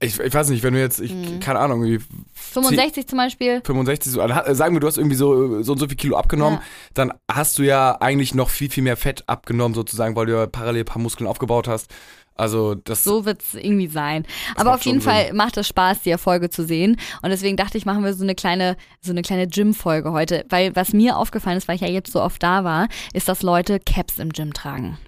ich, 0.00 0.20
ich 0.20 0.34
weiß 0.34 0.50
nicht, 0.50 0.62
wenn 0.62 0.74
du 0.74 0.80
jetzt, 0.80 1.00
ich, 1.00 1.12
mhm. 1.12 1.40
keine 1.40 1.58
Ahnung, 1.58 1.82
irgendwie 1.82 2.04
65 2.34 3.06
zum 3.06 3.16
Beispiel. 3.16 3.62
65, 3.64 4.12
so, 4.12 4.20
sagen 4.54 4.74
wir, 4.74 4.80
du 4.80 4.86
hast 4.86 4.98
irgendwie 4.98 5.16
so, 5.16 5.62
so 5.62 5.72
und 5.72 5.78
so 5.78 5.88
viel 5.88 5.96
Kilo 5.96 6.16
abgenommen, 6.16 6.58
ja. 6.58 6.66
dann 6.94 7.12
hast 7.30 7.58
du 7.58 7.62
ja 7.62 7.96
eigentlich 8.00 8.34
noch 8.34 8.50
viel, 8.50 8.70
viel 8.70 8.82
mehr 8.82 8.96
Fett 8.96 9.24
abgenommen, 9.26 9.74
sozusagen, 9.74 10.14
weil 10.14 10.26
du 10.26 10.34
ja 10.34 10.46
parallel 10.46 10.82
ein 10.82 10.86
paar 10.86 11.00
Muskeln 11.00 11.26
aufgebaut 11.26 11.66
hast. 11.66 11.92
Also 12.34 12.74
das. 12.74 13.02
So 13.02 13.24
wird 13.24 13.42
es 13.42 13.54
irgendwie 13.54 13.86
sein. 13.86 14.26
Aber 14.56 14.74
auf 14.74 14.82
jeden 14.82 15.00
Fall 15.00 15.32
macht 15.32 15.56
es 15.56 15.66
Spaß, 15.68 16.02
die 16.02 16.10
Erfolge 16.10 16.50
zu 16.50 16.66
sehen. 16.66 17.00
Und 17.22 17.30
deswegen 17.30 17.56
dachte 17.56 17.78
ich, 17.78 17.86
machen 17.86 18.04
wir 18.04 18.12
so 18.12 18.24
eine 18.24 18.34
kleine, 18.34 18.76
so 19.00 19.12
eine 19.12 19.22
kleine 19.22 19.46
Gym-Folge 19.46 20.12
heute. 20.12 20.44
Weil 20.50 20.76
was 20.76 20.92
mir 20.92 21.16
aufgefallen 21.16 21.56
ist, 21.56 21.66
weil 21.66 21.76
ich 21.76 21.80
ja 21.80 21.88
jetzt 21.88 22.12
so 22.12 22.20
oft 22.20 22.42
da 22.42 22.62
war, 22.62 22.88
ist, 23.14 23.28
dass 23.28 23.40
Leute 23.40 23.80
Caps 23.80 24.18
im 24.18 24.30
Gym 24.34 24.52
tragen. 24.52 24.98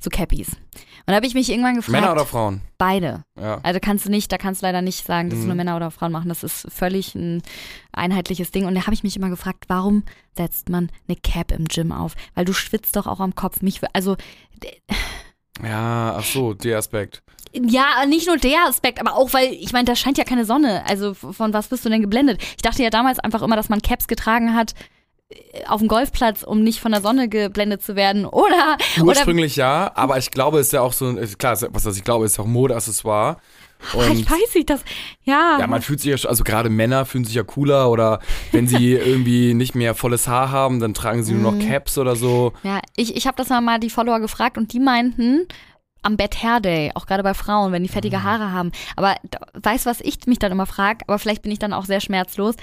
So 0.00 0.08
Cappies. 0.08 0.56
Und 1.08 1.12
da 1.12 1.16
habe 1.16 1.26
ich 1.26 1.32
mich 1.32 1.48
irgendwann 1.48 1.76
gefragt. 1.76 1.98
Männer 1.98 2.12
oder 2.12 2.26
Frauen? 2.26 2.60
Beide. 2.76 3.24
Ja. 3.40 3.60
Also 3.62 3.80
kannst 3.80 4.04
du 4.04 4.10
nicht, 4.10 4.30
da 4.30 4.36
kannst 4.36 4.60
du 4.60 4.66
leider 4.66 4.82
nicht 4.82 5.06
sagen, 5.06 5.30
dass 5.30 5.38
mhm. 5.38 5.46
nur 5.46 5.54
Männer 5.54 5.74
oder 5.74 5.90
Frauen 5.90 6.12
machen. 6.12 6.28
Das 6.28 6.44
ist 6.44 6.70
völlig 6.70 7.14
ein 7.14 7.40
einheitliches 7.92 8.50
Ding. 8.50 8.66
Und 8.66 8.74
da 8.74 8.82
habe 8.82 8.92
ich 8.92 9.02
mich 9.04 9.16
immer 9.16 9.30
gefragt, 9.30 9.64
warum 9.68 10.02
setzt 10.36 10.68
man 10.68 10.90
eine 11.08 11.16
Cap 11.16 11.50
im 11.50 11.64
Gym 11.64 11.92
auf? 11.92 12.14
Weil 12.34 12.44
du 12.44 12.52
schwitzt 12.52 12.94
doch 12.94 13.06
auch 13.06 13.20
am 13.20 13.34
Kopf. 13.34 13.62
Mich, 13.62 13.80
also. 13.94 14.18
Ja, 15.62 16.16
ach 16.18 16.24
so, 16.24 16.52
der 16.52 16.76
Aspekt. 16.76 17.22
Ja, 17.54 18.04
nicht 18.06 18.26
nur 18.26 18.36
der 18.36 18.66
Aspekt, 18.68 19.00
aber 19.00 19.16
auch, 19.16 19.32
weil, 19.32 19.50
ich 19.54 19.72
meine, 19.72 19.86
da 19.86 19.96
scheint 19.96 20.18
ja 20.18 20.24
keine 20.24 20.44
Sonne. 20.44 20.84
Also 20.86 21.14
von 21.14 21.54
was 21.54 21.68
bist 21.68 21.86
du 21.86 21.88
denn 21.88 22.02
geblendet? 22.02 22.42
Ich 22.42 22.62
dachte 22.62 22.82
ja 22.82 22.90
damals 22.90 23.18
einfach 23.18 23.40
immer, 23.40 23.56
dass 23.56 23.70
man 23.70 23.80
Caps 23.80 24.08
getragen 24.08 24.54
hat, 24.54 24.74
auf 25.66 25.80
dem 25.80 25.88
Golfplatz, 25.88 26.42
um 26.42 26.62
nicht 26.62 26.80
von 26.80 26.92
der 26.92 27.02
Sonne 27.02 27.28
geblendet 27.28 27.82
zu 27.82 27.96
werden, 27.96 28.24
oder? 28.26 28.78
Ursprünglich 29.02 29.56
oder, 29.56 29.66
ja, 29.66 29.92
aber 29.94 30.18
ich 30.18 30.30
glaube, 30.30 30.58
es 30.58 30.68
ist 30.68 30.72
ja 30.72 30.80
auch 30.80 30.92
so, 30.92 31.14
klar, 31.38 31.58
was 31.70 31.96
ich 31.96 32.04
glaube, 32.04 32.24
ist 32.24 32.38
auch 32.38 32.46
Modeaccessoire. 32.46 33.36
Und 33.94 34.18
ich 34.18 34.28
weiß 34.28 34.54
nicht, 34.56 34.70
das, 34.70 34.80
ja. 35.22 35.58
Ja, 35.60 35.66
man 35.68 35.82
fühlt 35.82 36.00
sich 36.00 36.10
ja, 36.10 36.18
schon, 36.18 36.30
also 36.30 36.42
gerade 36.42 36.68
Männer 36.68 37.06
fühlen 37.06 37.24
sich 37.24 37.34
ja 37.34 37.44
cooler 37.44 37.90
oder 37.90 38.18
wenn 38.50 38.66
sie 38.66 38.92
irgendwie 38.94 39.54
nicht 39.54 39.76
mehr 39.76 39.94
volles 39.94 40.26
Haar 40.26 40.50
haben, 40.50 40.80
dann 40.80 40.94
tragen 40.94 41.22
sie 41.22 41.32
nur 41.32 41.52
noch 41.52 41.58
mhm. 41.58 41.68
Caps 41.68 41.96
oder 41.96 42.16
so. 42.16 42.54
Ja, 42.64 42.80
ich, 42.96 43.16
ich 43.16 43.28
habe 43.28 43.36
das 43.36 43.50
mal 43.50 43.78
die 43.78 43.90
Follower 43.90 44.18
gefragt 44.18 44.58
und 44.58 44.72
die 44.72 44.80
meinten, 44.80 45.46
am 46.02 46.16
Bad 46.16 46.42
Hair 46.42 46.60
Day, 46.60 46.90
auch 46.94 47.06
gerade 47.06 47.22
bei 47.22 47.34
Frauen, 47.34 47.70
wenn 47.70 47.84
die 47.84 47.88
fettige 47.88 48.18
mhm. 48.18 48.22
Haare 48.24 48.50
haben. 48.50 48.72
Aber 48.96 49.14
weißt 49.54 49.86
was 49.86 50.00
ich 50.00 50.26
mich 50.26 50.40
dann 50.40 50.50
immer 50.50 50.66
frage, 50.66 51.04
aber 51.06 51.20
vielleicht 51.20 51.42
bin 51.42 51.52
ich 51.52 51.60
dann 51.60 51.72
auch 51.72 51.84
sehr 51.84 52.00
schmerzlos 52.00 52.56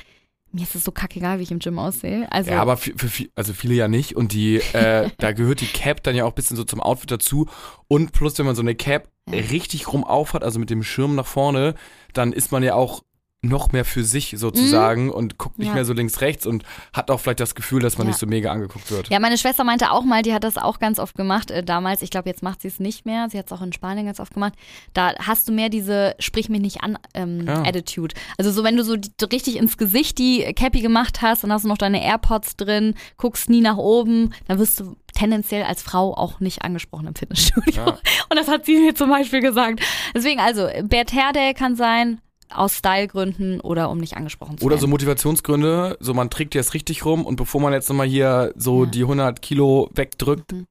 mir 0.56 0.64
ist 0.64 0.74
es 0.74 0.86
so 0.86 0.92
kackegal, 0.92 1.38
wie 1.40 1.44
ich 1.44 1.52
im 1.52 1.60
Gym 1.60 1.78
aussehe. 1.78 2.32
Also 2.32 2.52
ja, 2.52 2.62
aber 2.62 2.78
für, 2.78 2.98
für 2.98 3.28
also 3.36 3.54
viele 3.54 3.74
ja 3.74 3.90
nicht. 3.90 4.16
Und 4.16 4.32
die, 4.32 4.58
äh, 4.74 5.10
da 5.18 5.34
gehört 5.34 5.60
die 5.60 5.68
Cap 5.68 6.02
dann 6.04 6.16
ja 6.16 6.24
auch 6.24 6.32
ein 6.32 6.36
bisschen 6.36 6.56
so 6.56 6.64
zum 6.64 6.80
Outfit 6.80 7.12
dazu. 7.12 7.48
Und 7.90 8.14
plus, 8.14 8.40
wenn 8.40 8.46
man 8.46 8.56
so 8.56 8.62
eine 8.62 8.74
Cap 8.74 9.10
ja. 9.30 9.38
richtig 9.52 9.92
rum 9.92 10.06
auf 10.06 10.34
hat, 10.34 10.44
also 10.44 10.58
mit 10.60 10.70
dem 10.70 10.82
Schirm 10.82 11.16
nach 11.16 11.26
vorne, 11.26 11.76
dann 12.14 12.32
ist 12.32 12.54
man 12.54 12.64
ja 12.64 12.74
auch 12.74 13.04
noch 13.48 13.72
mehr 13.72 13.86
für 13.86 14.04
sich 14.04 14.36
sozusagen 14.38 15.06
mhm. 15.06 15.12
und 15.12 15.38
guckt 15.38 15.60
nicht 15.60 15.70
ja. 15.70 15.74
mehr 15.74 15.86
so 15.86 15.94
links 15.94 16.22
rechts 16.22 16.46
und 16.46 16.64
hat 16.94 17.12
auch 17.12 17.20
vielleicht 17.20 17.40
das 17.40 17.56
Gefühl, 17.56 17.82
dass 17.82 17.98
man 17.98 18.08
ja. 18.08 18.12
nicht 18.12 18.20
so 18.20 18.28
mega 18.28 18.52
angeguckt 18.52 18.92
wird. 18.92 19.10
Ja, 19.10 19.20
meine 19.20 19.38
Schwester 19.38 19.64
meinte 19.64 19.92
auch 19.92 20.04
mal, 20.04 20.22
die 20.22 20.34
hat 20.34 20.44
das 20.44 20.58
auch 20.58 20.80
ganz 20.80 21.00
oft 21.00 21.16
gemacht 21.16 21.52
äh, 21.52 21.64
damals. 21.64 22.02
Ich 22.02 22.10
glaube, 22.10 22.30
jetzt 22.30 22.44
macht 22.44 22.62
sie 22.62 22.68
es 22.68 22.80
nicht 22.80 23.06
mehr. 23.06 23.28
Sie 23.30 23.38
hat 23.38 23.48
es 23.48 23.52
auch 23.52 23.62
in 23.62 23.74
Spanien 23.74 24.06
ganz 24.06 24.20
oft 24.20 24.34
gemacht. 24.34 24.54
Da 24.94 25.14
hast 25.20 25.48
du 25.48 25.52
mehr 25.52 25.70
diese 25.70 26.16
Sprich 26.20 26.50
mich 26.50 26.62
nicht 26.62 26.84
an 26.84 26.98
ähm, 27.14 27.46
ja. 27.48 27.64
Attitude. 27.64 28.16
Also 28.38 28.52
so, 28.52 28.64
wenn 28.64 28.78
du 28.78 28.84
so 28.84 28.96
die, 28.96 29.12
richtig 29.32 29.58
ins 29.58 29.78
Gesicht 29.78 30.18
die 30.18 30.42
Cappy 30.56 30.82
gemacht 30.82 31.22
hast, 31.22 31.44
dann 31.44 31.52
hast 31.52 31.64
du 31.64 31.68
noch 31.68 31.78
deine 31.78 32.04
AirPods 32.04 32.58
drin, 32.58 32.96
guckst 33.18 33.50
nie 33.50 33.62
nach 33.62 33.78
oben, 33.78 34.34
dann 34.48 34.60
wirst 34.60 34.80
du 34.80 34.96
tendenziell 35.16 35.64
als 35.64 35.82
Frau 35.82 36.14
auch 36.14 36.40
nicht 36.40 36.62
angesprochen 36.62 37.08
im 37.08 37.16
Fitnessstudio. 37.16 37.86
Ja. 37.86 37.98
Und 38.30 38.38
das 38.38 38.48
hat 38.48 38.66
sie 38.66 38.78
mir 38.78 38.94
zum 38.94 39.10
Beispiel 39.10 39.42
gesagt. 39.42 39.82
Deswegen 40.14 40.40
also, 40.40 40.68
Bert 40.84 41.14
Herde 41.14 41.54
kann 41.56 41.76
sein, 41.76 42.22
aus 42.50 42.78
Stylegründen 42.78 43.60
oder 43.62 43.90
um 43.90 43.98
nicht 43.98 44.18
angesprochen 44.18 44.58
zu 44.58 44.62
werden. 44.62 44.68
Oder 44.74 44.78
so 44.80 44.88
Motivationsgründe, 44.88 45.98
so 46.00 46.14
man 46.14 46.30
trägt 46.30 46.56
jetzt 46.56 46.74
richtig 46.74 47.06
rum 47.06 47.26
und 47.26 47.36
bevor 47.36 47.62
man 47.62 47.74
jetzt 47.74 47.90
nochmal 47.90 48.08
hier 48.08 48.54
so 48.56 48.86
ja. 48.86 48.90
die 48.90 49.02
100 49.02 49.42
Kilo 49.42 49.90
wegdrückt, 49.94 50.52
mhm. 50.52 50.68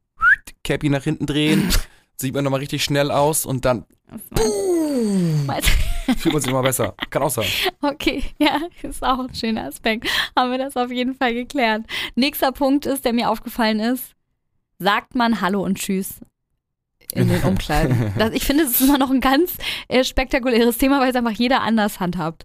Cappy 0.63 0.89
nach 0.89 1.05
hinten 1.05 1.27
drehen, 1.27 1.71
sieht 2.17 2.35
man 2.35 2.45
nochmal 2.45 2.61
richtig 2.61 2.85
schnell 2.85 3.11
aus 3.11 3.45
und 3.47 3.65
dann 3.65 3.85
fühlt 6.19 6.33
man 6.33 6.43
sich 6.43 6.51
immer 6.51 6.63
besser. 6.63 6.95
Kann 7.11 7.23
auch 7.23 7.31
sein. 7.31 7.47
Okay, 7.83 8.23
ja, 8.39 8.61
ist 8.83 9.03
auch 9.03 9.19
ein 9.19 9.35
schöner 9.35 9.65
Aspekt. 9.65 10.09
Haben 10.37 10.51
wir 10.53 10.59
das 10.59 10.77
auf 10.77 10.91
jeden 10.91 11.15
Fall 11.15 11.35
geklärt. 11.35 11.83
Nächster 12.15 12.53
Punkt 12.53 12.87
ist, 12.87 13.05
der 13.05 13.13
mir 13.13 13.31
aufgefallen 13.31 13.81
ist, 13.81 14.13
sagt 14.79 15.15
man 15.15 15.41
Hallo 15.41 15.63
und 15.65 15.79
Tschüss 15.79 16.21
in 17.13 17.29
den 17.29 17.43
Umkleiden. 17.43 18.13
Das, 18.19 18.33
ich 18.33 18.45
finde, 18.45 18.65
es 18.65 18.73
ist 18.73 18.81
immer 18.83 18.99
noch 18.99 19.11
ein 19.11 19.21
ganz 19.21 19.53
äh, 19.89 20.05
spektakuläres 20.05 20.79
Thema, 20.79 21.01
weil 21.01 21.11
es 21.11 21.17
einfach 21.17 21.33
jeder 21.33 21.63
anders 21.63 22.01
handhabt. 22.01 22.45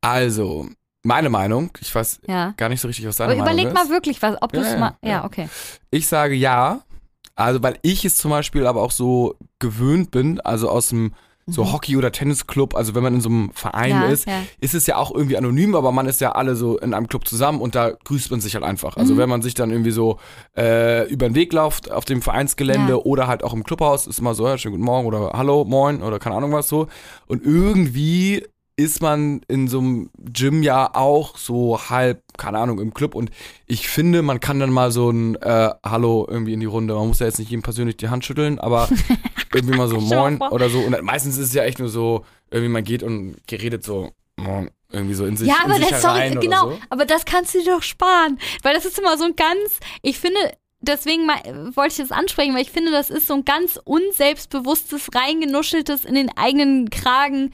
Also, 0.00 0.68
meine 1.02 1.30
Meinung, 1.30 1.70
ich 1.80 1.94
weiß 1.94 2.20
ja. 2.26 2.54
gar 2.56 2.68
nicht 2.68 2.80
so 2.80 2.88
richtig, 2.88 3.06
was 3.06 3.16
deine 3.16 3.32
Aber 3.32 3.42
überleg 3.42 3.72
Meinung 3.72 3.88
mal 3.88 3.94
wirklich, 3.94 4.20
was, 4.22 4.36
ob 4.40 4.52
du 4.52 4.60
es 4.60 4.72
ja, 4.72 4.78
mal. 4.78 4.96
Ja, 5.02 5.24
okay. 5.24 5.48
Ich 5.90 6.06
sage 6.06 6.34
ja. 6.34 6.80
Also, 7.34 7.62
weil 7.62 7.78
ich 7.82 8.04
es 8.04 8.16
zum 8.16 8.30
Beispiel 8.30 8.66
aber 8.66 8.82
auch 8.82 8.90
so 8.90 9.36
gewöhnt 9.58 10.10
bin, 10.10 10.40
also 10.40 10.68
aus 10.68 10.88
dem 10.88 11.14
so 11.50 11.64
mhm. 11.64 11.72
Hockey- 11.72 11.96
oder 11.96 12.12
Tennisclub, 12.12 12.74
also 12.74 12.94
wenn 12.94 13.02
man 13.02 13.14
in 13.14 13.20
so 13.20 13.28
einem 13.28 13.50
Verein 13.52 13.90
ja, 13.90 14.06
ist, 14.06 14.26
ja. 14.26 14.42
ist 14.60 14.74
es 14.74 14.86
ja 14.86 14.96
auch 14.96 15.14
irgendwie 15.14 15.36
anonym, 15.36 15.74
aber 15.74 15.92
man 15.92 16.06
ist 16.06 16.20
ja 16.20 16.32
alle 16.32 16.56
so 16.56 16.78
in 16.78 16.94
einem 16.94 17.08
Club 17.08 17.26
zusammen 17.26 17.60
und 17.60 17.74
da 17.74 17.90
grüßt 17.90 18.30
man 18.30 18.40
sich 18.40 18.54
halt 18.54 18.64
einfach. 18.64 18.96
Also 18.96 19.14
mhm. 19.14 19.18
wenn 19.18 19.28
man 19.28 19.42
sich 19.42 19.54
dann 19.54 19.70
irgendwie 19.70 19.90
so 19.90 20.18
äh, 20.56 21.08
über 21.08 21.28
den 21.28 21.34
Weg 21.34 21.52
läuft 21.52 21.90
auf 21.90 22.04
dem 22.04 22.22
Vereinsgelände 22.22 22.92
ja. 22.92 22.98
oder 22.98 23.26
halt 23.26 23.44
auch 23.44 23.52
im 23.52 23.64
Clubhaus, 23.64 24.06
ist 24.06 24.18
immer 24.18 24.34
so, 24.34 24.46
ja, 24.46 24.58
schönen 24.58 24.76
guten 24.76 24.84
Morgen 24.84 25.06
oder 25.06 25.32
Hallo, 25.34 25.64
Moin 25.64 26.02
oder 26.02 26.18
keine 26.18 26.36
Ahnung 26.36 26.52
was 26.52 26.68
so. 26.68 26.86
Und 27.26 27.44
irgendwie 27.44 28.44
ist 28.82 29.02
man 29.02 29.42
in 29.48 29.68
so 29.68 29.78
einem 29.78 30.10
Gym 30.18 30.62
ja 30.62 30.94
auch 30.94 31.36
so 31.36 31.78
halb, 31.88 32.22
keine 32.36 32.58
Ahnung, 32.58 32.80
im 32.80 32.94
Club 32.94 33.14
und 33.14 33.30
ich 33.66 33.88
finde, 33.88 34.22
man 34.22 34.40
kann 34.40 34.58
dann 34.60 34.72
mal 34.72 34.90
so 34.90 35.10
ein 35.10 35.36
äh, 35.36 35.70
Hallo 35.84 36.26
irgendwie 36.28 36.52
in 36.52 36.60
die 36.60 36.66
Runde. 36.66 36.94
Man 36.94 37.08
muss 37.08 37.18
ja 37.18 37.26
jetzt 37.26 37.38
nicht 37.38 37.50
jedem 37.50 37.62
persönlich 37.62 37.96
die 37.96 38.08
Hand 38.08 38.24
schütteln, 38.24 38.58
aber 38.58 38.88
irgendwie 39.54 39.76
mal 39.76 39.88
so 39.88 40.00
Moin 40.00 40.40
oder 40.40 40.68
so. 40.68 40.80
Und 40.80 41.00
meistens 41.02 41.36
ist 41.36 41.48
es 41.48 41.54
ja 41.54 41.64
echt 41.64 41.78
nur 41.78 41.88
so, 41.88 42.24
irgendwie 42.50 42.72
man 42.72 42.84
geht 42.84 43.02
und 43.02 43.36
geredet 43.46 43.84
so 43.84 44.12
Moin 44.36 44.70
irgendwie 44.92 45.14
so 45.14 45.24
in 45.24 45.36
sich, 45.36 45.46
ja, 45.46 45.58
aber 45.64 45.74
sich 45.74 45.88
das, 45.88 46.02
sorry, 46.02 46.30
genau, 46.40 46.70
so. 46.70 46.78
aber 46.88 47.04
das 47.04 47.24
kannst 47.24 47.54
du 47.54 47.60
dir 47.60 47.76
doch 47.76 47.82
sparen, 47.82 48.40
weil 48.62 48.74
das 48.74 48.84
ist 48.84 48.98
immer 48.98 49.16
so 49.16 49.24
ein 49.24 49.36
ganz, 49.36 49.78
ich 50.02 50.18
finde, 50.18 50.40
deswegen 50.80 51.26
mal, 51.26 51.40
wollte 51.74 51.92
ich 51.92 52.08
das 52.08 52.12
ansprechen, 52.16 52.54
weil 52.54 52.62
ich 52.62 52.70
finde, 52.70 52.90
das 52.90 53.10
ist 53.10 53.26
so 53.26 53.34
ein 53.34 53.44
ganz 53.44 53.78
unselbstbewusstes, 53.84 55.10
reingenuscheltes 55.14 56.04
in 56.04 56.14
den 56.14 56.36
eigenen 56.36 56.90
Kragen. 56.90 57.52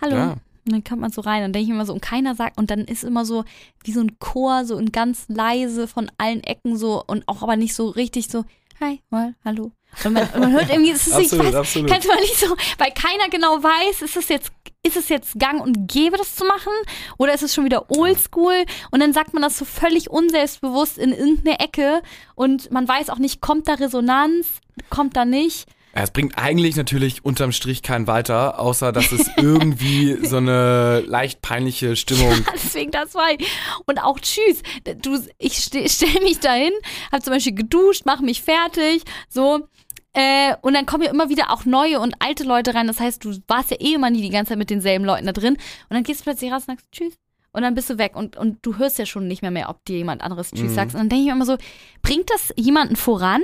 Hallo. 0.00 0.16
Ja. 0.16 0.36
Und 0.66 0.72
dann 0.72 0.84
kommt 0.84 1.00
man 1.00 1.10
so 1.10 1.20
rein, 1.22 1.42
dann 1.42 1.52
denke 1.52 1.64
ich 1.64 1.70
immer 1.70 1.86
so, 1.86 1.92
und 1.92 2.02
keiner 2.02 2.34
sagt, 2.34 2.58
und 2.58 2.70
dann 2.70 2.80
ist 2.80 3.04
immer 3.04 3.24
so 3.24 3.44
wie 3.84 3.92
so 3.92 4.00
ein 4.00 4.18
Chor, 4.18 4.64
so 4.64 4.76
in 4.76 4.92
ganz 4.92 5.24
leise 5.28 5.88
von 5.88 6.10
allen 6.18 6.42
Ecken 6.44 6.76
so 6.76 7.02
und 7.06 7.26
auch 7.28 7.42
aber 7.42 7.56
nicht 7.56 7.74
so 7.74 7.88
richtig 7.88 8.28
so, 8.28 8.44
hi, 8.80 9.00
mal, 9.10 9.34
hallo. 9.44 9.72
Und 10.04 10.12
man, 10.12 10.28
man 10.38 10.52
hört 10.52 10.70
irgendwie, 10.70 10.90
es 10.90 11.06
ist 11.06 11.14
absolut, 11.14 11.46
ich 11.46 11.52
weiß, 11.52 11.54
absolut. 11.54 11.90
kannst 11.90 12.06
du 12.06 12.12
mal 12.12 12.20
nicht 12.20 12.38
so, 12.38 12.46
weil 12.78 12.92
keiner 12.92 13.28
genau 13.30 13.62
weiß, 13.62 14.02
ist 14.02 14.16
es 14.16 14.28
jetzt, 14.28 14.52
ist 14.82 14.96
es 14.96 15.08
jetzt 15.08 15.38
gang 15.38 15.60
und 15.60 15.88
gäbe, 15.88 16.16
das 16.16 16.36
zu 16.36 16.44
machen? 16.44 16.72
Oder 17.18 17.34
ist 17.34 17.42
es 17.42 17.54
schon 17.54 17.64
wieder 17.64 17.90
oldschool? 17.90 18.64
Und 18.90 19.00
dann 19.00 19.12
sagt 19.12 19.34
man 19.34 19.42
das 19.42 19.58
so 19.58 19.64
völlig 19.64 20.10
unselbstbewusst 20.10 20.98
in 20.98 21.12
irgendeine 21.12 21.58
Ecke 21.60 22.02
und 22.34 22.70
man 22.70 22.86
weiß 22.86 23.10
auch 23.10 23.18
nicht, 23.18 23.40
kommt 23.40 23.68
da 23.68 23.74
Resonanz, 23.74 24.46
kommt 24.88 25.16
da 25.16 25.24
nicht. 25.24 25.66
Es 25.92 26.10
bringt 26.12 26.38
eigentlich 26.38 26.76
natürlich 26.76 27.24
unterm 27.24 27.50
Strich 27.52 27.82
keinen 27.82 28.06
weiter, 28.06 28.60
außer 28.60 28.92
dass 28.92 29.10
es 29.12 29.28
irgendwie 29.36 30.24
so 30.24 30.36
eine 30.36 31.00
leicht 31.00 31.42
peinliche 31.42 31.96
Stimmung. 31.96 32.30
Ja, 32.30 32.44
deswegen 32.54 32.90
das 32.92 33.14
war 33.14 33.30
ich. 33.36 33.46
Und 33.86 33.98
auch 33.98 34.18
tschüss. 34.20 34.62
Du, 35.02 35.18
ich 35.38 35.58
stelle 35.58 36.20
mich 36.22 36.38
dahin, 36.40 36.72
habe 37.10 37.22
zum 37.22 37.32
Beispiel 37.32 37.54
geduscht, 37.54 38.06
mache 38.06 38.22
mich 38.24 38.42
fertig, 38.42 39.02
so 39.28 39.66
Äh, 40.12 40.56
und 40.62 40.74
dann 40.74 40.86
kommen 40.86 41.04
ja 41.04 41.10
immer 41.10 41.28
wieder 41.28 41.52
auch 41.52 41.64
neue 41.64 42.00
und 42.00 42.16
alte 42.18 42.42
Leute 42.42 42.74
rein. 42.74 42.88
Das 42.88 42.98
heißt, 42.98 43.24
du 43.24 43.38
warst 43.46 43.70
ja 43.70 43.76
eh 43.78 43.94
immer 43.94 44.10
nie 44.10 44.22
die 44.22 44.30
ganze 44.30 44.50
Zeit 44.50 44.58
mit 44.58 44.68
denselben 44.68 45.04
Leuten 45.04 45.24
da 45.26 45.32
drin. 45.32 45.54
Und 45.54 45.94
dann 45.94 46.02
gehst 46.02 46.20
du 46.20 46.24
plötzlich 46.24 46.50
raus 46.50 46.62
und 46.66 46.74
sagst 46.74 46.86
Tschüss. 46.90 47.14
Und 47.52 47.62
dann 47.62 47.74
bist 47.76 47.90
du 47.90 47.96
weg 47.98 48.16
und, 48.16 48.36
und 48.36 48.58
du 48.62 48.76
hörst 48.76 48.98
ja 48.98 49.06
schon 49.06 49.28
nicht 49.28 49.42
mehr 49.42 49.52
mehr, 49.52 49.68
ob 49.70 49.84
dir 49.84 49.96
jemand 49.98 50.22
anderes 50.22 50.50
Tschüss 50.50 50.72
Mhm. 50.72 50.74
sagst. 50.74 50.94
Und 50.96 51.00
dann 51.02 51.08
denke 51.10 51.22
ich 51.22 51.26
mir 51.28 51.34
immer 51.36 51.46
so, 51.46 51.56
bringt 52.02 52.28
das 52.30 52.52
jemanden 52.56 52.96
voran? 52.96 53.42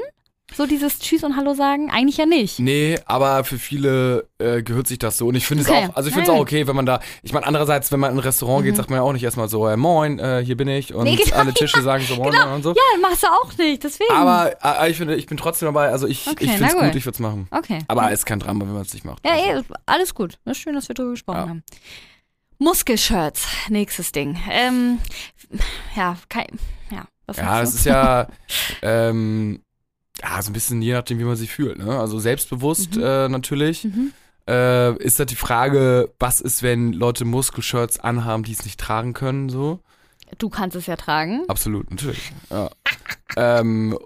So 0.55 0.65
dieses 0.65 1.01
Tschüss 1.01 1.25
und 1.25 1.37
Hallo 1.37 1.55
sagen? 1.55 1.91
Eigentlich 1.91 2.19
ja 2.19 2.25
nicht. 2.25 2.61
Nee, 2.61 2.99
aber 3.05 3.43
für 3.45 3.59
viele 3.59 4.29
äh, 4.39 4.63
gehört 4.63 4.87
sich 4.87 4.99
das 4.99 5.19
so. 5.19 5.27
Und 5.27 5.35
ich 5.35 5.45
finde 5.45 5.65
Okay. 5.65 5.83
es 5.85 5.91
auch, 5.91 5.97
also 5.97 6.09
ich 6.09 6.15
finde 6.15 6.31
es 6.31 6.35
Ja. 6.35 6.39
auch 6.39 6.41
okay, 6.43 6.67
wenn 6.69 6.77
man 6.77 6.87
da, 6.87 7.01
ich 7.23 7.33
meine, 7.33 7.47
andererseits, 7.47 7.91
wenn 7.91 7.99
man 8.01 8.13
in 8.13 8.17
ein 8.19 8.21
Restaurant 8.21 8.65
geht, 8.65 8.73
Mhm. 8.75 8.77
sagt 8.77 8.89
man 8.89 8.99
ja 8.99 9.03
auch 9.03 9.13
nicht 9.13 9.25
erstmal 9.25 9.49
so, 9.49 9.67
äh, 9.67 9.77
moin, 9.77 10.19
äh, 10.21 10.43
hier 10.45 10.57
bin 10.57 10.69
ich. 10.69 10.95
Und 10.95 11.05
Nee, 11.05 11.17
genau, 11.17 11.37
alle 11.37 11.53
Tische 11.53 11.83
sagen 11.83 12.05
so 12.07 12.15
moin 12.17 12.33
und 12.55 12.63
so. 12.63 12.71
Ja, 12.75 12.99
machst 13.03 13.25
du 13.25 13.27
auch 13.27 13.59
nicht, 13.59 13.83
deswegen. 13.83 14.13
Aber 14.13 14.55
äh, 14.63 14.91
ich 14.91 14.97
finde, 14.97 15.17
ich 15.17 15.27
bin 15.27 15.37
trotzdem 15.37 15.67
dabei, 15.67 15.89
also 15.89 16.07
ich, 16.07 16.27
Okay, 16.29 16.45
ich 16.45 16.51
finde 16.53 16.67
es 16.69 16.75
gut. 16.75 16.83
gut, 16.85 16.95
ich 16.95 17.05
würde 17.05 17.15
es 17.17 17.21
machen. 17.21 17.49
okay. 17.51 17.81
Aber 17.89 18.07
es 18.13 18.21
ist 18.21 18.27
kein 18.27 18.39
Drama, 18.39 18.65
wenn 18.65 18.73
man 18.73 18.83
es 18.83 18.95
nicht 18.95 19.05
macht. 19.05 19.27
Ja, 19.27 19.33
Also. 19.33 19.61
eh, 19.63 19.75
alles 19.85 20.15
gut. 20.15 20.39
Das 20.45 20.57
ist 20.57 20.63
schön, 20.63 20.75
dass 20.75 20.89
wir 20.89 20.95
drüber 20.95 21.11
gesprochen 21.11 21.37
Ja. 21.39 21.49
haben. 21.49 21.63
Muskelshirts, 22.59 23.47
nächstes 23.69 24.13
Ding. 24.13 24.39
Ähm, 24.51 24.99
ja, 25.95 26.17
kein, 26.31 26.47
ja, 26.91 27.05
was 27.27 27.37
Ja, 27.37 27.61
du? 27.61 27.69
ist 27.69 27.85
ja, 27.85 28.29
ähm, 28.83 29.61
ja, 30.23 30.41
so 30.43 30.51
ein 30.51 30.53
bisschen 30.53 30.81
je 30.83 30.93
nachdem, 30.95 31.19
wie 31.19 31.25
man 31.25 31.37
sich 31.37 31.51
fühlt. 31.51 31.79
Ne? 31.79 31.99
Also 31.99 32.19
selbstbewusst 32.19 32.97
Mhm. 32.97 33.03
äh, 33.03 33.29
natürlich. 33.29 33.85
Mhm. 33.85 34.13
Äh, 34.49 34.97
ist 35.03 35.19
halt 35.19 35.31
die 35.31 35.37
Frage, 35.37 36.13
was 36.21 36.41
ist, 36.41 36.63
wenn 36.63 36.93
Leute 36.93 37.25
Muskelshirts 37.25 37.99
anhaben, 37.99 38.45
die 38.45 38.53
es 38.53 38.65
nicht 38.65 38.79
tragen 38.79 39.13
können, 39.13 39.49
so? 39.49 39.81
Du 40.39 40.49
kannst 40.49 40.77
es 40.77 40.87
ja 40.87 40.97
tragen. 40.97 41.43
Absolut, 41.49 41.91
natürlich. 41.91 42.33
Ja. 42.51 42.71
ähm, 43.37 43.99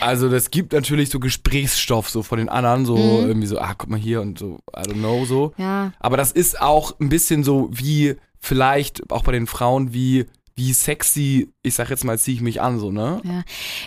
also 0.00 0.28
das 0.28 0.50
gibt 0.50 0.72
natürlich 0.72 1.10
so 1.10 1.18
Gesprächsstoff 1.20 2.10
so 2.10 2.22
von 2.22 2.38
den 2.38 2.48
anderen, 2.48 2.84
so 2.86 2.96
Mhm. 2.96 3.28
irgendwie 3.28 3.46
so, 3.46 3.58
ah, 3.58 3.74
guck 3.76 3.88
mal 3.88 3.98
hier 3.98 4.20
und 4.20 4.38
so, 4.38 4.58
I 4.76 4.80
don't 4.82 4.94
know, 4.98 5.24
so. 5.24 5.52
Ja, 5.56 5.92
Aber 6.00 6.16
das 6.16 6.32
ist 6.32 6.60
auch 6.60 6.98
ein 7.00 7.08
bisschen 7.08 7.42
so 7.44 7.68
wie 7.72 8.16
vielleicht 8.40 9.10
auch 9.10 9.24
bei 9.24 9.32
den 9.32 9.46
Frauen, 9.46 9.92
wie, 9.94 10.26
wie 10.58 10.72
sexy, 10.74 11.48
ich 11.62 11.74
sag 11.74 11.88
jetzt 11.88 12.04
mal, 12.04 12.18
ziehe 12.18 12.34
ich 12.34 12.40
mich 12.42 12.60
an, 12.60 12.78
so, 12.78 12.90
ne? 12.90 13.22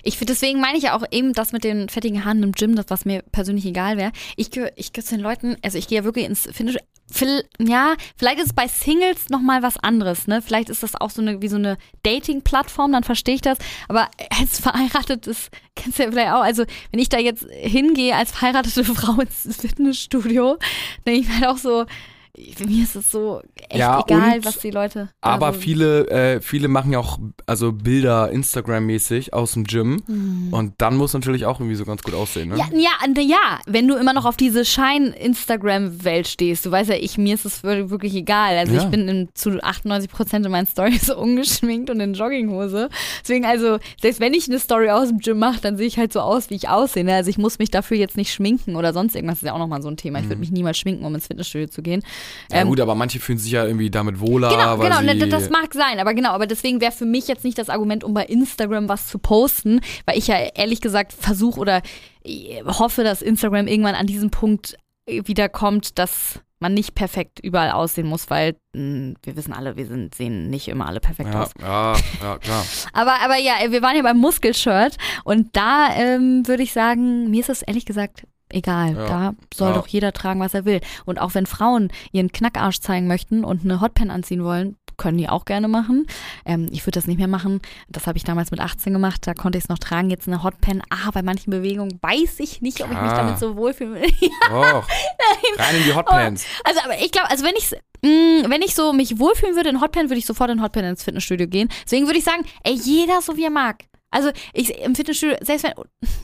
ich 0.04 0.18
finde, 0.18 0.34
deswegen 0.34 0.60
meine 0.60 0.78
ich 0.78 0.86
ja 0.86 0.96
auch 0.98 1.04
eben 1.12 1.34
das 1.34 1.52
mit 1.52 1.64
den 1.64 1.90
fettigen 1.90 2.26
Haaren 2.26 2.42
im 2.42 2.54
Gym, 2.54 2.76
das 2.76 2.86
was 2.90 3.06
mir 3.06 3.22
persönlich 3.32 3.66
egal 3.66 3.98
wäre. 3.98 4.12
Ich 4.38 4.50
gehöre 4.52 4.72
ich 4.78 4.94
gehör 4.94 5.06
zu 5.06 5.16
den 5.16 5.22
Leuten, 5.24 5.58
also 5.62 5.78
ich 5.78 5.88
gehe 5.88 6.00
ja 6.00 6.04
wirklich 6.06 6.26
ins. 6.26 6.48
Vil- 6.48 7.44
Ja, 7.60 7.96
vielleicht 8.16 8.40
ist 8.40 8.46
es 8.48 8.54
bei 8.54 8.70
Singles 8.70 9.28
nochmal 9.28 9.62
was 9.64 9.76
anderes, 9.76 10.28
ne? 10.28 10.42
Vielleicht 10.42 10.70
ist 10.70 10.82
das 10.82 10.96
auch 10.96 11.10
so 11.10 11.22
eine, 11.22 11.42
wie 11.42 11.50
so 11.50 11.58
eine 11.58 11.78
Dating-Plattform, 12.04 12.94
dann 12.94 13.04
verstehe 13.04 13.36
ich 13.36 13.42
das. 13.42 13.58
Aber 13.90 14.10
als 14.40 14.60
verheiratetes, 14.62 15.50
kennst 15.76 16.00
du 16.00 16.04
ja 16.04 16.10
vielleicht 16.12 16.32
auch, 16.32 16.42
also 16.42 16.64
wenn 16.92 17.02
ich 17.02 17.10
da 17.10 17.20
jetzt 17.20 17.46
hingehe 17.52 18.16
als 18.16 18.32
verheiratete 18.32 18.86
Frau 18.96 19.20
ins 19.20 19.58
Fitnessstudio, 19.60 20.58
denke 21.06 21.20
ich 21.22 21.28
mir 21.28 21.36
halt 21.40 21.48
auch 21.48 21.58
so, 21.58 21.86
mir 22.68 22.84
ist 22.84 22.96
es 22.96 23.12
so 23.12 23.42
echt 23.70 23.76
Ja, 23.80 24.02
egal, 24.08 24.44
was 24.46 24.60
die 24.60 24.72
Leute. 24.72 25.10
Aber 25.22 25.48
also, 25.48 25.60
viele, 25.60 26.08
äh, 26.10 26.42
viele 26.42 26.68
machen 26.68 26.92
ja 26.94 27.00
auch 27.00 27.20
also 27.46 27.72
Bilder 27.72 28.32
Instagram-mäßig 28.32 29.34
aus 29.34 29.54
dem 29.54 29.66
Gym. 29.66 30.50
Und 30.52 30.74
dann 30.78 30.96
muss 30.98 31.14
natürlich 31.14 31.46
auch 31.46 31.60
irgendwie 31.60 31.76
so 31.76 31.86
ganz 31.86 32.02
gut 32.04 32.14
aussehen, 32.14 32.50
ne? 32.50 32.58
Ja, 32.58 32.66
ja, 32.74 33.22
ja, 33.22 33.60
wenn 33.68 33.88
du 33.88 33.96
immer 33.96 34.14
noch 34.14 34.26
auf 34.26 34.38
diese 34.38 34.64
Schein-Instagram-Welt 34.66 36.28
stehst, 36.28 36.66
du 36.66 36.72
weißt 36.72 36.90
ja, 36.90 36.96
ich, 36.96 37.18
mir 37.18 37.34
ist 37.36 37.46
es 37.46 37.64
wir- 37.64 37.90
wirklich 37.90 38.16
egal. 38.16 38.58
Also 38.58 38.74
Ja. 38.76 38.84
ich 38.84 38.88
bin 38.90 39.08
in, 39.08 39.30
zu 39.34 39.62
98 39.64 40.10
Prozent 40.10 40.46
in 40.46 40.52
meinen 40.52 40.68
Stories 40.68 41.02
so 41.08 41.18
ungeschminkt 41.18 41.90
und 41.90 42.00
in 42.00 42.14
Jogginghose. 42.14 42.90
Deswegen 43.22 43.46
also, 43.46 43.78
selbst 44.02 44.20
wenn 44.20 44.34
ich 44.34 44.48
eine 44.48 44.60
Story 44.60 44.90
aus 44.90 45.10
dem 45.10 45.20
Gym 45.20 45.40
mache, 45.40 45.62
dann 45.62 45.78
sehe 45.78 45.88
ich 45.88 45.98
halt 45.98 46.14
so 46.14 46.20
aus, 46.22 46.50
wie 46.50 46.56
ich 46.56 46.70
aussehe. 46.70 47.04
ne? 47.04 47.16
Also 47.16 47.30
ich 47.30 47.38
muss 47.38 47.60
mich 47.60 47.72
dafür 47.72 47.98
jetzt 47.98 48.18
nicht 48.18 48.34
schminken 48.34 48.76
oder 48.76 48.94
sonst 48.94 49.16
irgendwas. 49.16 49.38
Das 49.40 49.44
ist 49.44 49.48
ja 49.48 49.54
auch 49.54 49.60
nochmal 49.60 49.82
so 49.82 49.90
ein 49.90 49.98
Thema. 49.98 50.20
Ich 50.20 50.26
würde 50.26 50.40
mich 50.40 50.52
niemals 50.52 50.78
schminken, 50.78 51.06
um 51.06 51.14
ins 51.16 51.28
Fitnessstudio 51.28 51.68
zu 51.68 51.82
gehen. 51.82 52.04
Ja 52.52 52.62
Ähm, 52.62 52.68
gut, 52.68 52.80
aber 52.80 52.96
manche 52.96 53.20
fühlen 53.20 53.38
sich 53.38 53.52
ja 53.52 53.66
irgendwie 53.66 53.90
damit 53.90 54.20
wohler, 54.20 54.50
Genau, 54.50 54.78
genau, 54.78 55.02
ne, 55.02 55.28
das 55.28 55.50
mag 55.50 55.74
sein, 55.74 56.00
aber 56.00 56.14
genau, 56.14 56.32
aber 56.32 56.48
deswegen 56.48 56.82
wäre 56.82 56.92
für 56.92 57.06
mich 57.06 57.28
jetzt 57.28 57.44
nicht 57.44 57.58
das 57.58 57.70
Argument, 57.70 58.04
um 58.04 58.14
bei 58.14 58.26
Instagram 58.26 58.90
was 58.90 59.08
zu 59.08 59.20
posten, 59.20 59.82
weil 60.06 60.18
ich 60.18 60.28
ja 60.28 60.36
ehrlich 60.56 60.82
gesagt 60.82 61.14
versuche 61.14 61.60
oder 61.60 61.82
äh, 62.24 62.64
hoffe, 62.66 63.04
dass 63.04 63.22
Instagram 63.22 63.68
irgendwann 63.68 63.96
an 63.96 64.08
diesem 64.08 64.32
Punkt 64.32 64.78
äh, 65.06 65.22
wieder 65.26 65.50
kommt, 65.50 65.98
dass 65.98 66.40
man 66.62 66.74
nicht 66.74 66.94
perfekt 66.94 67.40
überall 67.40 67.72
aussehen 67.72 68.08
muss, 68.08 68.30
weil 68.30 68.56
mh, 68.74 69.16
wir 69.24 69.36
wissen 69.36 69.52
alle, 69.52 69.76
wir 69.76 69.88
sind, 69.88 70.14
sehen 70.14 70.50
nicht 70.50 70.68
immer 70.68 70.86
alle 70.86 71.00
perfekt 71.00 71.34
ja, 71.34 71.44
aus. 71.44 71.52
ja, 71.60 71.96
ja, 72.22 72.38
klar. 72.38 72.66
Aber, 72.94 73.20
aber 73.24 73.38
ja, 73.38 73.54
wir 73.70 73.82
waren 73.82 73.96
ja 73.96 74.04
beim 74.04 74.18
Muskelshirt 74.18 74.98
und 75.24 75.56
da 75.56 75.90
ähm, 75.96 76.48
würde 76.48 76.64
ich 76.64 76.72
sagen, 76.72 77.32
mir 77.32 77.42
ist 77.42 77.50
es 77.50 77.62
ehrlich 77.64 77.86
gesagt 77.86 78.28
egal. 78.54 78.96
Ja. 78.96 79.06
Da 79.06 79.34
soll 79.54 79.70
Ja. 79.70 79.76
doch 79.76 79.88
jeder 79.88 80.12
tragen, 80.14 80.40
was 80.40 80.54
er 80.54 80.66
will. 80.66 80.82
Und 81.06 81.20
auch 81.20 81.34
wenn 81.34 81.46
Frauen 81.46 81.92
ihren 82.12 82.32
Knackarsch 82.32 82.80
zeigen 82.80 83.08
möchten 83.08 83.44
und 83.44 83.64
eine 83.64 83.82
Hotpan 83.82 84.10
anziehen 84.12 84.44
wollen, 84.44 84.78
können 84.98 85.18
die 85.18 85.30
auch 85.30 85.46
gerne 85.46 85.68
machen. 85.68 86.06
Ähm, 86.46 86.68
ich 86.72 86.82
würde 86.86 86.92
das 87.00 87.08
nicht 87.08 87.18
mehr 87.18 87.28
machen. 87.28 87.60
Das 87.90 88.06
habe 88.06 88.18
ich 88.18 88.24
damals 88.24 88.52
mit 88.52 88.60
18 88.60 88.94
gemacht. 88.94 89.26
Da 89.26 89.34
konnte 89.34 89.58
ich 89.58 89.64
es 89.64 89.70
noch 89.70 89.80
tragen. 89.80 90.12
Jetzt 90.12 90.28
eine 90.28 90.44
Hotpan. 90.44 90.84
Ah, 90.92 91.10
bei 91.12 91.24
manchen 91.24 91.50
Bewegungen 91.50 91.98
weiß 92.04 92.40
ich 92.40 92.62
nicht, 92.62 92.82
ob 92.82 92.92
ich 92.92 93.02
mich 93.02 93.12
Ah. 93.12 93.18
damit 93.18 93.40
so 93.40 93.56
wohlfühle. 93.56 94.02
Doch. 94.50 94.88
Rein 95.58 95.76
in 95.78 95.84
die 95.86 95.96
Hotpants. 95.96 96.46
Also, 96.64 96.82
aber 96.84 97.00
ich 97.02 97.12
glaube, 97.12 97.30
also 97.32 97.44
wenn 97.44 97.56
ich 97.56 97.72
wenn 98.04 98.62
ich 98.64 98.74
so 98.76 98.94
mich 98.94 99.20
wohlfühlen 99.20 99.56
würde 99.56 99.70
in 99.70 99.80
Hotpan, 99.82 100.10
würde 100.10 100.18
ich 100.18 100.26
sofort 100.26 100.50
in 100.50 100.62
Hotpan 100.64 100.84
ins 100.86 101.04
Fitnessstudio 101.04 101.48
gehen. 101.48 101.70
Deswegen 101.86 102.08
würde 102.08 102.18
ich 102.20 102.26
sagen, 102.26 102.44
ey, 102.64 102.74
jeder 102.74 103.22
so 103.22 103.38
wie 103.38 103.44
er 103.44 103.52
mag. 103.52 103.84
Also 104.10 104.30
ich 104.54 104.76
im 104.82 104.96
Fitnessstudio, 104.96 105.38
selbst 105.42 105.64
wenn, 105.64 105.74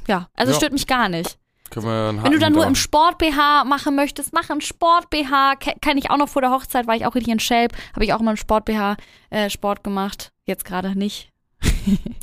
ja, 0.08 0.28
also 0.36 0.52
Ja. 0.54 0.58
stört 0.58 0.74
mich 0.74 0.88
gar 0.88 1.08
nicht. 1.08 1.38
Können 1.70 1.86
wir 1.86 2.10
einen 2.10 2.24
Wenn 2.24 2.32
du 2.32 2.40
dann 2.40 2.54
nur 2.54 2.64
im 2.64 2.70
Haken 2.70 2.76
Sport 2.76 3.18
BH 3.18 3.64
machen 3.66 3.96
möchtest, 3.96 4.34
mach 4.34 4.50
einen 4.50 4.62
Sport 4.62 5.10
BH. 5.10 5.56
Ke- 5.58 5.76
Kann 5.82 5.98
ich 5.98 6.10
auch 6.10 6.18
noch 6.18 6.30
vor 6.30 6.42
der 6.42 6.52
Hochzeit, 6.52 6.88
war 6.88 6.96
ich 6.96 7.06
auch 7.06 7.16
richtig 7.16 7.34
in 7.34 7.40
Shape, 7.40 7.76
habe 7.94 8.06
ich 8.06 8.14
auch 8.14 8.20
mal 8.20 8.32
einen 8.32 8.38
Sport 8.38 8.66
BH 8.66 8.98
äh, 9.30 9.50
Sport 9.50 9.84
gemacht. 9.84 10.32
Jetzt 10.46 10.66
gerade 10.66 10.98
nicht. 10.98 11.30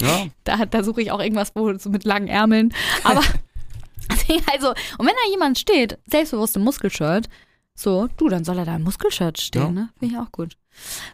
Ja, 0.00 0.26
Da, 0.44 0.64
da 0.66 0.82
suche 0.84 1.02
ich 1.02 1.10
auch 1.10 1.20
irgendwas 1.20 1.52
wo, 1.54 1.72
so 1.78 1.90
mit 1.90 2.04
langen 2.04 2.28
Ärmeln. 2.28 2.72
Aber 3.02 3.20
also, 4.52 4.68
und 4.70 5.06
wenn 5.06 5.06
da 5.24 5.30
jemand 5.30 5.58
steht, 5.58 5.98
selbstbewusst 6.06 6.56
im 6.56 6.62
Muskelshirt, 6.64 7.28
so, 7.74 8.08
du, 8.16 8.28
dann 8.28 8.44
soll 8.44 8.58
er 8.58 8.64
da 8.64 8.76
im 8.76 8.82
Muskelshirt 8.82 9.40
stehen, 9.40 9.62
Ja. 9.62 9.70
ne? 9.70 9.88
Finde 9.98 10.14
ich 10.14 10.20
auch 10.20 10.30
gut. 10.30 10.56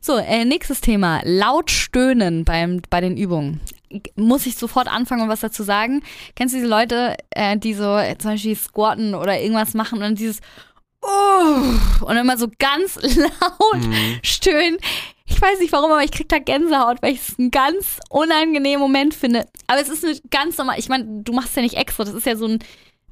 So, 0.00 0.16
äh, 0.18 0.44
nächstes 0.44 0.80
Thema. 0.80 1.20
Laut 1.24 1.70
stöhnen 1.70 2.44
beim, 2.44 2.82
bei 2.90 3.00
den 3.00 3.16
Übungen. 3.16 3.60
Muss 4.16 4.46
ich 4.46 4.57
sofort 4.57 4.87
anfangen 4.88 5.22
und 5.22 5.29
was 5.29 5.40
dazu 5.40 5.62
sagen? 5.64 6.03
Kennst 6.37 6.55
du 6.55 6.59
diese 6.59 6.68
Leute, 6.70 7.16
äh, 7.31 7.57
die 7.59 7.74
so 7.74 7.96
äh, 7.96 8.16
zum 8.18 8.33
Beispiel 8.33 8.55
squatten 8.57 9.14
oder 9.14 9.40
irgendwas 9.40 9.74
machen 9.74 9.96
und 9.96 10.00
dann 10.03 10.14
dieses 10.14 10.40
oh, 11.03 12.05
und 12.05 12.16
immer 12.16 12.37
so 12.37 12.48
ganz 12.59 12.96
laut 13.16 13.81
Mhm. 13.85 14.18
stöhnen. 14.22 14.79
Ich 15.26 15.40
weiß 15.40 15.61
nicht 15.61 15.72
warum, 15.72 15.92
aber 15.92 16.03
ich 16.05 16.11
krieg 16.11 16.29
da 16.29 16.38
Gänsehaut, 16.38 17.03
weil 17.03 17.12
ich 17.14 17.20
es 17.29 17.38
einen 17.38 17.50
ganz 17.50 18.00
unangenehmen 18.11 18.81
Moment 18.81 19.14
finde. 19.14 19.46
Aber 19.68 19.81
es 19.81 19.88
ist 19.88 20.05
eine 20.05 20.16
ganz 20.31 20.59
normal, 20.59 20.79
ich 20.79 20.88
meine, 20.88 21.22
du 21.22 21.33
machst 21.33 21.55
ja 21.57 21.62
nicht 21.62 21.76
extra, 21.76 22.05
das 22.05 22.14
ist 22.14 22.26
ja 22.26 22.37
so 22.37 22.46
ein 22.46 22.59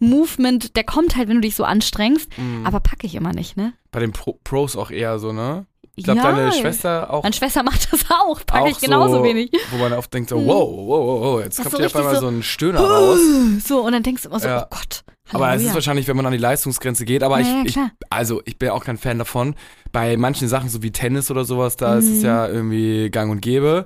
Movement, 0.01 0.77
der 0.77 0.85
kommt 0.85 1.17
halt, 1.17 1.29
wenn 1.29 1.37
du 1.37 1.41
dich 1.43 1.57
so 1.57 1.65
anstrengst, 1.65 2.29
Mhm. 2.39 2.67
aber 2.67 2.81
packe 2.81 3.07
ich 3.07 3.15
immer 3.15 3.33
nicht, 3.33 3.57
ne? 3.57 3.73
Bei 3.91 4.01
den 4.01 4.13
Pro 4.13 4.39
Pros 4.45 4.77
auch 4.77 4.91
eher 4.91 5.19
so, 5.19 5.33
ne? 5.33 5.67
Ich 5.99 6.05
glaube, 6.05 6.21
ja, 6.21 6.33
deine 6.33 6.53
Schwester 6.53 7.13
auch. 7.13 7.23
Meine 7.23 7.35
Schwester 7.35 7.63
macht 7.63 7.93
das 7.93 8.05
auch, 8.11 8.41
packe 8.47 8.65
auch 8.65 8.69
ich 8.69 8.79
genauso 8.81 9.17
so, 9.19 9.25
wenig. 9.25 9.51
Wo 9.71 9.77
man 9.79 9.93
oft 9.93 10.13
denkt 10.15 10.31
so, 10.31 10.39
Mhm. 10.39 10.47
wow, 10.47 10.69
wow, 10.77 11.21
wow, 11.23 11.41
jetzt 11.43 11.57
kommt 11.59 11.71
so 11.73 11.77
hier 11.79 11.87
auf 11.87 11.97
einmal 11.97 12.13
richtig 12.15 12.29
so, 12.31 12.35
ein 12.37 12.43
Stöhner 12.43 12.81
raus. 12.81 13.19
So, 13.67 13.81
und 13.85 13.93
dann 13.93 14.03
denkst 14.03 14.23
du 14.23 14.29
immer 14.29 14.41
so, 14.41 14.49
Ja. 14.49 14.63
oh 14.65 14.67
Gott. 14.71 15.03
Aber 15.31 15.49
es 15.49 15.57
ist 15.57 15.59
Halleluja. 15.59 15.75
wahrscheinlich, 15.75 16.09
wenn 16.09 16.17
man 16.17 16.25
an 16.27 16.33
die 16.33 16.39
Leistungsgrenze 16.39 17.05
geht. 17.05 17.23
Aber 17.23 17.39
Ja, 17.41 17.63
ich, 17.65 17.77
ich, 17.77 17.83
also 18.09 18.41
ich 18.47 18.59
bin 18.59 18.71
auch 18.71 18.83
kein 18.85 18.97
Fan 18.97 19.19
davon. 19.19 19.55
Bei 19.93 20.17
manchen 20.17 20.49
Sachen, 20.49 20.71
so 20.71 20.83
wie 20.83 20.91
Tennis 20.91 21.31
oder 21.31 21.45
sowas, 21.45 21.77
da 21.77 21.97
ist 21.99 22.07
es 22.07 22.19
Mhm. 22.21 22.25
ja 22.25 22.49
irgendwie 22.49 23.11
gang 23.11 23.31
und 23.31 23.41
gäbe. 23.43 23.85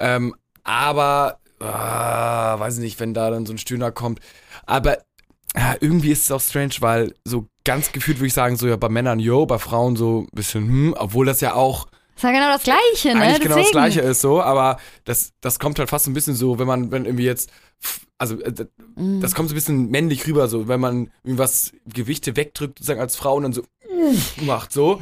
Ähm, 0.00 0.34
aber, 0.64 1.38
ah, 1.60 2.58
weiß 2.58 2.74
ich 2.78 2.80
nicht, 2.82 2.98
wenn 3.00 3.14
da 3.14 3.30
dann 3.30 3.46
so 3.46 3.52
ein 3.52 3.58
Stöhner 3.58 3.92
kommt. 3.92 4.18
Aber 4.66 4.98
ja, 5.56 5.74
irgendwie 5.80 6.10
ist 6.12 6.24
es 6.24 6.30
auch 6.32 6.40
strange, 6.40 6.74
weil 6.80 7.14
so 7.24 7.46
ganz 7.64 7.92
gefühlt 7.92 8.18
würde 8.18 8.26
ich 8.28 8.32
sagen, 8.34 8.56
so 8.56 8.66
ja 8.68 8.76
bei 8.76 8.88
Männern, 8.88 9.18
yo, 9.20 9.46
bei 9.46 9.58
Frauen 9.58 9.96
so 9.96 10.20
ein 10.22 10.28
bisschen, 10.32 10.62
hm, 10.66 10.94
obwohl 10.98 11.26
das 11.26 11.40
ja 11.40 11.54
auch 11.54 11.86
Das 12.14 12.16
ist 12.16 12.22
ja 12.24 12.30
genau 12.32 12.52
das 12.52 12.62
Gleiche, 12.62 13.16
ne? 13.16 13.22
eigentlich 13.22 13.40
genau 13.40 13.56
das 13.56 13.66
Deswegen. 13.66 13.72
Gleiche 13.72 14.00
ist 14.00 14.20
so, 14.20 14.42
aber 14.42 14.78
das, 15.04 15.32
das 15.40 15.58
kommt 15.58 15.78
halt 15.78 15.88
fast 15.90 16.06
ein 16.06 16.14
bisschen 16.14 16.34
so, 16.34 16.58
wenn 16.58 16.66
man, 16.66 16.90
wenn 16.90 17.04
irgendwie 17.04 17.24
jetzt, 17.24 17.50
also 18.18 18.40
äh, 18.40 18.52
das- 18.52 18.66
Mhm. 18.96 19.20
das 19.22 19.34
kommt 19.34 19.48
so 19.48 19.54
ein 19.54 19.56
bisschen 19.56 19.88
männlich 19.90 20.26
rüber, 20.26 20.48
so, 20.48 20.68
wenn 20.68 20.78
man 20.80 21.10
irgendwas 21.24 21.72
Gewichte 21.86 22.36
wegdrückt, 22.36 22.78
sozusagen 22.78 23.00
als 23.00 23.16
Frau 23.16 23.36
und 23.36 23.44
dann 23.44 23.52
so 23.54 23.62
macht, 24.42 24.72
so. 24.72 25.00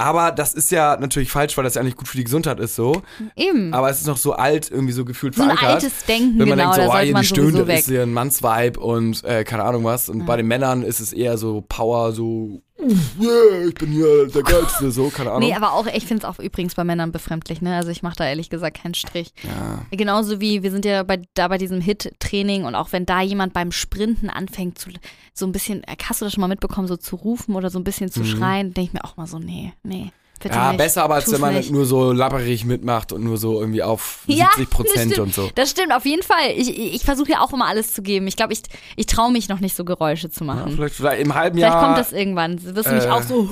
Aber 0.00 0.30
das 0.30 0.54
ist 0.54 0.70
ja 0.70 0.96
natürlich 0.96 1.28
falsch, 1.28 1.56
weil 1.56 1.64
das 1.64 1.74
ja 1.74 1.80
eigentlich 1.80 1.96
gut 1.96 2.06
für 2.06 2.16
die 2.16 2.22
Gesundheit 2.22 2.60
ist, 2.60 2.76
so. 2.76 3.02
Eben. 3.34 3.74
Aber 3.74 3.90
es 3.90 3.98
ist 3.98 4.06
noch 4.06 4.16
so 4.16 4.32
alt, 4.32 4.70
irgendwie 4.70 4.92
so 4.92 5.04
gefühlt 5.04 5.34
so 5.34 5.42
ein 5.42 5.50
verankert. 5.50 5.82
altes 5.82 6.04
Denken, 6.06 6.38
wenn 6.38 6.48
man 6.48 6.58
genau, 6.58 6.72
denkt, 6.72 6.74
so, 6.76 6.80
da 6.82 6.86
oh, 6.86 6.92
sollte 6.92 7.04
hier 7.04 7.42
man 7.42 7.52
die 7.52 7.66
weg. 7.66 7.78
ist 7.80 7.88
hier 7.88 8.02
ein 8.02 8.12
Mannsvibe 8.12 8.78
und 8.78 9.24
äh, 9.24 9.42
keine 9.42 9.64
Ahnung 9.64 9.82
was. 9.82 10.08
Und 10.08 10.24
bei 10.24 10.36
den 10.36 10.46
Männern 10.46 10.84
ist 10.84 11.00
es 11.00 11.12
eher 11.12 11.36
so 11.36 11.64
Power, 11.68 12.12
so 12.12 12.62
yeah, 12.80 13.66
ich 13.68 13.74
bin 13.74 13.90
hier 13.90 14.26
der 14.28 14.42
Geilste, 14.42 14.90
so, 14.90 15.08
keine 15.08 15.30
Ahnung. 15.32 15.48
Nee, 15.48 15.54
aber 15.54 15.72
auch, 15.72 15.86
ich 15.86 16.06
finde 16.06 16.24
es 16.26 16.28
auch 16.28 16.38
übrigens 16.38 16.74
bei 16.74 16.84
Männern 16.84 17.12
befremdlich, 17.12 17.60
ne? 17.60 17.76
Also 17.76 17.90
ich 17.90 18.02
mache 18.02 18.16
da 18.16 18.26
ehrlich 18.28 18.50
gesagt 18.50 18.80
keinen 18.82 18.94
Strich. 18.94 19.32
ja. 19.42 19.84
Genauso 19.90 20.40
wie 20.40 20.62
wir 20.62 20.70
sind 20.70 20.84
ja 20.84 21.02
bei, 21.02 21.22
da 21.34 21.48
bei 21.48 21.58
diesem 21.58 21.80
Hit-Training 21.80 22.64
und 22.64 22.74
auch 22.74 22.92
wenn 22.92 23.06
da 23.06 23.20
jemand 23.20 23.52
beim 23.52 23.72
Sprinten 23.72 24.30
anfängt, 24.30 24.78
zu, 24.78 24.90
so 25.34 25.46
ein 25.46 25.52
bisschen, 25.52 25.82
äh, 25.84 25.96
hast 26.04 26.20
du 26.20 26.24
das 26.26 26.32
schon 26.34 26.40
mal 26.40 26.48
mitbekommen, 26.48 26.86
so 26.88 26.96
zu 26.96 27.16
rufen 27.16 27.54
oder 27.56 27.70
so 27.70 27.78
ein 27.78 27.84
bisschen 27.84 28.10
zu 28.10 28.20
Mhm. 28.20 28.24
schreien, 28.26 28.74
denke 28.74 28.88
ich 28.88 28.92
mir 28.92 29.04
auch 29.04 29.16
mal 29.16 29.26
so, 29.26 29.38
nee, 29.38 29.72
nee. 29.82 30.12
Bitte 30.40 30.54
Ja, 30.54 30.68
nicht, 30.68 30.78
besser 30.78 31.02
aber, 31.02 31.16
als 31.16 31.24
tu's 31.24 31.34
wenn 31.34 31.40
man 31.40 31.54
nicht. 31.54 31.70
nur 31.72 31.84
so 31.84 32.12
labberig 32.12 32.64
mitmacht 32.64 33.12
und 33.12 33.24
nur 33.24 33.36
so 33.38 33.60
irgendwie 33.60 33.82
auf 33.82 34.20
Ja, 34.26 34.46
70 34.54 34.70
Prozent 34.70 35.18
und 35.18 35.34
so. 35.34 35.50
Das 35.56 35.70
stimmt, 35.70 35.92
auf 35.92 36.04
jeden 36.06 36.22
Fall. 36.22 36.52
Ich, 36.56 36.76
ich, 36.94 37.02
versuche 37.02 37.32
ja 37.32 37.40
auch 37.40 37.52
immer 37.52 37.66
alles 37.66 37.92
zu 37.92 38.02
geben. 38.02 38.26
Ich 38.28 38.36
glaube, 38.36 38.52
ich, 38.52 38.62
ich 38.96 39.06
traue 39.06 39.32
mich 39.32 39.48
noch 39.48 39.58
nicht 39.60 39.74
so 39.74 39.84
Geräusche 39.84 40.30
zu 40.30 40.44
Ja, 40.44 40.54
machen. 40.54 40.72
vielleicht, 40.76 40.94
vielleicht 40.94 41.22
im 41.22 41.34
halben 41.34 41.56
Vielleicht 41.58 41.72
Jahr. 41.74 41.84
kommt 41.84 41.98
das 41.98 42.12
irgendwann. 42.12 42.62
Wirst 42.62 42.88
du 42.88 42.94
mich 42.94 43.04
äh, 43.04 43.08
auch 43.10 43.22
so, 43.22 43.48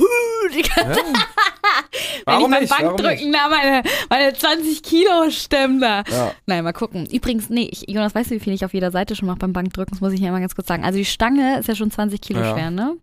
die 0.54 0.62
ganze 0.62 1.00
ja. 1.00 1.06
wenn 2.26 2.40
ich 2.40 2.48
nicht? 2.60 2.70
beim 2.70 2.84
Warum 2.84 2.96
Bankdrücken 2.96 3.32
da 3.32 3.48
meine, 3.48 3.82
meine 4.08 4.32
20 4.32 4.82
Kilo 4.82 5.30
stemmen 5.30 5.80
da. 5.80 6.04
Ja. 6.08 6.32
Nein, 6.46 6.62
mal 6.62 6.72
gucken. 6.72 7.06
Übrigens, 7.06 7.50
nee, 7.50 7.68
ich, 7.70 7.84
Jonas, 7.88 8.14
weißt 8.14 8.30
du, 8.30 8.34
wie 8.36 8.40
viel 8.40 8.52
ich 8.52 8.64
auf 8.64 8.74
jeder 8.74 8.90
Seite 8.92 9.16
schon 9.16 9.26
mache 9.26 9.38
beim 9.38 9.52
Bankdrücken? 9.52 9.90
Das 9.92 10.00
muss 10.00 10.12
ich 10.12 10.20
ja 10.20 10.30
mal 10.30 10.40
ganz 10.40 10.54
kurz 10.54 10.68
sagen. 10.68 10.84
Also 10.84 10.98
die 10.98 11.04
Stange 11.04 11.58
ist 11.58 11.66
ja 11.68 11.74
schon 11.74 11.90
20 11.90 12.20
Kilo 12.20 12.40
Ja. 12.40 12.52
schwer, 12.52 12.70
ne? 12.70 12.96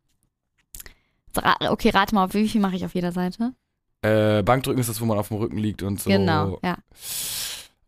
Okay, 1.68 1.90
rate 1.90 2.14
mal, 2.14 2.26
auf 2.26 2.34
wie 2.36 2.48
viel 2.48 2.62
mache 2.62 2.76
ich 2.76 2.86
auf 2.86 2.94
jeder 2.94 3.12
Seite? 3.12 3.54
Äh, 4.04 4.44
Bankdrücken 4.44 4.80
ist 4.82 4.90
das, 4.90 5.00
wo 5.02 5.06
man 5.06 5.18
auf 5.18 5.30
dem 5.30 5.38
Rücken 5.38 5.58
liegt 5.58 5.82
und 5.82 6.00
so. 6.00 6.10
Genau, 6.10 6.60
ja. 6.64 6.78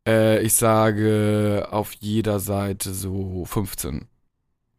Äh, 0.07 0.41
ich 0.43 0.53
sage 0.53 1.67
auf 1.71 1.93
jeder 1.93 2.39
Seite 2.39 2.93
so 2.93 3.43
15. 3.45 4.07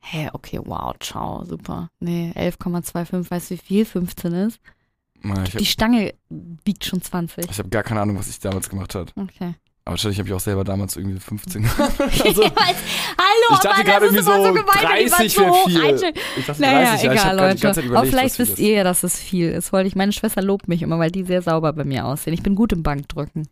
Hä, 0.00 0.30
okay, 0.32 0.60
wow, 0.64 0.94
ciao, 1.00 1.44
super. 1.44 1.90
Nee, 2.00 2.32
11,25, 2.36 3.30
weißt 3.30 3.50
du, 3.50 3.54
wie 3.54 3.58
viel 3.58 3.84
15 3.84 4.32
ist? 4.32 4.60
Na, 5.22 5.34
habe 5.40 5.50
Die 5.58 5.66
Stange 5.66 6.14
wiegt 6.64 6.84
schon 6.84 7.02
20. 7.02 7.50
ich 7.50 7.58
hab 7.58 7.70
gar 7.70 7.82
keine 7.82 8.00
Ahnung, 8.00 8.18
was 8.18 8.28
ich 8.28 8.38
damals 8.38 8.68
gemacht 8.68 8.94
habe. 8.94 9.10
Okay. 9.16 9.54
Aber 9.84 9.92
wahrscheinlich 9.92 10.18
habe 10.18 10.28
ich 10.28 10.34
auch 10.34 10.40
selber 10.40 10.64
damals 10.64 10.96
irgendwie 10.96 11.18
15 11.18 11.62
gemacht. 11.76 12.00
also, 12.00 12.42
Hallo, 13.48 13.54
ich 13.54 13.58
dachte 13.60 13.84
gerade 13.84 14.04
irgendwie 14.06 14.20
ist 14.20 14.26
immer 14.28 14.42
so 14.44 14.52
gemein, 14.52 14.64
wenn 14.82 14.98
jemand 14.98 15.20
30 15.20 15.34
so 15.34 15.40
wäre 15.42 15.98
viel. 15.98 16.12
Ich 16.38 16.46
dachte 16.46 16.60
Naja, 16.62 16.78
30, 16.90 17.02
ja, 17.04 17.12
ich 17.12 17.20
egal, 17.20 17.36
die 17.36 17.36
ganze 17.36 17.36
Leute. 17.36 17.58
Zeit 17.60 17.76
Aber 17.78 17.84
überlegt, 17.86 18.10
vielleicht 18.14 18.38
wisst 18.38 18.52
ist. 18.52 18.58
ihr 18.58 18.72
ja, 18.72 18.84
dass 18.84 19.02
es 19.02 19.18
viel 19.18 19.50
ist. 19.50 19.72
Wollte 19.72 19.88
ich, 19.88 19.96
meine 19.96 20.12
Schwester 20.12 20.42
lobt 20.42 20.68
mich 20.68 20.82
immer, 20.82 20.98
weil 20.98 21.10
die 21.10 21.24
sehr 21.24 21.42
sauber 21.42 21.72
bei 21.72 21.84
mir 21.84 22.04
aussehen. 22.06 22.32
Ich 22.34 22.42
bin 22.42 22.54
gut 22.54 22.72
im 22.72 22.82
Bankdrücken. 22.82 23.48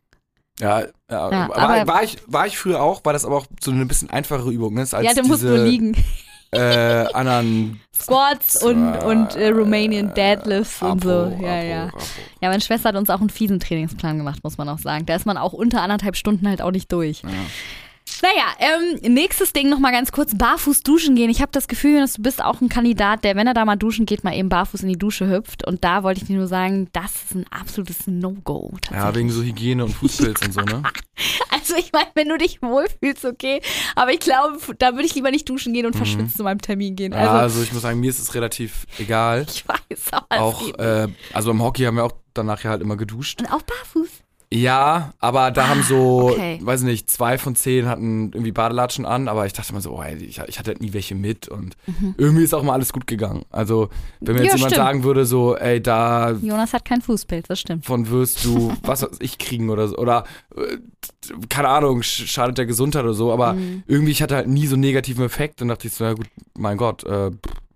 Ja, 0.61 0.81
ja, 0.81 0.87
Ja, 1.11 1.21
aber 1.27 1.57
aber- 1.57 1.87
war, 1.93 2.03
ich, 2.05 2.17
war 2.27 2.47
ich 2.47 2.57
früher 2.59 2.81
auch, 2.81 3.05
war 3.05 3.13
das 3.13 3.25
aber 3.25 3.37
auch 3.39 3.47
so 3.61 3.71
eine 3.73 3.87
bisschen 3.87 4.11
einfachere 4.11 4.51
Übung, 4.53 4.75
ne? 4.75 4.81
Als 4.83 4.93
ja, 4.93 5.13
du 5.15 5.23
musst 5.27 5.43
nur 5.43 5.59
liegen. 5.59 5.97
Äh, 6.53 7.07
anderen 7.13 7.81
Squats 7.93 8.63
und, 8.63 8.97
und 8.99 9.35
äh, 9.35 9.49
Romanian 9.49 10.11
äh, 10.11 10.15
Deadlifts 10.15 10.83
und 10.83 11.03
so. 11.03 11.11
Apo, 11.11 11.43
Ja, 11.45 11.53
Apo, 11.59 11.67
ja. 11.67 11.85
Apo. 11.87 11.99
Ja, 12.41 12.49
meine 12.51 12.61
Schwester 12.61 12.91
hat 12.91 12.97
uns 12.97 13.11
auch 13.11 13.19
einen 13.19 13.31
fiesen 13.31 13.59
Trainingsplan 13.59 14.19
gemacht, 14.19 14.39
muss 14.45 14.57
man 14.57 14.69
auch 14.69 14.79
sagen. 14.79 15.05
Da 15.07 15.17
ist 15.17 15.27
man 15.27 15.37
auch 15.37 15.53
unter 15.53 15.83
anderthalb 15.83 16.15
Stunden 16.15 16.49
halt 16.49 16.63
auch 16.63 16.71
nicht 16.71 16.93
durch. 16.93 17.23
Ja. 17.23 17.29
Naja, 18.23 18.45
ähm, 18.59 19.13
nächstes 19.15 19.53
Ding 19.53 19.69
nochmal 19.69 19.93
ganz 19.93 20.13
kurz, 20.13 20.35
barfuß 20.37 20.83
duschen 20.83 21.15
gehen. 21.15 21.31
Ich 21.31 21.41
habe 21.43 21.53
das 21.53 21.69
Gefühl, 21.69 22.01
dass 22.01 22.15
du 22.15 22.23
bist 22.23 22.43
auch 22.43 22.61
ein 22.61 22.69
Kandidat, 22.69 23.25
der, 23.25 23.37
wenn 23.37 23.47
er 23.47 23.55
da 23.55 23.65
mal 23.65 23.77
duschen 23.77 24.07
geht, 24.07 24.25
mal 24.25 24.35
eben 24.35 24.49
barfuß 24.49 24.83
in 24.83 24.89
die 24.89 24.99
Dusche 24.99 25.29
hüpft. 25.29 25.67
Und 25.67 25.85
da 25.85 26.03
wollte 26.03 26.21
ich 26.21 26.27
dir 26.27 26.37
nur 26.37 26.47
sagen, 26.47 26.89
das 26.93 27.13
ist 27.15 27.35
ein 27.35 27.45
absolutes 27.51 28.07
No-Go. 28.07 28.73
Ja, 28.91 29.15
wegen 29.15 29.31
so 29.31 29.43
Hygiene 29.43 29.85
und 29.85 29.93
Fußpilz 29.93 30.47
und 30.47 30.53
so, 30.53 30.61
ne? 30.61 30.83
Also 31.51 31.77
ich 31.77 31.93
meine, 31.93 32.09
wenn 32.15 32.29
du 32.29 32.37
dich 32.37 32.61
wohlfühlst, 32.61 33.25
okay. 33.25 33.61
Aber 33.95 34.13
ich 34.13 34.19
glaube, 34.21 34.59
da 34.79 34.93
würde 34.93 35.05
ich 35.07 35.15
lieber 35.15 35.31
nicht 35.31 35.49
duschen 35.49 35.73
gehen 35.73 35.87
und 35.87 35.95
verschwitzt 35.97 36.37
zu 36.37 36.43
meinem 36.43 36.61
Termin 36.61 36.97
gehen. 36.97 37.13
Mhm. 37.13 37.19
Ja, 37.19 37.31
Also 37.31 37.55
also 37.55 37.63
ich 37.63 37.73
muss 37.73 37.83
sagen, 37.83 38.01
mir 38.01 38.11
ist 38.11 38.19
es 38.19 38.35
relativ 38.35 38.87
egal. 38.99 39.47
ich 39.49 39.65
weiß, 39.67 40.11
Auch, 40.29 40.67
geht 40.67 40.79
äh, 40.79 41.09
also 41.33 41.51
beim 41.51 41.63
Hockey 41.63 41.85
haben 41.85 41.97
wir 41.97 42.05
auch 42.05 42.13
danach 42.35 42.63
ja 42.65 42.71
halt 42.71 42.83
immer 42.83 42.97
geduscht. 42.97 43.41
Und 43.41 43.53
auch 43.53 43.63
barfuß. 43.63 44.09
Ja, 44.55 45.15
aber 45.19 45.51
da 45.51 45.67
haben 45.67 45.83
so, 45.83 46.29
Ah, 46.29 46.33
okay. 46.33 46.59
weiß 46.63 46.83
nicht, 46.83 47.11
zwei 47.11 47.39
von 47.39 47.57
zehn 47.57 47.87
hatten 47.87 48.31
irgendwie 48.33 48.53
Badelatschen 48.53 49.05
an, 49.05 49.27
aber 49.27 49.47
ich 49.47 49.53
dachte 49.53 49.73
immer 49.73 49.81
so, 49.81 49.91
oh, 49.97 50.03
ey, 50.03 50.15
ich, 50.17 50.39
ich 50.47 50.59
hatte 50.59 50.71
halt 50.71 50.81
nie 50.81 50.93
welche 50.93 51.15
mit 51.17 51.49
und 51.49 51.77
irgendwie 52.17 52.45
ist 52.45 52.55
auch 52.55 52.63
mal 52.63 52.75
alles 52.75 52.93
gut 52.93 53.07
gegangen. 53.09 53.45
Also, 53.51 53.89
wenn 54.21 54.35
mir 54.35 54.41
Mhm. 54.43 54.45
Ja, 54.47 54.53
jetzt 54.53 54.55
jemand 54.55 54.73
stimmt. 54.73 54.87
sagen 54.87 55.05
würde, 55.05 55.27
so, 55.27 55.57
ey, 55.57 55.83
da 55.83 56.31
Jonas 56.31 56.73
hat 56.73 56.85
keinen 56.85 57.03
Fußpilz, 57.03 57.49
das 57.49 57.59
stimmt. 57.61 57.85
von 57.85 58.09
wirst 58.11 58.45
du, 58.45 58.73
was 58.85 59.03
weiß 59.03 59.17
ich, 59.21 59.39
kriegen 59.39 59.71
oder 59.71 59.89
so, 59.89 59.97
oder, 59.97 60.25
äh, 60.57 60.77
keine 61.49 61.69
Ahnung, 61.69 62.01
sch- 62.03 62.27
schadet 62.29 62.59
der 62.59 62.67
Gesundheit 62.67 63.03
oder 63.05 63.15
so, 63.15 63.33
aber 63.33 63.55
Mhm. 63.55 63.83
irgendwie, 63.89 64.13
ich 64.13 64.23
hatte 64.23 64.37
halt 64.37 64.47
nie 64.49 64.67
so 64.69 64.75
einen 64.75 64.83
negativen 64.83 65.25
Effekt 65.25 65.63
und 65.63 65.69
dachte 65.69 65.89
ich 65.89 65.95
so, 65.95 66.05
ja 66.05 66.13
gut, 66.13 66.27
mein 66.57 66.77
Gott, 66.77 67.03
äh, 67.05 67.31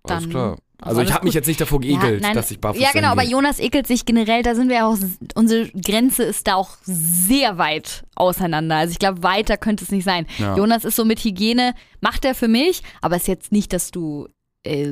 alles 0.04 0.28
klar. 0.28 0.56
Also 0.80 1.00
ich 1.00 1.12
habe 1.12 1.24
mich 1.24 1.34
jetzt 1.34 1.46
nicht 1.48 1.60
davor 1.60 1.80
geekelt, 1.80 2.22
nein, 2.22 2.34
dass 2.34 2.50
ich 2.52 2.60
barfuß 2.60 2.80
Ja, 2.80 2.90
genau, 2.92 3.08
aber. 3.08 3.24
Jonas 3.24 3.58
ekelt 3.58 3.86
sich 3.88 4.04
generell, 4.06 4.42
da 4.44 4.54
sind 4.54 4.68
wir 4.68 4.86
auch, 4.86 4.96
unsere 5.34 5.68
Grenze 5.70 6.22
ist 6.22 6.46
da 6.46 6.54
auch 6.54 6.76
sehr 6.82 7.58
weit 7.58 8.04
auseinander. 8.14 8.76
Also 8.76 8.92
ich 8.92 9.00
glaube, 9.00 9.24
weiter 9.24 9.56
könnte 9.56 9.82
es 9.84 9.90
nicht 9.90 10.04
sein. 10.04 10.26
Ja. 10.38 10.56
Jonas 10.56 10.84
ist 10.84 10.94
so 10.94 11.04
mit 11.04 11.18
Hygiene, 11.24 11.74
macht 12.00 12.24
er 12.24 12.34
für 12.36 12.46
mich, 12.46 12.82
aber 13.02 13.16
ist 13.16 13.26
jetzt 13.26 13.50
nicht, 13.50 13.72
dass 13.72 13.90
du, 13.90 14.28
äh, 14.62 14.86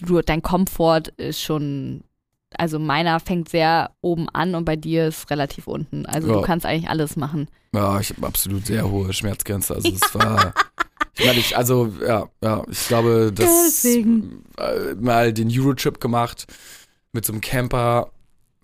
du 0.00 0.20
dein 0.20 0.42
Komfort 0.42 1.12
ist 1.16 1.40
schon, 1.40 2.02
also 2.58 2.80
meiner 2.80 3.20
fängt 3.20 3.48
sehr 3.50 3.92
oben 4.00 4.28
an 4.30 4.56
und 4.56 4.64
bei 4.64 4.74
dir 4.76 5.06
ist 5.06 5.30
relativ 5.30 5.68
unten. 5.68 6.06
Also 6.06 6.28
Ja. 6.28 6.34
du 6.34 6.40
kannst 6.42 6.66
eigentlich 6.66 6.90
alles 6.90 7.14
machen. 7.14 7.46
Ja, 7.72 8.00
ich 8.00 8.10
habe 8.10 8.26
absolut 8.26 8.66
sehr 8.66 8.90
hohe 8.90 9.12
Schmerzgrenze. 9.12 9.74
Also 9.76 9.90
es 9.90 10.00
war. 10.14 10.52
Ich 11.18 11.24
meine, 11.24 11.40
ich, 11.40 11.56
also, 11.56 11.92
ja, 12.06 12.28
ja, 12.42 12.64
ich 12.70 12.86
glaube, 12.88 13.32
dass 13.34 13.46
Deswegen. 13.66 14.44
äh, 14.58 14.94
mal 14.94 15.32
den 15.32 15.48
Eurotrip 15.50 16.00
gemacht 16.00 16.46
mit 17.12 17.24
so 17.26 17.32
einem 17.32 17.40
Camper. 17.40 18.10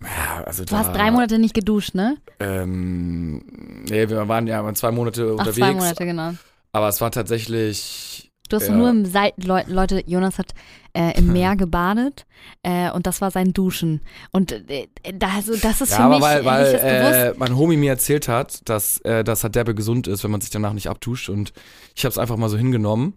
Ja, 0.01 0.43
also 0.45 0.63
Du 0.63 0.71
da, 0.71 0.79
hast 0.79 0.93
drei 0.95 1.11
Monate 1.11 1.37
nicht 1.39 1.53
geduscht, 1.53 1.93
ne? 1.93 2.17
Ähm, 2.39 3.83
nee, 3.89 4.07
wir 4.09 4.27
waren 4.27 4.47
ja 4.47 4.73
zwei 4.73 4.91
Monate 4.91 5.25
Ach, 5.25 5.39
unterwegs. 5.39 5.57
zwei 5.57 5.73
Monate, 5.73 6.05
genau. 6.05 6.33
Aber 6.71 6.87
es 6.87 7.01
war 7.01 7.11
tatsächlich. 7.11 8.28
Du 8.49 8.55
hast 8.57 8.67
Ja. 8.67 8.75
nur 8.75 8.89
im 8.89 9.05
Seil 9.05 9.31
Leu 9.37 9.61
Leute, 9.67 10.03
Jonas 10.07 10.37
hat 10.37 10.53
äh, 10.93 11.17
im 11.17 11.31
Meer 11.31 11.55
gebadet 11.55 12.25
äh, 12.63 12.89
und 12.91 13.05
das 13.07 13.21
war 13.21 13.31
sein 13.31 13.53
Duschen. 13.53 14.01
Und 14.31 14.51
äh, 14.51 14.87
da, 15.13 15.29
also, 15.35 15.55
das 15.55 15.81
ist 15.81 15.91
Ja, 15.91 15.97
für 15.97 16.03
aber 16.03 16.15
mich 16.15 16.23
weil, 16.23 16.45
weil 16.45 16.71
das 16.73 16.81
bewusst. 16.81 17.13
äh, 17.15 17.33
mein 17.37 17.55
Homie 17.57 17.77
mir 17.77 17.91
erzählt 17.91 18.27
hat, 18.27 18.67
dass 18.67 18.97
äh, 19.01 19.23
das 19.23 19.43
halt 19.43 19.55
derbe 19.55 19.75
gesund 19.75 20.07
ist, 20.07 20.23
wenn 20.23 20.31
man 20.31 20.41
sich 20.41 20.49
danach 20.49 20.73
nicht 20.73 20.89
abduscht. 20.89 21.29
Und 21.29 21.53
ich 21.95 22.03
habe 22.05 22.11
es 22.11 22.17
einfach 22.17 22.37
mal 22.37 22.49
so 22.49 22.57
hingenommen. 22.57 23.13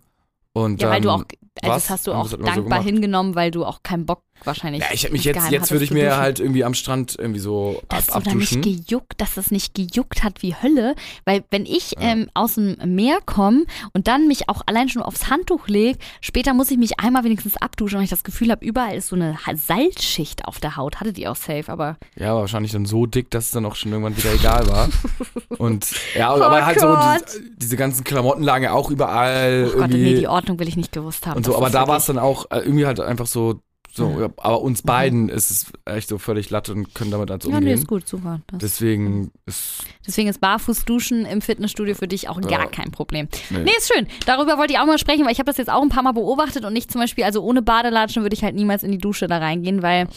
Und 0.53 0.83
Ja, 0.83 0.91
weil 0.91 1.01
du 1.01 1.09
auch, 1.11 1.25
also 1.63 1.75
das 1.75 1.89
hast 1.91 2.07
du 2.07 2.13
auch 2.13 2.23
das 2.25 2.33
so 2.33 2.37
dankbar 2.37 2.63
gemacht. 2.65 2.83
hingenommen, 2.85 3.35
weil 3.35 3.51
du 3.51 3.65
auch 3.65 3.83
keinen 3.83 4.05
Bock 4.05 4.23
wahrscheinlich 4.47 4.83
Ja, 4.83 4.89
ich 4.93 5.05
habe 5.05 5.13
mich 5.13 5.25
jetzt, 5.25 5.51
jetzt 5.51 5.71
würde 5.71 5.85
ich 5.85 5.91
mir 5.91 6.07
duschen. 6.11 6.21
halt 6.21 6.41
irgendwie 6.41 6.65
am 6.65 6.75
Strand 6.75 7.17
irgendwie 7.19 7.41
so 7.41 7.83
dass 7.89 8.11
ab, 8.11 8.25
du 8.25 8.31
da 8.31 8.37
nicht 8.37 8.53
abduschen. 8.57 8.63
gejuckt, 8.85 9.21
dass 9.21 9.37
es 9.37 9.51
nicht 9.51 9.75
gejuckt 9.75 10.23
hat 10.25 10.43
wie 10.43 10.55
Hölle, 10.55 10.95
weil 11.25 11.45
wenn 11.51 11.67
ich 11.67 11.95
ähm, 12.01 12.29
aus 12.35 12.55
dem 12.55 12.77
Meer 12.85 13.19
komme 13.25 13.65
und 13.93 14.09
dann 14.09 14.27
mich 14.29 14.49
auch 14.49 14.63
allein 14.67 14.89
schon 14.89 15.03
aufs 15.03 15.29
Handtuch 15.31 15.69
lege, 15.69 15.99
später 16.21 16.55
muss 16.55 16.71
ich 16.71 16.79
mich 16.79 16.99
einmal 17.01 17.25
wenigstens 17.25 17.57
abduschen, 17.57 17.99
weil 17.99 18.05
ich 18.05 18.11
das 18.11 18.25
Gefühl 18.25 18.51
habe, 18.51 18.65
überall 18.65 18.97
ist 18.97 19.09
so 19.09 19.17
eine 19.17 19.37
Salzschicht 19.55 20.45
auf 20.47 20.61
der 20.61 20.77
Haut. 20.77 21.01
Hattet 21.01 21.19
ihr 21.19 21.31
auch 21.31 21.37
safe, 21.37 21.65
aber 21.71 21.97
Ja, 22.17 22.33
aber 22.33 22.41
wahrscheinlich 22.41 22.73
dann 22.73 22.87
so 22.87 23.07
dick, 23.07 23.31
dass 23.31 23.47
es 23.47 23.51
dann 23.53 23.65
auch 23.67 23.75
schon 23.77 23.93
irgendwann 23.93 24.17
wieder 24.17 24.33
egal 24.35 24.67
war. 24.69 24.89
Und 25.59 25.87
ja, 26.17 26.35
Oh 26.35 26.43
aber 26.43 26.65
halt 26.67 26.81
so 26.81 26.87
Gott. 26.89 27.25
die, 27.37 27.57
diese 27.59 27.77
ganzen 27.77 28.05
Klamotten 28.05 28.43
lagen 28.43 28.65
ja 28.65 28.73
auch 28.73 28.91
überall 28.91 29.71
oh 29.75 29.79
Gott, 29.79 29.91
nee, 29.91 30.15
die 30.15 30.27
Ordnung 30.29 30.59
will 30.59 30.69
ich 30.69 30.77
nicht 30.77 30.93
gewusst 30.93 31.27
haben. 31.27 31.37
und 31.39 31.47
so. 31.47 31.57
Aber 31.57 31.71
da 31.71 31.87
war 31.89 31.99
es 31.99 32.07
dann 32.07 32.19
auch 32.19 32.47
äh, 32.51 32.59
irgendwie 32.59 32.87
halt 32.87 33.01
einfach 33.01 33.27
so. 33.27 33.61
So, 33.95 34.21
Ja. 34.21 34.29
aber 34.39 34.63
uns 34.63 34.81
beiden 34.83 35.29
ist 35.29 35.51
es 35.51 35.67
echt 35.85 36.09
so 36.09 36.17
völlig 36.17 36.49
latte 36.49 36.73
und 36.73 36.95
können 36.95 37.11
damit 37.11 37.29
halt 37.31 37.43
so 37.43 37.51
Ja, 37.51 37.57
nee, 37.57 37.67
umgehen. 37.67 37.79
ist 37.79 37.87
gut, 37.87 38.09
super. 38.09 38.41
Das, 38.47 38.59
Deswegen 38.61 39.31
ist 39.45 39.85
deswegen 40.07 40.29
ist 40.29 40.41
Barfußduschen 40.41 41.27
im 41.27 41.43
Fitnessstudio 41.43 41.95
für 41.95 42.09
dich 42.09 42.29
auch 42.31 42.41
gar 42.41 42.51
Ja. 42.51 42.67
kein 42.67 42.91
Problem. 42.91 43.29
nee. 43.51 43.59
Nee, 43.65 43.71
ist 43.77 43.93
schön. 43.95 44.07
Darüber 44.25 44.57
wollte 44.57 44.73
ich 44.73 44.79
auch 44.79 44.87
mal 44.87 44.99
sprechen, 44.99 45.25
weil 45.27 45.33
ich 45.33 45.39
habe 45.39 45.47
das 45.51 45.59
jetzt 45.59 45.71
auch 45.71 45.83
ein 45.83 45.91
paar 45.91 46.03
Mal 46.03 46.13
beobachtet 46.13 46.65
und 46.65 46.73
nicht 46.73 46.91
zum 46.91 47.03
Beispiel, 47.03 47.25
also 47.25 47.43
ohne 47.43 47.61
Badelatschen 47.61 48.23
würde 48.23 48.35
ich 48.35 48.43
halt 48.43 48.55
niemals 48.55 48.83
in 48.83 48.93
die 48.93 48.99
Dusche 48.99 49.27
da 49.27 49.37
reingehen, 49.39 49.83
weil 49.83 50.09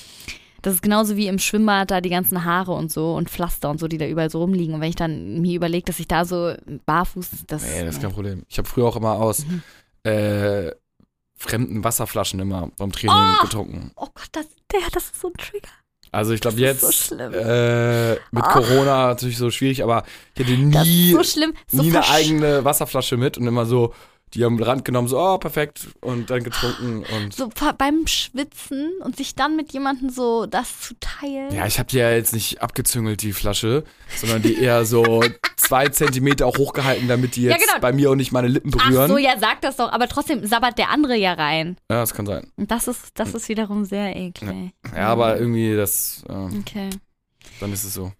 das 0.61 0.76
ist 0.76 0.82
genauso 0.82 1.17
wie 1.17 1.28
im 1.28 1.38
Schwimmbad 1.38 1.91
da 1.91 1.99
die 2.01 2.09
ganzen 2.09 2.45
Haare 2.45 2.71
und 2.71 2.91
so 2.91 3.13
und 3.13 3.30
Pflaster 3.30 3.69
und 3.69 3.80
so, 3.80 3.88
die 3.89 3.97
da 3.97 4.07
überall 4.07 4.30
so 4.32 4.39
rumliegen. 4.39 4.73
Und 4.73 4.82
wenn 4.82 4.89
ich 4.89 4.95
dann 4.95 5.41
mir 5.41 5.55
überlege, 5.55 5.84
dass 5.86 5.99
ich 5.99 6.07
da 6.07 6.23
so 6.26 6.53
barfuß, 6.86 7.30
das, 7.45 7.61
Nee, 7.63 7.84
das 7.86 7.95
ist 7.95 8.01
kein 8.01 8.11
Problem. 8.13 8.43
Ich 8.47 8.57
habe 8.57 8.67
früher 8.67 8.86
auch 8.86 8.95
immer 8.95 9.15
aus 9.19 9.45
Mhm. 9.45 9.61
äh, 10.09 10.71
fremden 11.38 11.83
Wasserflaschen 11.83 12.39
immer 12.39 12.69
beim 12.77 12.91
Training 12.91 13.36
Oh! 13.39 13.43
getrunken. 13.43 13.91
Oh 13.95 14.07
Gott, 14.13 14.29
das, 14.31 14.45
der, 14.71 14.81
das 14.91 15.03
ist 15.05 15.19
so 15.21 15.27
ein 15.27 15.33
Trigger. 15.33 15.69
Also 16.11 16.31
ich 16.31 16.39
glaube 16.39 16.57
jetzt 16.57 16.81
so 16.81 16.91
schlimm. 16.91 17.33
äh, 17.33 18.11
mit 18.13 18.43
Ah. 18.43 18.53
Corona 18.53 19.07
natürlich 19.07 19.38
so 19.38 19.51
schwierig, 19.51 19.83
aber 19.83 20.03
ich 20.36 20.45
hatte 20.45 20.57
Das 20.71 20.86
nie, 20.86 21.11
so 21.11 21.23
schlimm. 21.23 21.53
So 21.67 21.81
nie 21.81 21.89
eine 21.89 22.07
eigene 22.09 22.63
Wasserflasche 22.63 23.17
mit 23.17 23.38
und 23.38 23.47
immer 23.47 23.65
so 23.65 23.93
die 24.36 24.43
am 24.43 24.61
Rand 24.61 24.86
genommen, 24.86 25.07
so, 25.07 25.17
oh, 25.19 25.38
perfekt, 25.38 25.88
und 26.01 26.29
dann 26.29 26.43
getrunken 26.43 27.03
und. 27.15 27.33
So 27.33 27.49
beim 27.77 28.05
Schwitzen 28.05 28.91
und 29.03 29.15
sich 29.17 29.33
dann 29.36 29.55
mit 29.55 29.71
jemandem 29.73 30.09
so 30.09 30.45
das 30.45 30.81
zu 30.81 30.93
teilen. 30.99 31.53
Ja, 31.53 31.65
ich 31.65 31.79
habe 31.79 31.89
die 31.89 31.97
ja 31.97 32.11
jetzt 32.11 32.33
nicht 32.33 32.61
abgezüngelt, 32.61 33.21
die 33.21 33.33
Flasche, 33.33 33.83
sondern 34.17 34.41
die 34.41 34.55
eher 34.59 34.86
so 34.86 35.23
zwei 35.55 35.88
Zentimeter 35.88 36.45
auch 36.45 36.57
hochgehalten, 36.57 37.07
damit 37.07 37.36
die 37.36 37.43
Ja, 37.43 37.53
jetzt 37.53 37.65
genau. 37.67 37.79
bei 37.79 37.93
mir 37.93 38.11
auch 38.11 38.15
nicht 38.15 38.31
meine 38.31 38.47
Lippen 38.49 38.71
Ach 38.77 38.86
berühren. 38.88 39.07
so, 39.09 39.17
ja, 39.17 39.39
sag 39.39 39.61
das 39.61 39.77
doch. 39.77 39.91
Aber 39.91 40.07
trotzdem 40.07 40.45
sabbert 40.45 40.77
der 40.77 40.89
andere 40.89 41.15
ja 41.15 41.33
rein. 41.33 41.77
Ja, 41.89 42.01
das 42.01 42.13
kann 42.13 42.25
sein. 42.25 42.51
Und 42.57 42.69
das 42.71 42.88
ist, 42.88 43.11
das 43.15 43.33
ist 43.33 43.49
wiederum 43.49 43.86
sehr 43.86 44.15
eklig. 44.15 44.71
Ja, 44.95 45.07
aber 45.07 45.38
irgendwie 45.39 45.75
das, 45.75 46.23
äh, 46.29 46.33
Okay. 46.33 46.89
dann 47.59 47.71
ist 47.73 47.83
es 47.83 47.93
so. 47.93 48.11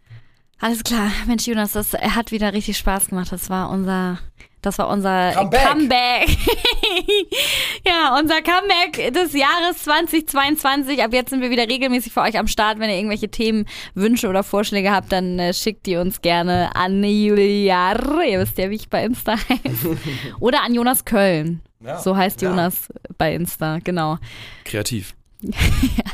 Alles 0.60 0.84
klar. 0.84 1.12
Mensch, 1.28 1.46
Jonas, 1.46 1.74
das 1.74 1.94
hat 1.94 2.32
wieder 2.32 2.54
richtig 2.54 2.78
Spaß 2.78 3.08
gemacht. 3.10 3.32
Das 3.32 3.50
war 3.50 3.70
unser, 3.70 4.20
das 4.66 4.78
war 4.80 4.90
unser 4.90 5.32
Comeback. 5.32 5.68
Comeback. 5.68 6.30
ja, 7.86 8.18
unser 8.20 8.42
Comeback 8.42 9.14
des 9.14 9.34
Jahres 9.34 9.84
2022. 9.84 11.04
Ab 11.04 11.14
jetzt 11.14 11.30
sind 11.30 11.42
wir 11.42 11.50
wieder 11.52 11.68
regelmäßig 11.68 12.14
für 12.14 12.22
euch 12.22 12.38
am 12.40 12.48
Start. 12.48 12.80
Wenn 12.80 12.90
ihr 12.90 12.98
irgendwelche 12.98 13.30
Themen, 13.30 13.66
Wünsche 13.94 14.28
oder 14.28 14.44
Vorschläge 14.44 14.92
habt, 14.92 15.12
dann 15.12 15.38
äh, 15.40 15.54
schickt 15.54 15.86
die 15.86 15.98
uns 15.98 16.22
gerne 16.22 16.76
an 16.76 17.04
Juliar. 17.04 18.24
Ihr 18.24 18.40
wisst 18.40 18.58
ja, 18.58 18.70
wie 18.70 18.76
ich 18.76 18.90
bei 18.90 19.06
Insta 19.06 19.34
heiße. 19.38 19.98
oder 20.40 20.64
an 20.64 20.74
Jonas 20.74 21.06
Köln. 21.06 21.62
Ja. 21.82 22.00
So 22.00 22.16
heißt 22.18 22.42
Ja. 22.42 22.50
Jonas 22.50 22.88
bei 23.18 23.36
Insta, 23.36 23.80
genau. 23.84 24.18
Kreativ. 24.64 25.16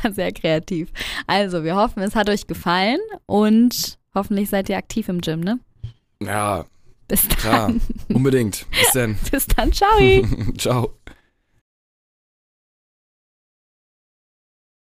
Ja, 0.04 0.10
sehr 0.12 0.32
kreativ. 0.32 0.88
Also, 1.26 1.64
wir 1.64 1.76
hoffen, 1.76 2.02
es 2.02 2.14
hat 2.16 2.28
euch 2.28 2.46
gefallen 2.46 2.98
und 3.26 3.98
hoffentlich 4.14 4.50
seid 4.50 4.68
ihr 4.68 4.76
aktiv 4.76 5.08
im 5.08 5.20
Gym, 5.20 5.40
ne? 5.40 5.58
Ja, 6.20 6.66
Bis 7.08 7.28
dann. 7.28 7.38
klar. 7.38 7.72
Unbedingt. 8.08 8.66
Bis 8.70 8.92
dann. 8.92 9.16
Bis 9.30 9.46
dann. 9.46 9.72
Ciao. 9.72 9.98
Ciao. 10.58 10.94